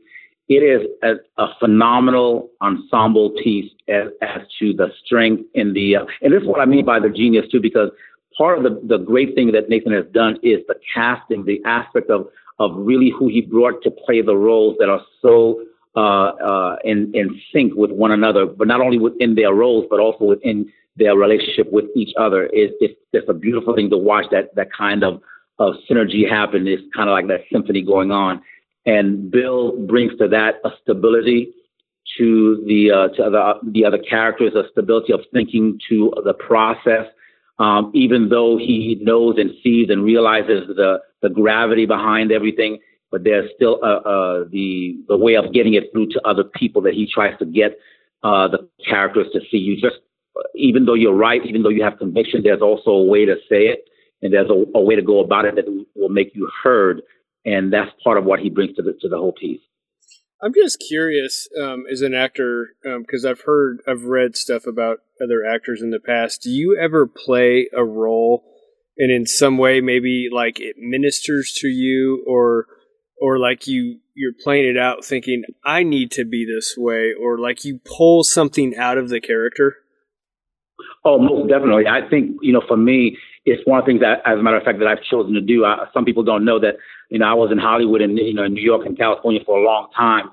It 0.49 0.63
is 0.63 0.87
a, 1.03 1.43
a 1.43 1.49
phenomenal 1.59 2.51
ensemble 2.61 3.31
piece 3.43 3.73
as, 3.89 4.09
as, 4.23 4.43
to 4.61 4.73
the 4.73 4.89
strength 5.05 5.43
in 5.55 5.73
the, 5.73 5.97
uh, 5.97 6.05
and 6.23 6.33
this 6.33 6.43
is 6.43 6.49
what 6.49 6.61
I 6.61 6.67
mean 6.67 6.85
by 6.85 7.01
the 7.01 7.09
genius 7.09 7.47
too, 7.51 7.61
because 7.61 7.91
part 8.39 8.59
of 8.59 8.65
the, 8.65 8.81
the 8.87 8.99
great 8.99 9.35
thing 9.35 9.53
that 9.53 9.69
Nathan 9.69 9.93
has 9.93 10.05
done 10.13 10.37
is 10.43 10.61
the 10.69 10.77
casting, 10.95 11.45
the 11.45 11.61
aspect 11.65 12.11
of 12.11 12.29
of 12.59 12.73
really 12.75 13.13
who 13.17 13.29
he 13.29 13.43
brought 13.43 13.83
to 13.83 13.91
play 13.91 14.23
the 14.23 14.37
roles 14.37 14.77
that 14.79 14.89
are 14.89 15.03
so 15.21 15.63
uh, 15.97 16.01
uh, 16.01 16.77
in, 16.85 17.11
in 17.15 17.41
sync 17.53 17.75
with 17.75 17.91
one 17.91 18.13
another, 18.13 18.47
but 18.47 18.69
not 18.69 18.81
only 18.81 18.99
within 18.99 19.35
their 19.35 19.55
roles, 19.55 19.87
but 19.91 20.01
also 20.01 20.25
within 20.25 20.71
their 20.97 21.17
relationship 21.17 21.71
with 21.73 21.85
each 21.95 22.15
other. 22.19 22.49
It's, 22.53 22.75
it's, 22.81 22.99
it's 23.13 23.29
a 23.29 23.35
beautiful 23.35 23.75
thing 23.75 23.91
to 23.91 23.99
watch 23.99 24.27
that, 24.31 24.55
that 24.57 24.69
kind 24.73 25.05
of, 25.05 25.21
of 25.59 25.75
synergy 25.91 26.29
happen. 26.29 26.67
It's 26.67 26.83
kind 26.95 27.09
of 27.09 27.13
like 27.13 27.29
that 27.29 27.43
symphony 27.53 27.83
going 27.83 28.11
on. 28.11 28.43
And 28.87 29.31
Bill 29.31 29.77
brings 29.87 30.17
to 30.19 30.29
that 30.29 30.61
a 30.65 30.71
stability 30.83 31.53
to 32.19 32.65
the, 32.67 32.91
uh, 32.93 33.09
to 33.17 33.31
the, 33.31 33.71
the 33.73 33.85
other 33.85 33.99
characters, 33.99 34.55
a 34.55 34.69
stability 34.71 35.13
of 35.13 35.21
thinking 35.33 35.79
to 35.89 36.13
the 36.25 36.35
process 36.35 37.07
um, 37.59 37.91
even 37.95 38.29
though 38.29 38.59
he 38.59 38.99
knows 39.01 39.37
and 39.39 39.51
sees 39.63 39.89
and 39.89 40.05
realizes 40.05 40.69
the, 40.69 41.01
the 41.23 41.31
gravity 41.31 41.87
behind 41.87 42.31
everything, 42.31 42.79
but 43.11 43.25
there's 43.25 43.51
still 43.55 43.79
uh, 43.83 44.01
uh, 44.01 44.45
the 44.51 44.99
the 45.09 45.17
way 45.17 45.37
of 45.37 45.53
getting 45.53 45.75
it 45.75 45.85
through 45.93 46.09
to 46.09 46.21
other 46.27 46.45
people 46.45 46.83
that 46.83 46.95
he 46.95 47.09
tries 47.13 47.39
to 47.39 47.47
get 47.47 47.79
uh, 48.23 48.49
the 48.49 48.69
characters 48.87 49.27
to 49.33 49.41
see. 49.51 49.57
You 49.57 49.81
just, 49.81 49.97
even 50.55 50.85
though 50.85 50.95
you're 50.95 51.15
right, 51.15 51.41
even 51.47 51.63
though 51.63 51.71
you 51.71 51.83
have 51.83 51.99
conviction, 51.99 52.43
there's 52.43 52.61
also 52.61 52.91
a 52.91 53.05
way 53.05 53.25
to 53.25 53.37
say 53.49 53.69
it, 53.69 53.89
and 54.21 54.35
there's 54.35 54.51
a, 54.51 54.65
a 54.79 54.83
way 54.83 54.97
to 54.97 55.03
go 55.03 55.21
about 55.21 55.47
it 55.47 55.55
that 55.57 55.87
will 55.95 56.11
make 56.11 56.35
you 56.35 56.51
heard, 56.63 57.01
and 57.47 57.73
that's 57.73 57.91
part 58.05 58.19
of 58.19 58.25
what 58.25 58.41
he 58.41 58.51
brings 58.51 58.77
to 58.77 58.83
the 58.83 58.93
to 59.01 59.09
the 59.09 59.17
whole 59.17 59.33
piece. 59.33 59.61
I'm 60.43 60.53
just 60.53 60.85
curious, 60.87 61.49
um, 61.61 61.85
as 61.91 62.03
an 62.03 62.13
actor, 62.13 62.75
because 62.83 63.25
um, 63.25 63.31
I've 63.31 63.41
heard, 63.47 63.79
I've 63.89 64.05
read 64.05 64.37
stuff 64.37 64.67
about 64.67 64.99
other 65.23 65.43
actors 65.47 65.81
in 65.81 65.91
the 65.91 66.01
past. 66.01 66.43
Do 66.43 66.51
you 66.51 66.79
ever 66.79 67.07
play 67.07 67.71
a 67.75 67.83
role, 67.83 68.45
and 68.99 69.11
in 69.11 69.25
some 69.25 69.57
way, 69.57 69.81
maybe 69.81 70.29
like 70.31 70.61
it 70.61 70.77
ministers 70.79 71.53
to 71.61 71.69
you, 71.69 72.23
or, 72.29 72.67
or 73.19 73.39
like 73.39 73.67
you 73.67 74.01
you're 74.15 74.35
playing 74.45 74.69
it 74.69 74.79
out, 74.79 75.05
thinking 75.05 75.45
I 75.65 75.83
need 75.83 76.11
to 76.13 76.25
be 76.27 76.45
this 76.45 76.75
way, 76.77 77.13
or 77.19 77.39
like 77.39 77.65
you 77.65 77.81
pull 77.97 78.23
something 78.23 78.77
out 78.77 78.99
of 78.99 79.09
the 79.09 79.21
character? 79.21 79.77
Oh, 81.03 81.19
most 81.19 81.49
definitely. 81.49 81.87
I 81.87 82.07
think 82.11 82.37
you 82.43 82.53
know, 82.53 82.63
for 82.69 82.77
me, 82.77 83.17
it's 83.47 83.67
one 83.67 83.79
of 83.79 83.87
the 83.87 83.91
things 83.91 84.01
that, 84.01 84.21
as 84.27 84.39
a 84.39 84.43
matter 84.43 84.57
of 84.57 84.65
fact, 84.65 84.81
that 84.81 84.89
I've 84.89 85.03
chosen 85.05 85.33
to 85.35 85.41
do. 85.41 85.65
I, 85.65 85.87
some 85.95 86.05
people 86.05 86.25
don't 86.25 86.45
know 86.45 86.59
that 86.59 86.77
you 87.11 87.21
know, 87.21 87.27
I 87.27 87.35
was 87.35 87.53
in 87.53 87.59
Hollywood 87.59 88.03
and 88.03 88.19
you 88.19 88.35
know 88.35 88.47
New 88.47 88.63
York 88.63 88.85
and 88.85 88.99
California 88.99 89.41
for 89.47 89.59
a 89.59 89.63
long 89.63 89.89
time, 89.97 90.31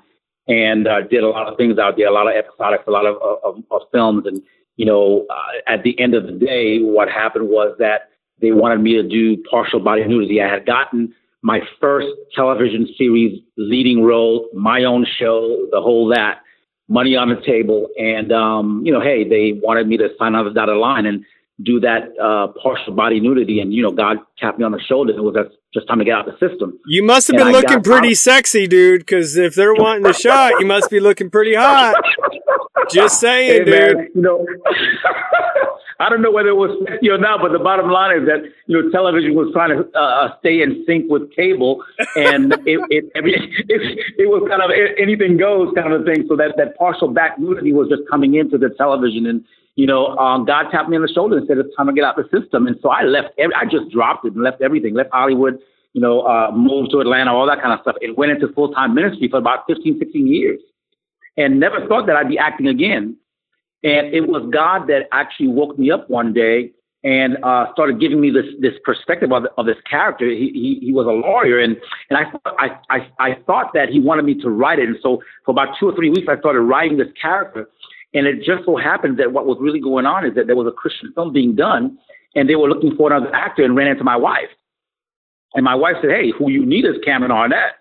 and 0.48 0.88
uh, 0.88 1.02
did 1.02 1.24
a 1.24 1.30
lot 1.30 1.48
of 1.48 1.58
things 1.58 1.78
out 1.78 1.96
there, 1.96 2.08
a 2.08 2.12
lot 2.12 2.28
of 2.28 2.34
episodics, 2.34 2.88
a 2.88 2.92
lot 2.92 3.06
of, 3.06 3.16
of, 3.44 3.64
of 3.72 3.82
films, 3.92 4.26
and 4.26 4.42
you 4.76 4.86
know, 4.86 5.26
uh, 5.30 5.72
at 5.72 5.84
the 5.84 6.00
end 6.00 6.16
of 6.16 6.26
the 6.26 6.32
day, 6.32 6.80
what 6.80 7.08
happened 7.08 7.48
was 7.50 7.76
that 7.78 8.10
they 8.42 8.52
wanted 8.52 8.82
me 8.82 8.94
to 8.94 9.04
do 9.04 9.42
partial 9.50 9.80
body 9.80 10.04
nudity. 10.06 10.42
I 10.42 10.52
had 10.52 10.66
gotten 10.66 11.14
my 11.44 11.60
first 11.80 12.08
television 12.34 12.88
series 12.98 13.40
leading 13.58 14.04
role, 14.04 14.48
my 14.54 14.84
own 14.84 15.06
show, 15.20 15.68
the 15.72 15.82
whole 15.82 16.08
that, 16.08 16.40
money 16.88 17.16
on 17.16 17.30
the 17.30 17.40
table, 17.46 17.90
and 18.00 18.32
um, 18.32 18.82
you 18.84 18.92
know, 18.92 19.02
hey, 19.02 19.28
they 19.28 19.60
wanted 19.62 19.88
me 19.88 19.98
to 19.98 20.10
sign 20.18 20.34
on 20.34 20.46
the 20.46 20.52
dotted 20.52 20.78
line, 20.78 21.06
and 21.06 21.24
do 21.62 21.80
that 21.82 22.10
uh, 22.22 22.48
partial 22.62 22.94
body 22.94 23.20
nudity, 23.20 23.60
and 23.60 23.74
you 23.74 23.84
know, 23.84 23.92
God 23.92 24.18
tapped 24.40 24.58
me 24.58 24.66
on 24.66 24.72
the 24.72 24.82
shoulder, 24.82 25.12
and 25.12 25.20
it 25.20 25.24
was 25.24 25.36
just 25.74 25.88
time 25.88 26.00
to 26.00 26.06
get 26.06 26.16
out 26.16 26.28
of 26.28 26.36
the 26.40 26.50
system. 26.50 26.80
You 26.88 27.04
must 27.04 27.28
have 27.28 27.38
been 27.38 27.52
looking 27.52 27.82
pretty 27.82 28.10
out. 28.10 28.18
sexy, 28.18 28.68
dude. 28.68 29.02
Because 29.02 29.38
if 29.38 29.56
they're 29.56 29.74
wanting 29.74 30.04
the 30.04 30.14
shot, 30.14 30.54
you 30.60 30.66
must 30.66 30.90
be 30.90 31.00
looking 31.00 31.30
pretty 31.30 31.56
hot. 31.56 31.96
Just 32.92 33.20
saying, 33.20 33.52
hey, 33.52 33.66
dude. 33.66 33.98
Man, 33.98 34.08
you 34.16 34.22
know, 34.22 34.46
I 36.00 36.10
don't 36.10 36.22
know 36.22 36.32
whether 36.32 36.50
it 36.50 36.56
was 36.56 36.76
sexy 36.88 37.10
or 37.10 37.18
not, 37.18 37.40
but 37.42 37.52
the 37.52 37.60
bottom 37.60 37.90
line 37.90 38.18
is 38.20 38.26
that 38.28 38.44
you 38.66 38.82
know, 38.82 38.90
television 38.90 39.36
was 39.36 39.54
trying 39.54 39.78
to 39.78 39.88
uh, 39.98 40.38
stay 40.40 40.62
in 40.62 40.84
sync 40.88 41.06
with 41.10 41.32
cable, 41.36 41.84
and 42.16 42.54
it 42.66 42.82
it, 42.90 43.12
every, 43.16 43.34
it 43.34 43.82
it 44.18 44.28
was 44.28 44.44
kind 44.50 44.62
of 44.62 44.72
anything 44.98 45.38
goes 45.38 45.72
kind 45.76 45.94
of 45.94 46.02
a 46.02 46.04
thing. 46.04 46.26
So 46.28 46.36
that 46.36 46.58
that 46.58 46.76
partial 46.78 47.10
back 47.10 47.38
nudity 47.40 47.74
was 47.74 47.90
just 47.90 48.02
coming 48.10 48.36
into 48.36 48.58
the 48.58 48.70
television 48.78 49.28
and 49.28 49.46
you 49.76 49.88
know, 49.88 50.16
um, 50.18 50.46
God 50.46 50.70
tapped 50.72 50.90
me 50.90 50.96
on 50.96 51.02
the 51.02 51.08
shoulder 51.08 51.38
and 51.38 51.48
said, 51.48 51.58
it's 51.58 51.76
time 51.76 51.88
to 51.88 51.94
get 51.94 52.04
out 52.04 52.16
the 52.16 52.30
system. 52.38 52.68
And 52.68 52.78
so 52.82 52.90
I 52.90 53.04
left, 53.04 53.30
every, 53.38 53.56
I 53.56 53.66
just 53.66 53.90
dropped 53.90 54.26
it 54.26 54.34
and 54.34 54.44
left 54.44 54.62
everything, 54.62 54.94
left 54.94 55.10
Hollywood, 55.12 55.58
you 55.94 56.02
know, 56.02 56.22
uh, 56.22 56.52
moved 56.52 56.92
to 56.92 57.00
Atlanta, 57.00 57.34
all 57.34 57.48
that 57.48 57.62
kind 57.62 57.74
of 57.74 57.80
stuff. 57.82 57.96
It 58.02 58.18
went 58.18 58.32
into 58.32 58.54
full 58.54 58.72
time 58.72 58.94
ministry 58.94 59.28
for 59.30 59.38
about 59.38 59.66
15, 59.68 59.98
16 60.00 60.28
years 60.28 60.60
and 61.38 61.60
never 61.60 61.88
thought 61.88 62.06
that 62.08 62.16
I'd 62.16 62.30
be 62.30 62.38
acting 62.38 62.68
again. 62.68 63.18
And 63.84 64.14
it 64.14 64.28
was 64.28 64.48
God 64.52 64.88
that 64.88 65.08
actually 65.12 65.48
woke 65.48 65.78
me 65.78 65.92
up 65.92 66.10
one 66.10 66.34
day 66.34 66.72
and 67.04 67.38
uh, 67.44 67.66
started 67.74 68.00
giving 68.00 68.22
me 68.22 68.32
this 68.32 68.46
this 68.62 68.74
perspective 68.86 69.34
of, 69.34 69.46
of 69.58 69.66
this 69.66 69.76
character. 69.90 70.26
He, 70.30 70.52
he, 70.54 70.86
he 70.86 70.94
was 70.94 71.06
a 71.06 71.10
lawyer, 71.10 71.60
and 71.60 71.76
and 72.10 72.18
I, 72.18 72.50
I 72.58 72.80
I 72.90 73.08
I 73.20 73.36
thought 73.46 73.72
that 73.74 73.90
he 73.90 74.00
wanted 74.00 74.24
me 74.24 74.36
to 74.36 74.50
write 74.50 74.80
it. 74.80 74.88
And 74.88 74.98
so 75.02 75.22
for 75.46 75.52
about 75.52 75.76
two 75.78 75.90
or 75.90 75.96
three 75.96 76.10
weeks, 76.10 76.28
I 76.30 76.40
started 76.40 76.62
writing 76.62 76.98
this 76.98 77.12
character. 77.22 77.68
And 78.14 78.28
it 78.28 78.44
just 78.44 78.66
so 78.66 78.78
happened 78.78 79.18
that 79.18 79.32
what 79.32 79.46
was 79.46 79.58
really 79.60 79.80
going 79.80 80.06
on 80.06 80.26
is 80.26 80.36
that 80.36 80.48
there 80.48 80.56
was 80.56 80.68
a 80.68 80.72
Christian 80.72 81.12
film 81.14 81.34
being 81.34 81.56
done, 81.56 81.98
and 82.36 82.48
they 82.48 82.56
were 82.56 82.70
looking 82.70 82.96
for 82.96 83.12
another 83.12 83.34
actor 83.34 83.64
and 83.64 83.76
ran 83.76 83.88
into 83.88 84.04
my 84.04 84.16
wife. 84.16 84.50
And 85.54 85.64
my 85.64 85.76
wife 85.76 85.96
said, 86.02 86.12
Hey, 86.12 86.32
who 86.38 86.50
you 86.50 86.66
need 86.66 86.86
is 86.86 86.96
Cameron 87.04 87.32
Arnett. 87.32 87.76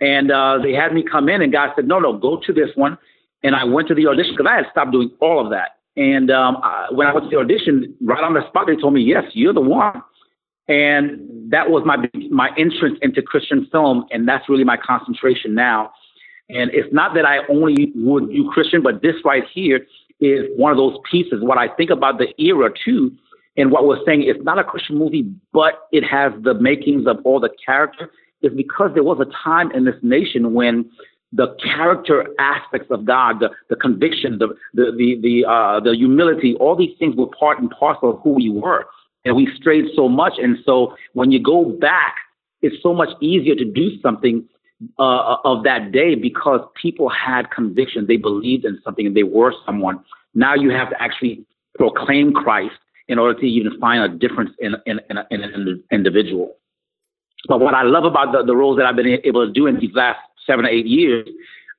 And 0.00 0.30
uh, 0.30 0.58
they 0.62 0.72
had 0.72 0.92
me 0.92 1.04
come 1.08 1.28
in, 1.28 1.42
and 1.42 1.52
God 1.52 1.70
said, 1.76 1.86
No, 1.86 1.98
no, 1.98 2.16
go 2.16 2.40
to 2.46 2.52
this 2.52 2.70
one. 2.74 2.98
And 3.42 3.54
I 3.54 3.64
went 3.64 3.88
to 3.88 3.94
the 3.94 4.06
audition 4.06 4.32
because 4.32 4.50
I 4.50 4.56
had 4.56 4.66
stopped 4.70 4.92
doing 4.92 5.10
all 5.20 5.44
of 5.44 5.50
that. 5.50 5.78
And 5.96 6.30
um, 6.30 6.58
I, 6.62 6.88
when 6.90 7.06
I 7.06 7.12
went 7.12 7.30
to 7.30 7.30
the 7.30 7.40
audition, 7.40 7.94
right 8.00 8.22
on 8.22 8.34
the 8.34 8.46
spot, 8.48 8.66
they 8.66 8.76
told 8.76 8.94
me, 8.94 9.02
Yes, 9.02 9.24
you're 9.32 9.52
the 9.52 9.60
one. 9.60 10.02
And 10.66 11.50
that 11.50 11.68
was 11.68 11.82
my 11.84 11.96
my 12.30 12.50
entrance 12.56 12.98
into 13.02 13.20
Christian 13.20 13.68
film, 13.70 14.06
and 14.10 14.26
that's 14.26 14.48
really 14.48 14.64
my 14.64 14.78
concentration 14.78 15.54
now. 15.54 15.92
And 16.48 16.70
it's 16.72 16.92
not 16.92 17.14
that 17.14 17.24
I 17.24 17.38
only 17.48 17.92
would 17.94 18.30
do 18.30 18.50
Christian, 18.52 18.82
but 18.82 19.02
this 19.02 19.14
right 19.24 19.44
here 19.52 19.86
is 20.20 20.44
one 20.56 20.70
of 20.70 20.76
those 20.76 20.96
pieces. 21.10 21.42
What 21.42 21.58
I 21.58 21.68
think 21.68 21.90
about 21.90 22.18
the 22.18 22.28
era 22.42 22.70
too, 22.84 23.12
and 23.56 23.70
what 23.70 23.86
we're 23.86 24.04
saying, 24.04 24.24
it's 24.26 24.44
not 24.44 24.58
a 24.58 24.64
Christian 24.64 24.98
movie, 24.98 25.30
but 25.52 25.88
it 25.92 26.04
has 26.04 26.32
the 26.42 26.54
makings 26.54 27.06
of 27.06 27.18
all 27.24 27.40
the 27.40 27.50
character, 27.64 28.10
is 28.42 28.52
because 28.54 28.90
there 28.94 29.02
was 29.02 29.20
a 29.20 29.30
time 29.42 29.70
in 29.72 29.84
this 29.84 29.94
nation 30.02 30.52
when 30.54 30.90
the 31.32 31.56
character 31.62 32.26
aspects 32.38 32.88
of 32.90 33.04
God, 33.04 33.40
the, 33.40 33.50
the 33.68 33.76
conviction, 33.76 34.38
the 34.38 34.48
the 34.74 34.92
the 34.96 35.18
the, 35.20 35.50
uh, 35.50 35.80
the 35.80 35.96
humility, 35.96 36.54
all 36.60 36.76
these 36.76 36.96
things 36.98 37.16
were 37.16 37.26
part 37.26 37.58
and 37.58 37.70
parcel 37.70 38.10
of 38.10 38.20
who 38.22 38.30
we 38.34 38.50
were, 38.50 38.86
and 39.24 39.34
we 39.34 39.48
strayed 39.56 39.86
so 39.96 40.08
much. 40.08 40.34
And 40.38 40.58
so 40.64 40.94
when 41.14 41.32
you 41.32 41.42
go 41.42 41.64
back, 41.64 42.14
it's 42.62 42.80
so 42.82 42.94
much 42.94 43.10
easier 43.20 43.54
to 43.56 43.64
do 43.64 44.00
something 44.00 44.48
uh, 44.98 45.36
of 45.44 45.64
that 45.64 45.92
day 45.92 46.14
because 46.14 46.60
people 46.80 47.08
had 47.08 47.50
conviction, 47.50 48.06
they 48.06 48.16
believed 48.16 48.64
in 48.64 48.80
something, 48.84 49.06
and 49.06 49.16
they 49.16 49.22
were 49.22 49.52
someone. 49.64 50.04
Now 50.34 50.54
you 50.54 50.70
have 50.70 50.90
to 50.90 51.02
actually 51.02 51.44
proclaim 51.76 52.32
Christ 52.32 52.74
in 53.08 53.18
order 53.18 53.38
to 53.38 53.46
even 53.46 53.78
find 53.78 54.02
a 54.02 54.08
difference 54.08 54.50
in 54.58 54.74
in, 54.86 55.00
in, 55.10 55.18
in 55.30 55.42
an 55.42 55.84
individual. 55.90 56.56
But 57.46 57.60
what 57.60 57.74
I 57.74 57.82
love 57.82 58.04
about 58.04 58.32
the, 58.32 58.42
the 58.44 58.56
roles 58.56 58.78
that 58.78 58.86
I've 58.86 58.96
been 58.96 59.18
able 59.24 59.46
to 59.46 59.52
do 59.52 59.66
in 59.66 59.78
these 59.78 59.94
last 59.94 60.18
seven 60.46 60.64
or 60.64 60.68
eight 60.68 60.86
years 60.86 61.28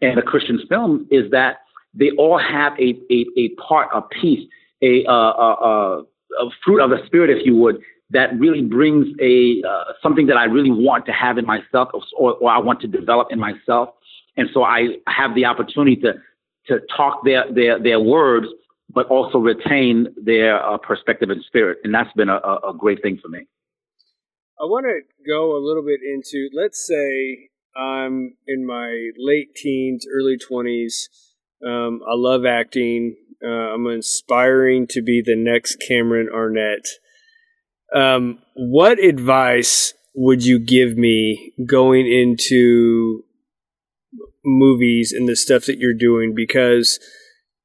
in 0.02 0.16
the 0.16 0.22
Christian 0.22 0.60
film 0.70 1.08
is 1.10 1.32
that 1.32 1.60
they 1.94 2.12
all 2.18 2.38
have 2.38 2.74
a, 2.74 2.96
a, 3.10 3.26
a 3.38 3.50
part, 3.56 3.90
a 3.94 4.02
piece, 4.02 4.48
a, 4.84 5.06
uh, 5.06 5.12
a, 5.12 6.04
a, 6.40 6.50
fruit 6.64 6.82
of 6.82 6.90
the 6.90 6.98
spirit, 7.06 7.30
if 7.30 7.46
you 7.46 7.56
would, 7.56 7.82
that 8.12 8.38
really 8.40 8.62
brings 8.62 9.08
a 9.20 9.62
uh, 9.68 9.94
something 10.02 10.28
that 10.28 10.38
I 10.38 10.46
really 10.46 10.72
want 10.72 11.06
to 11.08 11.12
have 11.12 11.38
in 11.38 11.46
myself, 11.46 11.90
or, 12.18 12.34
or 12.34 12.50
I 12.52 12.60
want 12.60 12.82
to 12.82 12.88
develop 12.88 13.28
in 13.32 13.40
myself. 13.40 13.90
And 14.38 14.50
so 14.54 14.64
I 14.64 14.98
have 15.08 15.34
the 15.36 15.46
opportunity 15.46 15.96
to 15.98 16.14
to 16.68 16.80
talk 16.96 17.24
their 17.24 17.52
their 17.52 17.82
their 17.82 18.00
words, 18.00 18.48
but 18.90 19.08
also 19.08 19.40
retain 19.40 20.08
their 20.22 20.64
uh, 20.64 20.78
perspective 20.78 21.30
and 21.30 21.44
spirit, 21.46 21.80
and 21.84 21.94
that's 21.94 22.14
been 22.14 22.30
a, 22.30 22.38
a 22.38 22.74
great 22.78 23.02
thing 23.02 23.18
for 23.22 23.30
me. 23.30 23.48
I 24.58 24.64
want 24.64 24.86
to 24.86 25.02
go 25.30 25.58
a 25.58 25.60
little 25.60 25.84
bit 25.84 26.00
into, 26.02 26.50
let's 26.54 26.88
say, 26.88 27.50
I'm 27.76 28.38
in 28.48 28.66
my 28.66 29.10
late 29.18 29.54
teens, 29.54 30.06
early 30.10 30.38
20s. 30.38 31.10
Um, 31.66 32.00
I 32.08 32.16
love 32.16 32.46
acting. 32.46 33.18
Uh, 33.44 33.74
I'm 33.74 33.86
aspiring 33.88 34.88
to 34.92 35.02
be 35.02 35.22
the 35.22 35.36
next 35.36 35.84
Cameron 35.86 36.30
Arnett. 36.34 36.88
Um, 37.96 38.40
what 38.56 39.00
advice 39.00 39.94
would 40.14 40.46
you 40.46 40.60
give 40.60 40.98
me 40.98 41.54
going 41.66 42.08
into 42.08 43.24
movies 44.44 45.12
and 45.12 45.28
the 45.28 45.36
stuff 45.36 45.66
that 45.66 45.78
you're 45.80 45.94
doing? 45.94 46.34
Because 46.36 47.00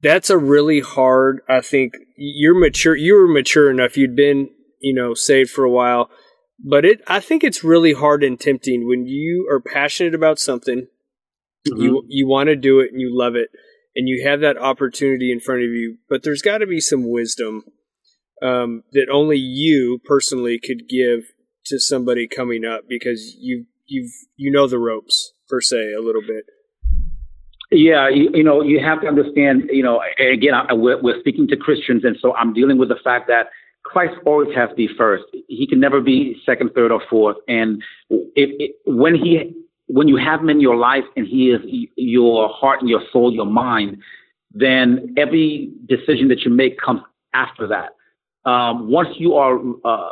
that's 0.02 0.30
a 0.30 0.38
really 0.38 0.80
hard. 0.80 1.40
I 1.48 1.60
think 1.60 1.94
you're 2.16 2.58
mature. 2.58 2.96
You 2.96 3.14
were 3.14 3.28
mature 3.28 3.70
enough. 3.70 3.96
You'd 3.96 4.16
been, 4.16 4.50
you 4.80 4.94
know, 4.94 5.14
saved 5.14 5.50
for 5.50 5.64
a 5.64 5.70
while 5.70 6.10
but 6.62 6.84
it 6.84 7.00
I 7.06 7.20
think 7.20 7.42
it's 7.42 7.64
really 7.64 7.92
hard 7.92 8.22
and 8.22 8.38
tempting 8.38 8.86
when 8.86 9.06
you 9.06 9.48
are 9.50 9.60
passionate 9.60 10.14
about 10.14 10.38
something, 10.38 10.86
mm-hmm. 11.68 11.80
you 11.80 12.04
you 12.08 12.28
want 12.28 12.48
to 12.48 12.56
do 12.56 12.80
it 12.80 12.92
and 12.92 13.00
you 13.00 13.16
love 13.16 13.34
it, 13.34 13.48
and 13.96 14.08
you 14.08 14.26
have 14.26 14.40
that 14.40 14.58
opportunity 14.58 15.32
in 15.32 15.40
front 15.40 15.62
of 15.62 15.70
you. 15.70 15.98
But 16.08 16.22
there's 16.22 16.42
got 16.42 16.58
to 16.58 16.66
be 16.66 16.80
some 16.80 17.10
wisdom 17.10 17.64
um, 18.42 18.82
that 18.92 19.08
only 19.12 19.38
you 19.38 20.00
personally 20.04 20.58
could 20.58 20.88
give 20.88 21.32
to 21.66 21.78
somebody 21.78 22.26
coming 22.26 22.64
up 22.64 22.82
because 22.88 23.36
you 23.38 23.66
you've 23.86 24.12
you 24.36 24.50
know 24.50 24.66
the 24.66 24.78
ropes 24.78 25.32
per 25.48 25.60
se 25.60 25.92
a 25.92 26.00
little 26.00 26.22
bit. 26.22 26.44
Yeah, 27.72 28.08
you, 28.08 28.30
you 28.34 28.42
know, 28.42 28.62
you 28.62 28.80
have 28.80 29.00
to 29.02 29.06
understand. 29.06 29.70
You 29.70 29.84
know, 29.84 30.00
again, 30.18 30.54
I, 30.54 30.72
we're, 30.72 31.00
we're 31.00 31.20
speaking 31.20 31.46
to 31.48 31.56
Christians, 31.56 32.04
and 32.04 32.16
so 32.20 32.34
I'm 32.34 32.52
dealing 32.52 32.78
with 32.78 32.88
the 32.88 32.98
fact 33.02 33.28
that 33.28 33.46
Christ 33.84 34.14
always 34.26 34.54
has 34.56 34.70
to 34.70 34.74
be 34.74 34.88
first. 34.98 35.24
He 35.48 35.66
can 35.68 35.78
never 35.80 36.00
be 36.00 36.40
second, 36.44 36.70
third, 36.74 36.90
or 36.90 37.00
fourth. 37.08 37.36
And 37.46 37.82
if, 38.08 38.20
if, 38.34 38.70
when 38.86 39.14
he, 39.14 39.54
when 39.86 40.08
you 40.08 40.16
have 40.16 40.40
him 40.40 40.50
in 40.50 40.60
your 40.60 40.76
life 40.76 41.04
and 41.16 41.26
he 41.26 41.50
is 41.50 41.60
your 41.96 42.48
heart 42.48 42.80
and 42.80 42.88
your 42.88 43.02
soul, 43.12 43.32
your 43.32 43.46
mind, 43.46 43.98
then 44.52 45.14
every 45.16 45.72
decision 45.86 46.28
that 46.28 46.40
you 46.40 46.50
make 46.50 46.78
comes 46.78 47.02
after 47.34 47.68
that. 47.68 47.90
Um, 48.44 48.90
once 48.90 49.08
you 49.18 49.34
are 49.34 49.58
uh, 49.84 50.08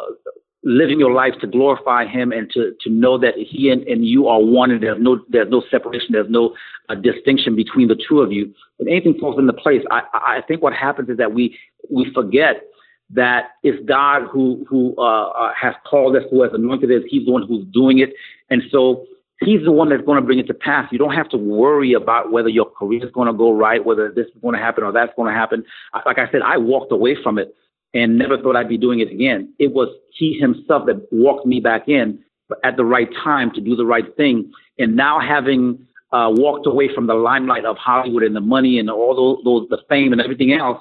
living 0.65 0.99
your 0.99 1.13
life 1.13 1.35
to 1.41 1.47
glorify 1.47 2.07
him 2.07 2.33
and 2.33 2.51
to, 2.51 2.75
to 2.81 2.91
know 2.91 3.17
that 3.19 3.35
he 3.37 3.71
and, 3.71 3.83
and 3.87 4.05
you 4.05 4.29
are 4.29 4.41
one 4.41 4.71
and 4.71 4.83
there's 4.83 5.01
no 5.01 5.21
there's 5.29 5.51
no 5.51 5.63
separation 5.71 6.09
there's 6.11 6.29
no 6.29 6.55
uh, 6.89 6.95
distinction 6.95 7.55
between 7.55 7.89
the 7.89 7.99
two 8.09 8.21
of 8.21 8.33
you 8.33 8.53
when 8.77 8.89
anything 8.89 9.17
falls 9.19 9.39
into 9.39 9.53
place 9.53 9.83
I, 9.91 10.03
I 10.13 10.41
think 10.47 10.63
what 10.63 10.75
happens 10.75 11.09
is 11.09 11.17
that 11.17 11.33
we 11.33 11.57
we 11.91 12.13
forget 12.13 12.65
that 13.11 13.53
it's 13.63 13.83
God 13.87 14.25
who 14.31 14.67
who 14.69 14.95
uh, 14.99 15.29
uh, 15.29 15.53
has 15.59 15.75
called 15.89 16.17
us, 16.17 16.25
who 16.31 16.43
has 16.43 16.53
anointed 16.53 16.91
us. 16.91 17.03
He's 17.09 17.25
the 17.25 17.33
one 17.33 17.47
who's 17.47 17.65
doing 17.73 17.99
it, 17.99 18.11
and 18.51 18.63
so 18.71 19.07
He's 19.41 19.63
the 19.63 19.71
one 19.71 19.89
that's 19.89 20.05
going 20.05 20.21
to 20.21 20.27
bring 20.27 20.41
it 20.41 20.49
to 20.49 20.55
pass. 20.55 20.91
You 20.91 20.99
don't 20.99 21.15
have 21.15 21.29
to 21.29 21.37
worry 21.37 21.93
about 21.93 22.33
whether 22.33 22.49
your 22.49 22.69
career 22.69 23.05
is 23.05 23.11
going 23.13 23.29
to 23.29 23.33
go 23.33 23.53
right, 23.53 23.85
whether 23.85 24.11
this 24.11 24.27
is 24.27 24.43
going 24.43 24.57
to 24.57 24.61
happen 24.61 24.83
or 24.83 24.91
that's 24.91 25.13
going 25.15 25.33
to 25.33 25.39
happen. 25.39 25.65
Like 26.05 26.19
I 26.19 26.29
said, 26.33 26.43
I 26.45 26.57
walked 26.57 26.91
away 26.91 27.17
from 27.23 27.39
it 27.39 27.55
and 27.95 28.19
never 28.19 28.39
thought 28.39 28.57
I'd 28.57 28.69
be 28.69 28.79
doing 28.79 29.01
it 29.01 29.11
again. 29.11 29.53
It 29.59 29.73
was 29.73 29.89
He 30.13 30.39
Himself 30.39 30.87
that 30.87 31.07
walked 31.11 31.47
me 31.47 31.61
back 31.61 31.89
in 31.89 32.19
at 32.65 32.77
the 32.77 32.85
right 32.85 33.09
time 33.25 33.51
to 33.53 33.61
do 33.61 33.77
the 33.77 33.87
right 33.87 34.17
thing. 34.17 34.53
And 34.79 34.97
now 34.97 35.21
having 35.21 35.87
uh, 36.13 36.31
walked 36.35 36.67
away 36.67 36.89
from 36.95 37.07
the 37.07 37.15
limelight 37.15 37.65
of 37.65 37.77
Hollywood 37.77 38.23
and 38.23 38.35
the 38.35 38.41
money 38.41 38.79
and 38.79 38.91
all 38.91 39.15
those, 39.15 39.45
those 39.45 39.69
the 39.69 39.79
fame 39.89 40.13
and 40.13 40.21
everything 40.21 40.53
else, 40.53 40.81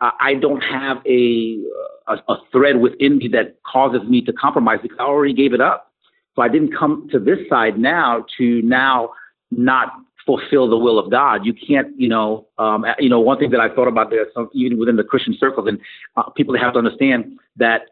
I 0.00 0.34
don't 0.34 0.62
have 0.62 0.98
a, 1.06 1.58
a, 2.06 2.14
a 2.28 2.36
thread 2.50 2.80
within 2.80 3.18
me 3.18 3.28
that 3.28 3.58
causes 3.70 4.00
me 4.08 4.22
to 4.22 4.32
compromise 4.32 4.78
because 4.82 4.96
I 4.98 5.02
already 5.04 5.34
gave 5.34 5.52
it 5.52 5.60
up. 5.60 5.92
So 6.34 6.42
I 6.42 6.48
didn't 6.48 6.74
come 6.74 7.08
to 7.12 7.18
this 7.18 7.38
side 7.50 7.78
now 7.78 8.24
to 8.38 8.62
now 8.62 9.10
not 9.50 9.92
fulfill 10.26 10.68
the 10.68 10.76
will 10.76 10.98
of 10.98 11.10
God. 11.10 11.44
You 11.44 11.54
can't, 11.54 11.88
you 11.98 12.08
know, 12.08 12.46
um, 12.58 12.84
you 12.98 13.08
know, 13.08 13.20
one 13.20 13.38
thing 13.38 13.50
that 13.50 13.60
I 13.60 13.74
thought 13.74 13.88
about 13.88 14.10
there, 14.10 14.26
some, 14.34 14.48
even 14.52 14.78
within 14.78 14.96
the 14.96 15.04
Christian 15.04 15.36
circles, 15.38 15.66
and 15.68 15.78
uh, 16.16 16.30
people 16.30 16.56
have 16.58 16.74
to 16.74 16.78
understand 16.78 17.38
that 17.56 17.82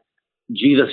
Jesus 0.53 0.89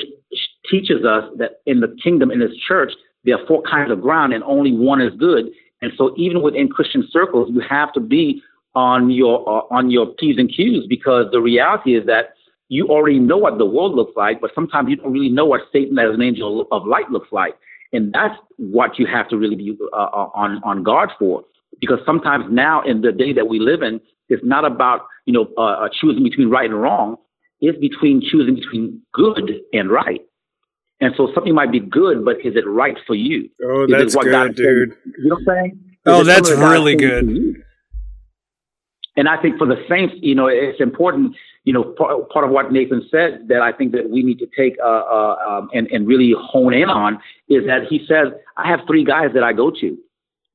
teaches 0.70 1.06
us 1.06 1.26
that 1.38 1.62
in 1.66 1.80
the 1.80 1.96
kingdom, 2.04 2.32
in 2.32 2.42
His 2.42 2.56
church, 2.68 2.92
there 3.24 3.36
are 3.36 3.48
four 3.48 3.62
kinds 3.64 3.92
of 3.92 4.02
ground, 4.02 4.34
and 4.34 4.44
only 4.44 4.72
one 4.72 5.02
is 5.02 5.14
good. 5.18 5.46
And 5.82 5.92
so, 5.98 6.14
even 6.18 6.42
within 6.42 6.70
Christian 6.70 7.08
circles, 7.12 7.50
you 7.54 7.62
have 7.68 7.92
to 7.94 8.00
be 8.00 8.42
on 8.76 9.10
your 9.10 9.48
uh, 9.48 9.62
on 9.74 9.90
your 9.90 10.08
p's 10.08 10.38
and 10.38 10.50
q's 10.50 10.86
because 10.88 11.28
the 11.32 11.40
reality 11.40 11.96
is 11.96 12.06
that 12.06 12.34
you 12.68 12.88
already 12.88 13.20
know 13.20 13.38
what 13.38 13.58
the 13.58 13.66
world 13.66 13.96
looks 13.96 14.14
like, 14.16 14.42
but 14.42 14.52
sometimes 14.56 14.90
you 14.90 14.96
don't 14.96 15.12
really 15.12 15.30
know 15.30 15.46
what 15.46 15.62
Satan 15.72 15.98
as 16.00 16.14
an 16.14 16.22
angel 16.22 16.68
of 16.72 16.86
light 16.86 17.10
looks 17.12 17.32
like, 17.32 17.56
and 17.94 18.14
that's 18.14 18.36
what 18.58 18.98
you 19.00 19.08
have 19.08 19.28
to 19.30 19.38
really 19.38 19.56
be 19.56 19.78
uh, 19.94 19.96
uh, 19.96 20.30
on 20.34 20.62
on 20.64 20.84
guard 20.84 21.12
for. 21.18 21.44
Because 21.80 22.00
sometimes 22.06 22.46
now 22.50 22.82
in 22.84 23.02
the 23.02 23.12
day 23.12 23.34
that 23.34 23.48
we 23.48 23.60
live 23.60 23.82
in, 23.82 24.00
it's 24.30 24.44
not 24.44 24.66
about 24.66 25.08
you 25.26 25.34
know 25.34 25.48
uh, 25.58 25.86
uh 25.86 25.90
choosing 26.00 26.24
between 26.24 26.50
right 26.50 26.70
and 26.70 26.82
wrong. 26.82 27.18
It's 27.62 27.78
between 27.80 28.22
choosing 28.22 28.56
between 28.56 29.02
good 29.14 29.62
and 29.74 29.90
right. 29.90 30.22
And 31.02 31.14
so 31.18 31.30
something 31.34 31.54
might 31.54 31.72
be 31.72 31.80
good, 31.80 32.24
but 32.24 32.38
is 32.46 32.56
it 32.56 32.66
right 32.68 32.98
for 33.06 33.16
you? 33.16 33.50
Oh, 33.64 33.86
that's 33.88 34.16
good, 34.16 34.32
God 34.32 34.56
dude. 34.56 34.94
You 35.18 35.30
know 35.30 35.36
what 35.36 35.58
I'm 35.58 35.64
saying? 35.64 35.80
Is 35.92 35.98
oh, 36.06 36.24
that's 36.24 36.52
really 36.52 36.96
good. 36.96 37.64
And 39.18 39.30
I 39.30 39.42
think 39.42 39.58
for 39.58 39.68
the 39.68 39.78
Saints, 39.90 40.14
you 40.20 40.36
know, 40.36 40.48
it's 40.48 40.82
important, 40.82 41.36
you 41.66 41.74
know, 41.74 41.84
part, 41.84 42.30
part 42.30 42.46
of 42.46 42.52
what 42.52 42.72
Nathan 42.72 43.06
said 43.12 43.48
that 43.50 43.62
I 43.62 43.72
think 43.72 43.92
that 43.92 44.10
we 44.10 44.24
need 44.24 44.40
to 44.40 44.48
take 44.56 44.78
uh, 44.82 44.88
uh, 44.88 45.36
um, 45.48 45.70
and, 45.74 45.88
and 45.88 46.08
really 46.08 46.34
hone 46.40 46.74
in 46.74 46.90
on 46.90 47.16
is 47.50 47.66
that 47.66 47.88
he 47.90 48.06
says, 48.08 48.28
I 48.56 48.70
have 48.70 48.82
three 48.88 49.04
guys 49.04 49.32
that 49.34 49.44
I 49.44 49.52
go 49.52 49.72
to 49.72 49.98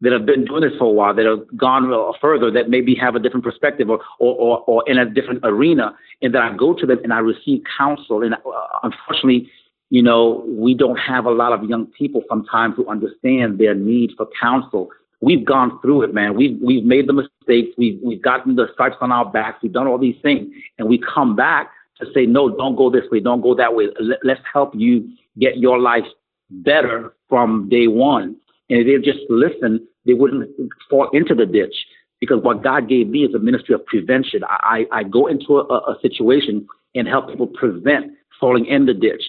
that 0.02 0.12
have 0.12 0.24
been 0.24 0.44
doing 0.44 0.62
this 0.62 0.72
for 0.78 0.84
a 0.84 0.90
while, 0.90 1.14
that 1.14 1.26
have 1.26 1.44
gone 1.58 1.92
further, 2.20 2.50
that 2.52 2.70
maybe 2.70 2.94
have 2.94 3.16
a 3.16 3.18
different 3.18 3.44
perspective 3.44 3.90
or, 3.90 4.00
or, 4.18 4.34
or, 4.36 4.58
or 4.66 4.84
in 4.86 4.98
a 4.98 5.04
different 5.04 5.40
arena, 5.42 5.94
and 6.22 6.32
that 6.34 6.42
I 6.42 6.56
go 6.56 6.74
to 6.74 6.86
them 6.86 7.00
and 7.02 7.12
I 7.12 7.18
receive 7.18 7.62
counsel. 7.76 8.22
And 8.22 8.34
uh, 8.34 8.38
unfortunately, 8.82 9.50
you 9.90 10.02
know, 10.02 10.44
we 10.46 10.74
don't 10.74 10.96
have 10.96 11.26
a 11.26 11.30
lot 11.32 11.52
of 11.52 11.68
young 11.68 11.86
people 11.86 12.22
sometimes 12.28 12.76
who 12.76 12.88
understand 12.88 13.58
their 13.58 13.74
need 13.74 14.12
for 14.16 14.28
counsel 14.40 14.88
we've 15.20 15.44
gone 15.44 15.78
through 15.80 16.02
it, 16.02 16.14
man. 16.14 16.36
We've 16.36 16.58
we've 16.62 16.84
made 16.84 17.08
the 17.08 17.12
mistakes. 17.12 17.74
We've 17.76 18.00
we've 18.02 18.22
gotten 18.22 18.56
the 18.56 18.68
stripes 18.72 18.96
on 19.00 19.12
our 19.12 19.30
backs. 19.30 19.58
We've 19.62 19.72
done 19.72 19.86
all 19.86 19.98
these 19.98 20.20
things, 20.22 20.48
and 20.78 20.88
we 20.88 20.98
come 20.98 21.36
back 21.36 21.70
to 22.00 22.06
say, 22.14 22.26
no, 22.26 22.48
don't 22.48 22.76
go 22.76 22.90
this 22.90 23.04
way, 23.10 23.20
don't 23.20 23.42
go 23.42 23.54
that 23.54 23.74
way. 23.74 23.88
Let's 24.24 24.40
help 24.52 24.72
you 24.74 25.08
get 25.38 25.58
your 25.58 25.78
life 25.78 26.04
better 26.50 27.14
from 27.28 27.68
day 27.68 27.86
one. 27.86 28.36
And 28.68 28.80
if 28.80 28.86
they 28.86 29.12
just 29.12 29.24
listen, 29.28 29.86
they 30.06 30.14
wouldn't 30.14 30.50
fall 30.88 31.08
into 31.12 31.34
the 31.34 31.46
ditch 31.46 31.74
because 32.20 32.42
what 32.42 32.62
God 32.62 32.88
gave 32.88 33.08
me 33.08 33.20
is 33.24 33.34
a 33.34 33.38
ministry 33.38 33.74
of 33.74 33.84
prevention. 33.86 34.42
I, 34.44 34.86
I, 34.92 35.00
I 35.00 35.02
go 35.04 35.26
into 35.26 35.58
a, 35.58 35.62
a 35.62 35.96
situation 36.00 36.66
and 36.94 37.06
help 37.06 37.28
people 37.28 37.46
prevent 37.46 38.12
falling 38.40 38.66
in 38.66 38.86
the 38.86 38.94
ditch. 38.94 39.22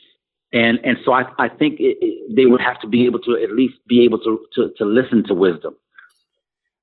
And 0.53 0.79
and 0.83 0.97
so 1.05 1.13
I 1.13 1.23
I 1.39 1.47
think 1.47 1.79
it, 1.79 1.97
it, 2.01 2.35
they 2.35 2.45
would 2.45 2.59
have 2.59 2.79
to 2.81 2.87
be 2.87 3.05
able 3.05 3.19
to 3.19 3.41
at 3.41 3.51
least 3.51 3.75
be 3.87 4.03
able 4.03 4.19
to 4.19 4.45
to, 4.55 4.71
to 4.77 4.85
listen 4.85 5.23
to 5.27 5.33
wisdom. 5.33 5.75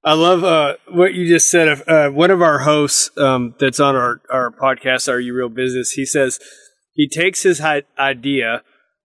I 0.08 0.14
love 0.14 0.42
uh, 0.42 0.76
what 0.90 1.12
you 1.12 1.28
just 1.28 1.50
said. 1.50 1.86
Uh, 1.86 2.08
one 2.08 2.30
of 2.30 2.40
our 2.40 2.60
hosts 2.60 3.10
um, 3.18 3.54
that's 3.60 3.78
on 3.78 3.94
our, 3.94 4.22
our 4.30 4.50
podcast, 4.50 5.06
Are 5.06 5.20
You 5.20 5.34
Real 5.34 5.50
Business, 5.50 5.90
he 5.90 6.06
says 6.06 6.40
he 6.94 7.06
takes 7.06 7.42
his 7.42 7.58
hi- 7.58 7.82
idea 7.98 8.62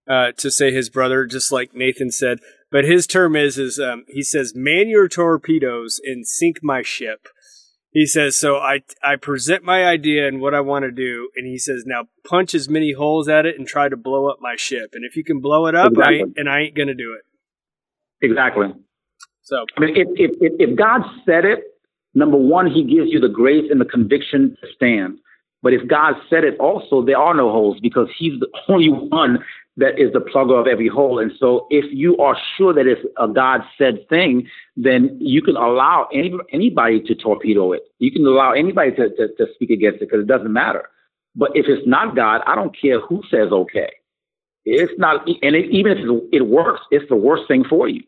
uh, 0.08 0.32
to 0.38 0.50
say 0.50 0.72
his 0.72 0.88
brother, 0.88 1.26
just 1.26 1.52
like 1.52 1.74
Nathan 1.74 2.10
said, 2.10 2.38
but 2.72 2.86
his 2.86 3.06
term 3.06 3.36
is 3.36 3.58
is 3.58 3.78
um, 3.78 4.06
he 4.08 4.22
says 4.22 4.54
man 4.56 4.88
your 4.88 5.06
torpedoes 5.06 6.00
and 6.02 6.26
sink 6.26 6.60
my 6.62 6.80
ship. 6.80 7.28
He 7.90 8.06
says 8.06 8.34
so. 8.34 8.56
I 8.56 8.80
I 9.02 9.16
present 9.16 9.62
my 9.62 9.84
idea 9.84 10.26
and 10.26 10.40
what 10.40 10.54
I 10.54 10.60
want 10.60 10.86
to 10.86 10.90
do, 10.90 11.28
and 11.36 11.46
he 11.46 11.58
says 11.58 11.84
now 11.86 12.04
punch 12.26 12.54
as 12.54 12.66
many 12.66 12.94
holes 12.94 13.28
at 13.28 13.44
it 13.44 13.58
and 13.58 13.68
try 13.68 13.90
to 13.90 13.96
blow 13.98 14.30
up 14.30 14.38
my 14.40 14.56
ship. 14.56 14.92
And 14.94 15.04
if 15.04 15.16
you 15.16 15.22
can 15.22 15.42
blow 15.42 15.66
it 15.66 15.74
up, 15.74 15.92
exactly. 15.92 16.22
I 16.22 16.40
and 16.40 16.48
I 16.48 16.60
ain't 16.60 16.74
gonna 16.74 16.94
do 16.94 17.14
it. 17.14 18.26
Exactly. 18.26 18.68
So 19.44 19.64
I 19.76 19.80
mean, 19.80 19.96
if, 19.96 20.08
if 20.16 20.52
if 20.58 20.76
God 20.76 21.02
said 21.24 21.44
it, 21.44 21.64
number 22.14 22.36
one, 22.36 22.70
He 22.70 22.82
gives 22.82 23.10
you 23.10 23.20
the 23.20 23.28
grace 23.28 23.70
and 23.70 23.80
the 23.80 23.84
conviction 23.84 24.56
to 24.60 24.66
stand. 24.74 25.18
But 25.62 25.72
if 25.72 25.86
God 25.88 26.14
said 26.28 26.44
it 26.44 26.58
also, 26.58 27.04
there 27.04 27.18
are 27.18 27.34
no 27.34 27.50
holes 27.50 27.78
because 27.80 28.08
He's 28.18 28.38
the 28.40 28.48
only 28.68 28.88
one 28.88 29.38
that 29.76 29.98
is 29.98 30.12
the 30.12 30.20
plugger 30.20 30.58
of 30.58 30.66
every 30.66 30.88
hole. 30.88 31.18
And 31.18 31.32
so 31.38 31.66
if 31.68 31.84
you 31.92 32.16
are 32.18 32.36
sure 32.56 32.72
that 32.72 32.86
it's 32.86 33.00
a 33.18 33.26
God 33.28 33.60
said 33.76 34.08
thing, 34.08 34.46
then 34.76 35.16
you 35.20 35.42
can 35.42 35.56
allow 35.56 36.08
any, 36.12 36.32
anybody 36.52 37.00
to 37.02 37.14
torpedo 37.14 37.72
it. 37.72 37.82
You 37.98 38.12
can 38.12 38.24
allow 38.24 38.52
anybody 38.52 38.92
to, 38.92 39.08
to, 39.08 39.28
to 39.36 39.46
speak 39.54 39.70
against 39.70 39.96
it 39.96 40.10
because 40.10 40.20
it 40.20 40.28
doesn't 40.28 40.52
matter. 40.52 40.88
But 41.34 41.50
if 41.54 41.66
it's 41.66 41.86
not 41.86 42.14
God, 42.14 42.42
I 42.46 42.54
don't 42.54 42.76
care 42.80 43.00
who 43.00 43.22
says 43.28 43.50
okay. 43.50 43.92
It's 44.64 44.92
not, 44.96 45.26
and 45.26 45.56
it, 45.56 45.70
even 45.70 45.92
if 45.92 45.98
it 46.32 46.46
works, 46.46 46.80
it's 46.90 47.08
the 47.08 47.16
worst 47.16 47.48
thing 47.48 47.64
for 47.68 47.88
you. 47.88 48.02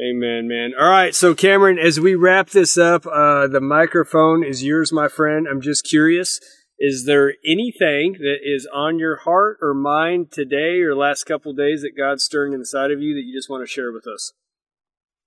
Amen, 0.00 0.46
man. 0.46 0.72
All 0.78 0.88
right, 0.88 1.14
so 1.14 1.34
Cameron, 1.34 1.78
as 1.78 1.98
we 1.98 2.14
wrap 2.14 2.50
this 2.50 2.78
up, 2.78 3.04
uh, 3.06 3.48
the 3.48 3.60
microphone 3.60 4.44
is 4.44 4.62
yours, 4.62 4.92
my 4.92 5.08
friend. 5.08 5.48
I'm 5.48 5.60
just 5.60 5.84
curious 5.84 6.40
is 6.78 7.06
there 7.06 7.34
anything 7.44 8.14
that 8.20 8.36
is 8.44 8.68
on 8.72 8.98
your 8.98 9.16
heart 9.16 9.58
or 9.60 9.74
mind 9.74 10.30
today 10.30 10.80
or 10.80 10.94
last 10.94 11.24
couple 11.24 11.52
days 11.52 11.82
that 11.82 11.96
God's 11.96 12.22
stirring 12.22 12.52
inside 12.52 12.92
of 12.92 13.02
you 13.02 13.14
that 13.14 13.24
you 13.24 13.36
just 13.36 13.50
want 13.50 13.66
to 13.66 13.72
share 13.72 13.90
with 13.90 14.06
us? 14.06 14.32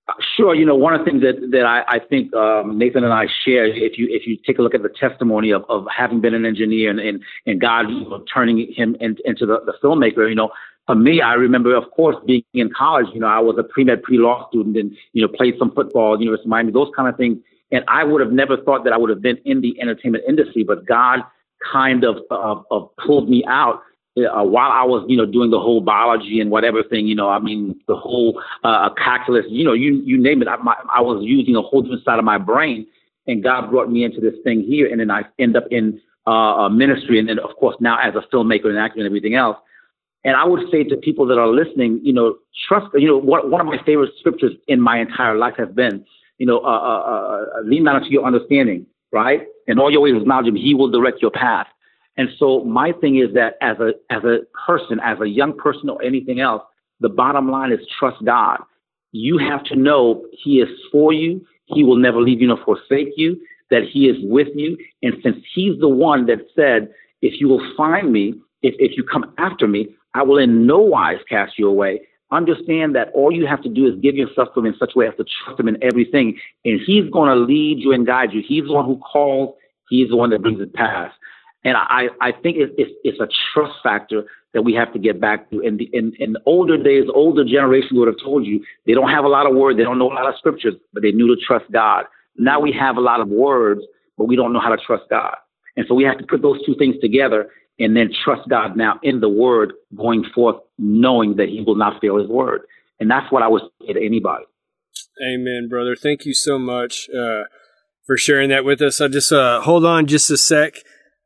Uh, 0.07 0.13
sure. 0.37 0.55
You 0.55 0.65
know, 0.65 0.75
one 0.75 0.93
of 0.93 1.01
the 1.01 1.05
things 1.05 1.21
that, 1.21 1.51
that 1.51 1.65
I, 1.65 1.83
I 1.87 1.99
think 1.99 2.33
um, 2.33 2.77
Nathan 2.77 3.03
and 3.03 3.13
I 3.13 3.25
share, 3.43 3.65
if 3.65 3.97
you 3.97 4.07
if 4.09 4.25
you 4.25 4.37
take 4.47 4.59
a 4.59 4.61
look 4.61 4.73
at 4.73 4.81
the 4.81 4.89
testimony 4.97 5.51
of, 5.51 5.63
of 5.67 5.85
having 5.95 6.21
been 6.21 6.33
an 6.33 6.45
engineer 6.45 6.89
and, 6.89 6.99
and, 6.99 7.21
and 7.45 7.59
God 7.59 7.89
you 7.89 8.09
know, 8.09 8.23
turning 8.33 8.73
him 8.73 8.95
in, 8.99 9.17
into 9.25 9.45
the, 9.45 9.59
the 9.65 9.73
filmmaker, 9.83 10.29
you 10.29 10.35
know, 10.35 10.51
for 10.87 10.95
me, 10.95 11.21
I 11.21 11.33
remember, 11.33 11.75
of 11.75 11.89
course, 11.91 12.15
being 12.25 12.43
in 12.53 12.69
college, 12.75 13.07
you 13.13 13.19
know, 13.19 13.27
I 13.27 13.39
was 13.39 13.55
a 13.57 13.63
pre-med, 13.63 14.03
pre-law 14.03 14.49
student 14.49 14.77
and, 14.77 14.95
you 15.13 15.21
know, 15.21 15.27
played 15.27 15.55
some 15.57 15.71
football, 15.71 16.19
University 16.19 16.47
of 16.47 16.49
Miami, 16.49 16.71
those 16.71 16.91
kind 16.95 17.07
of 17.07 17.17
things. 17.17 17.37
And 17.71 17.83
I 17.87 18.03
would 18.03 18.21
have 18.21 18.31
never 18.31 18.57
thought 18.57 18.83
that 18.83 18.93
I 18.93 18.97
would 18.97 19.09
have 19.09 19.21
been 19.21 19.37
in 19.45 19.61
the 19.61 19.79
entertainment 19.81 20.23
industry, 20.27 20.63
but 20.63 20.85
God– 20.85 21.19
kind 21.61 22.03
of, 22.03 22.17
of, 22.29 22.65
of 22.71 22.89
pulled 22.97 23.29
me 23.29 23.43
out 23.47 23.81
uh, 24.17 24.43
while 24.43 24.71
I 24.71 24.83
was, 24.83 25.05
you 25.07 25.15
know, 25.15 25.25
doing 25.25 25.51
the 25.51 25.59
whole 25.59 25.81
biology 25.81 26.41
and 26.41 26.51
whatever 26.51 26.83
thing, 26.83 27.07
you 27.07 27.15
know, 27.15 27.29
I 27.29 27.39
mean, 27.39 27.79
the 27.87 27.95
whole 27.95 28.41
uh, 28.63 28.89
calculus, 28.95 29.45
you 29.49 29.63
know, 29.63 29.73
you 29.73 30.01
you 30.03 30.21
name 30.21 30.41
it. 30.41 30.49
I, 30.49 30.57
my, 30.57 30.75
I 30.93 31.01
was 31.01 31.23
using 31.23 31.55
a 31.55 31.61
whole 31.61 31.81
different 31.81 32.03
side 32.03 32.19
of 32.19 32.25
my 32.25 32.37
brain, 32.37 32.87
and 33.27 33.41
God 33.41 33.69
brought 33.69 33.89
me 33.89 34.03
into 34.03 34.19
this 34.19 34.33
thing 34.43 34.63
here, 34.63 34.91
and 34.91 34.99
then 34.99 35.09
I 35.09 35.23
end 35.39 35.55
up 35.55 35.63
in 35.71 36.01
uh, 36.27 36.67
ministry, 36.67 37.19
and 37.19 37.29
then 37.29 37.39
of 37.39 37.55
course 37.57 37.77
now 37.79 37.99
as 37.99 38.13
a 38.15 38.35
filmmaker 38.35 38.65
and 38.65 38.77
actor 38.77 38.99
and 38.99 39.05
everything 39.05 39.35
else. 39.35 39.57
And 40.23 40.35
I 40.35 40.45
would 40.45 40.69
say 40.71 40.83
to 40.83 40.95
people 40.97 41.25
that 41.27 41.39
are 41.39 41.47
listening, 41.47 41.99
you 42.03 42.13
know, 42.13 42.35
trust. 42.67 42.87
You 42.93 43.07
know, 43.07 43.17
one 43.17 43.49
one 43.49 43.61
of 43.61 43.67
my 43.67 43.81
favorite 43.85 44.11
scriptures 44.19 44.53
in 44.67 44.79
my 44.79 44.99
entire 44.99 45.35
life 45.35 45.55
has 45.57 45.69
been, 45.69 46.05
you 46.37 46.45
know, 46.45 46.59
uh, 46.59 46.67
uh, 46.69 47.03
uh, 47.07 47.45
uh 47.57 47.61
lean 47.63 47.83
not 47.83 47.95
unto 47.95 48.09
your 48.09 48.25
understanding, 48.25 48.85
right? 49.11 49.41
And 49.67 49.79
all 49.79 49.91
your 49.91 50.01
ways 50.01 50.15
acknowledge 50.15 50.47
him, 50.47 50.55
he 50.55 50.75
will 50.75 50.91
direct 50.91 51.21
your 51.21 51.31
path. 51.31 51.67
And 52.17 52.29
so 52.37 52.63
my 52.65 52.91
thing 52.91 53.17
is 53.17 53.33
that 53.33 53.55
as 53.61 53.77
a 53.79 53.93
as 54.11 54.23
a 54.23 54.39
person, 54.67 54.99
as 55.03 55.19
a 55.21 55.27
young 55.27 55.57
person 55.57 55.89
or 55.89 56.01
anything 56.03 56.39
else, 56.39 56.61
the 56.99 57.09
bottom 57.09 57.49
line 57.49 57.71
is 57.71 57.79
trust 57.99 58.23
God. 58.23 58.59
You 59.11 59.37
have 59.39 59.63
to 59.65 59.75
know 59.75 60.25
He 60.31 60.59
is 60.59 60.69
for 60.91 61.13
you. 61.13 61.45
He 61.65 61.83
will 61.83 61.97
never 61.97 62.21
leave 62.21 62.41
you 62.41 62.47
nor 62.47 62.63
forsake 62.63 63.13
you. 63.15 63.39
That 63.69 63.83
He 63.91 64.07
is 64.07 64.17
with 64.21 64.49
you. 64.55 64.77
And 65.01 65.15
since 65.23 65.37
He's 65.53 65.79
the 65.79 65.89
one 65.89 66.25
that 66.27 66.39
said, 66.55 66.89
"If 67.21 67.39
you 67.39 67.47
will 67.47 67.65
find 67.75 68.11
me, 68.11 68.35
if 68.61 68.75
if 68.77 68.97
you 68.97 69.03
come 69.03 69.33
after 69.37 69.67
me, 69.67 69.95
I 70.13 70.23
will 70.23 70.37
in 70.37 70.65
no 70.65 70.79
wise 70.79 71.19
cast 71.29 71.57
you 71.57 71.67
away." 71.67 72.01
understand 72.31 72.95
that 72.95 73.09
all 73.13 73.31
you 73.31 73.45
have 73.45 73.61
to 73.61 73.69
do 73.69 73.85
is 73.87 73.99
give 74.01 74.15
yourself 74.15 74.49
to 74.53 74.61
him 74.61 74.65
in 74.65 74.75
such 74.79 74.91
a 74.95 74.99
way 74.99 75.07
as 75.07 75.15
to 75.17 75.25
trust 75.43 75.59
him 75.59 75.67
in 75.67 75.77
everything. 75.83 76.39
And 76.65 76.79
he's 76.85 77.09
going 77.11 77.29
to 77.29 77.35
lead 77.35 77.79
you 77.79 77.91
and 77.91 78.05
guide 78.05 78.31
you. 78.31 78.41
He's 78.45 78.65
the 78.65 78.73
one 78.73 78.85
who 78.85 78.97
calls. 78.99 79.55
He's 79.89 80.09
the 80.09 80.15
one 80.15 80.29
that 80.29 80.41
brings 80.41 80.61
it 80.61 80.73
past. 80.73 81.15
And 81.63 81.77
I, 81.77 82.07
I 82.21 82.31
think 82.31 82.57
it, 82.57 82.73
it's, 82.77 82.91
it's 83.03 83.19
a 83.19 83.27
trust 83.53 83.73
factor 83.83 84.23
that 84.53 84.63
we 84.63 84.73
have 84.73 84.91
to 84.93 84.99
get 84.99 85.19
back 85.19 85.49
to. 85.51 85.59
In, 85.59 85.77
the, 85.77 85.89
in, 85.93 86.13
in 86.19 86.35
older 86.45 86.81
days, 86.81 87.05
older 87.13 87.43
generation 87.43 87.97
would 87.99 88.07
have 88.07 88.19
told 88.23 88.45
you 88.45 88.63
they 88.87 88.93
don't 88.93 89.09
have 89.09 89.25
a 89.25 89.29
lot 89.29 89.45
of 89.45 89.55
words, 89.55 89.77
they 89.77 89.83
don't 89.83 89.99
know 89.99 90.11
a 90.11 90.15
lot 90.15 90.27
of 90.27 90.35
scriptures, 90.37 90.73
but 90.93 91.03
they 91.03 91.11
knew 91.11 91.27
to 91.27 91.39
trust 91.45 91.65
God. 91.71 92.05
Now 92.37 92.59
we 92.59 92.71
have 92.71 92.97
a 92.97 93.01
lot 93.01 93.19
of 93.19 93.27
words, 93.27 93.81
but 94.17 94.25
we 94.25 94.35
don't 94.35 94.53
know 94.53 94.59
how 94.59 94.69
to 94.69 94.77
trust 94.77 95.03
God. 95.09 95.35
And 95.77 95.85
so 95.87 95.93
we 95.93 96.03
have 96.03 96.17
to 96.17 96.25
put 96.25 96.41
those 96.41 96.65
two 96.65 96.75
things 96.75 96.95
together 97.01 97.49
and 97.81 97.95
then 97.95 98.11
trust 98.23 98.47
God 98.49 98.77
now 98.77 98.99
in 99.03 99.19
the 99.19 99.29
word 99.29 99.73
going 99.95 100.23
forth, 100.35 100.57
knowing 100.77 101.37
that 101.37 101.49
he 101.49 101.63
will 101.65 101.75
not 101.75 102.01
fail 102.01 102.17
his 102.17 102.27
word. 102.27 102.61
And 102.99 103.09
that's 103.09 103.31
what 103.31 103.41
I 103.41 103.47
would 103.47 103.63
say 103.81 103.93
to 103.93 104.05
anybody. 104.05 104.45
Amen, 105.25 105.67
brother. 105.69 105.95
Thank 105.95 106.25
you 106.25 106.33
so 106.33 106.59
much 106.59 107.09
uh, 107.09 107.43
for 108.05 108.17
sharing 108.17 108.49
that 108.49 108.63
with 108.63 108.81
us. 108.81 109.01
I 109.01 109.07
just 109.07 109.31
uh, 109.31 109.61
hold 109.61 109.85
on 109.85 110.05
just 110.05 110.29
a 110.29 110.37
sec. 110.37 110.75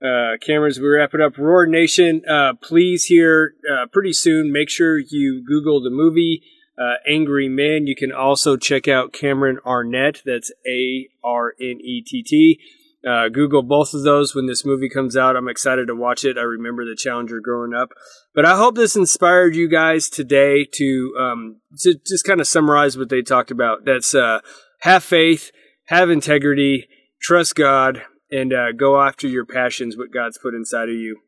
Uh, 0.04 0.38
cameras, 0.42 0.80
we 0.80 0.88
wrap 0.88 1.14
it 1.14 1.22
up. 1.22 1.38
Roar 1.38 1.66
Nation, 1.66 2.22
uh, 2.30 2.54
please 2.62 3.06
here 3.06 3.54
uh, 3.72 3.88
pretty 3.92 4.14
soon. 4.14 4.52
Make 4.52 4.70
sure 4.70 5.00
you 5.00 5.44
Google 5.46 5.82
the 5.82 5.90
movie 5.90 6.42
uh, 6.78 6.96
Angry 7.08 7.50
Men. 7.50 7.88
You 7.88 7.96
can 7.96 8.12
also 8.12 8.58
check 8.58 8.88
out 8.88 9.14
Cameron 9.14 9.60
Arnett. 9.66 10.22
That's 10.26 10.52
A 10.68 11.08
R 11.24 11.54
N 11.60 11.80
E 11.82 12.04
T 12.06 12.24
T. 12.24 12.60
Uh, 13.08 13.30
Google 13.30 13.62
both 13.62 13.94
of 13.94 14.04
those 14.04 14.34
when 14.34 14.48
this 14.48 14.66
movie 14.66 14.90
comes 14.90 15.16
out. 15.16 15.36
I'm 15.36 15.48
excited 15.48 15.88
to 15.88 15.96
watch 15.96 16.26
it. 16.26 16.38
I 16.38 16.42
remember 16.42 16.86
the 16.86 16.96
Challenger 16.96 17.40
growing 17.40 17.74
up. 17.74 17.90
But 18.34 18.46
I 18.46 18.58
hope 18.58 18.76
this 18.76 18.96
inspired 18.96 19.56
you 19.56 19.70
guys 19.70 20.10
today 20.10 20.66
to, 20.74 21.14
um, 21.20 21.62
to 21.82 21.96
just 22.06 22.26
kind 22.26 22.42
of 22.42 22.48
summarize 22.48 22.98
what 22.98 23.10
they 23.10 23.22
talked 23.22 23.52
about. 23.52 23.86
That's 23.86 24.16
uh, 24.16 24.40
have 24.82 25.04
faith, 25.04 25.52
have 25.86 26.10
integrity, 26.10 26.88
trust 27.22 27.56
God, 27.56 28.02
and 28.32 28.52
uh, 28.52 28.72
go 28.72 29.00
after 29.00 29.28
your 29.28 29.46
passions, 29.46 29.96
what 29.96 30.12
God's 30.12 30.38
put 30.38 30.56
inside 30.56 30.90
of 30.90 30.96
you. 30.96 31.20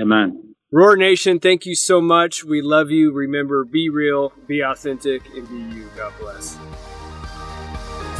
Amen. 0.00 0.54
Roar 0.72 0.96
Nation, 0.96 1.38
thank 1.38 1.64
you 1.64 1.74
so 1.74 2.00
much. 2.00 2.44
We 2.44 2.60
love 2.60 2.90
you. 2.90 3.12
Remember, 3.12 3.64
be 3.64 3.88
real, 3.88 4.32
be 4.46 4.62
authentic, 4.62 5.22
and 5.34 5.48
be 5.48 5.76
you. 5.76 5.88
God 5.96 6.12
bless. 6.18 6.58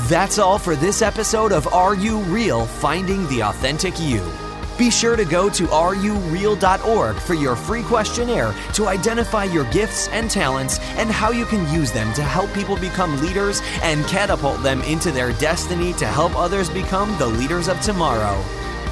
That's 0.09 0.39
all 0.39 0.57
for 0.57 0.77
this 0.77 1.03
episode 1.03 1.51
of 1.51 1.67
Are 1.75 1.97
You 1.97 2.21
Real? 2.21 2.65
Finding 2.65 3.27
the 3.27 3.43
Authentic 3.43 3.99
You. 3.99 4.25
Be 4.79 4.89
sure 4.89 5.17
to 5.17 5.25
go 5.25 5.49
to 5.49 5.67
areyoureal.org 5.67 7.17
for 7.17 7.35
your 7.35 7.57
free 7.57 7.83
questionnaire 7.83 8.55
to 8.75 8.87
identify 8.87 9.43
your 9.43 9.65
gifts 9.73 10.07
and 10.09 10.31
talents 10.31 10.79
and 10.95 11.11
how 11.11 11.33
you 11.33 11.45
can 11.45 11.69
use 11.75 11.91
them 11.91 12.15
to 12.15 12.23
help 12.23 12.53
people 12.55 12.77
become 12.77 13.21
leaders 13.21 13.61
and 13.83 14.07
catapult 14.07 14.63
them 14.63 14.81
into 14.83 15.11
their 15.11 15.33
destiny 15.33 15.93
to 15.95 16.07
help 16.07 16.37
others 16.37 16.71
become 16.71 17.19
the 17.19 17.27
leaders 17.27 17.67
of 17.67 17.81
tomorrow. 17.81 18.41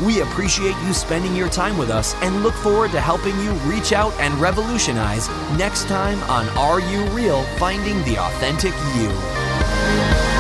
We 0.05 0.23
appreciate 0.23 0.75
you 0.85 0.93
spending 0.93 1.37
your 1.37 1.49
time 1.49 1.79
with 1.79 1.91
us 1.91 2.17
and 2.23 2.43
look 2.43 2.55
forward 2.55 2.91
to 2.91 3.01
helping 3.01 3.39
you 3.39 3.53
reach 3.71 3.93
out 3.93 4.13
and 4.15 4.35
revolutionize 4.41 5.29
next 5.57 5.85
time 5.85 6.21
on 6.25 6.49
Are 6.59 6.81
You 6.81 7.05
Real? 7.11 7.45
Finding 7.57 8.03
the 8.03 8.19
Authentic 8.19 8.75
You. 8.97 10.34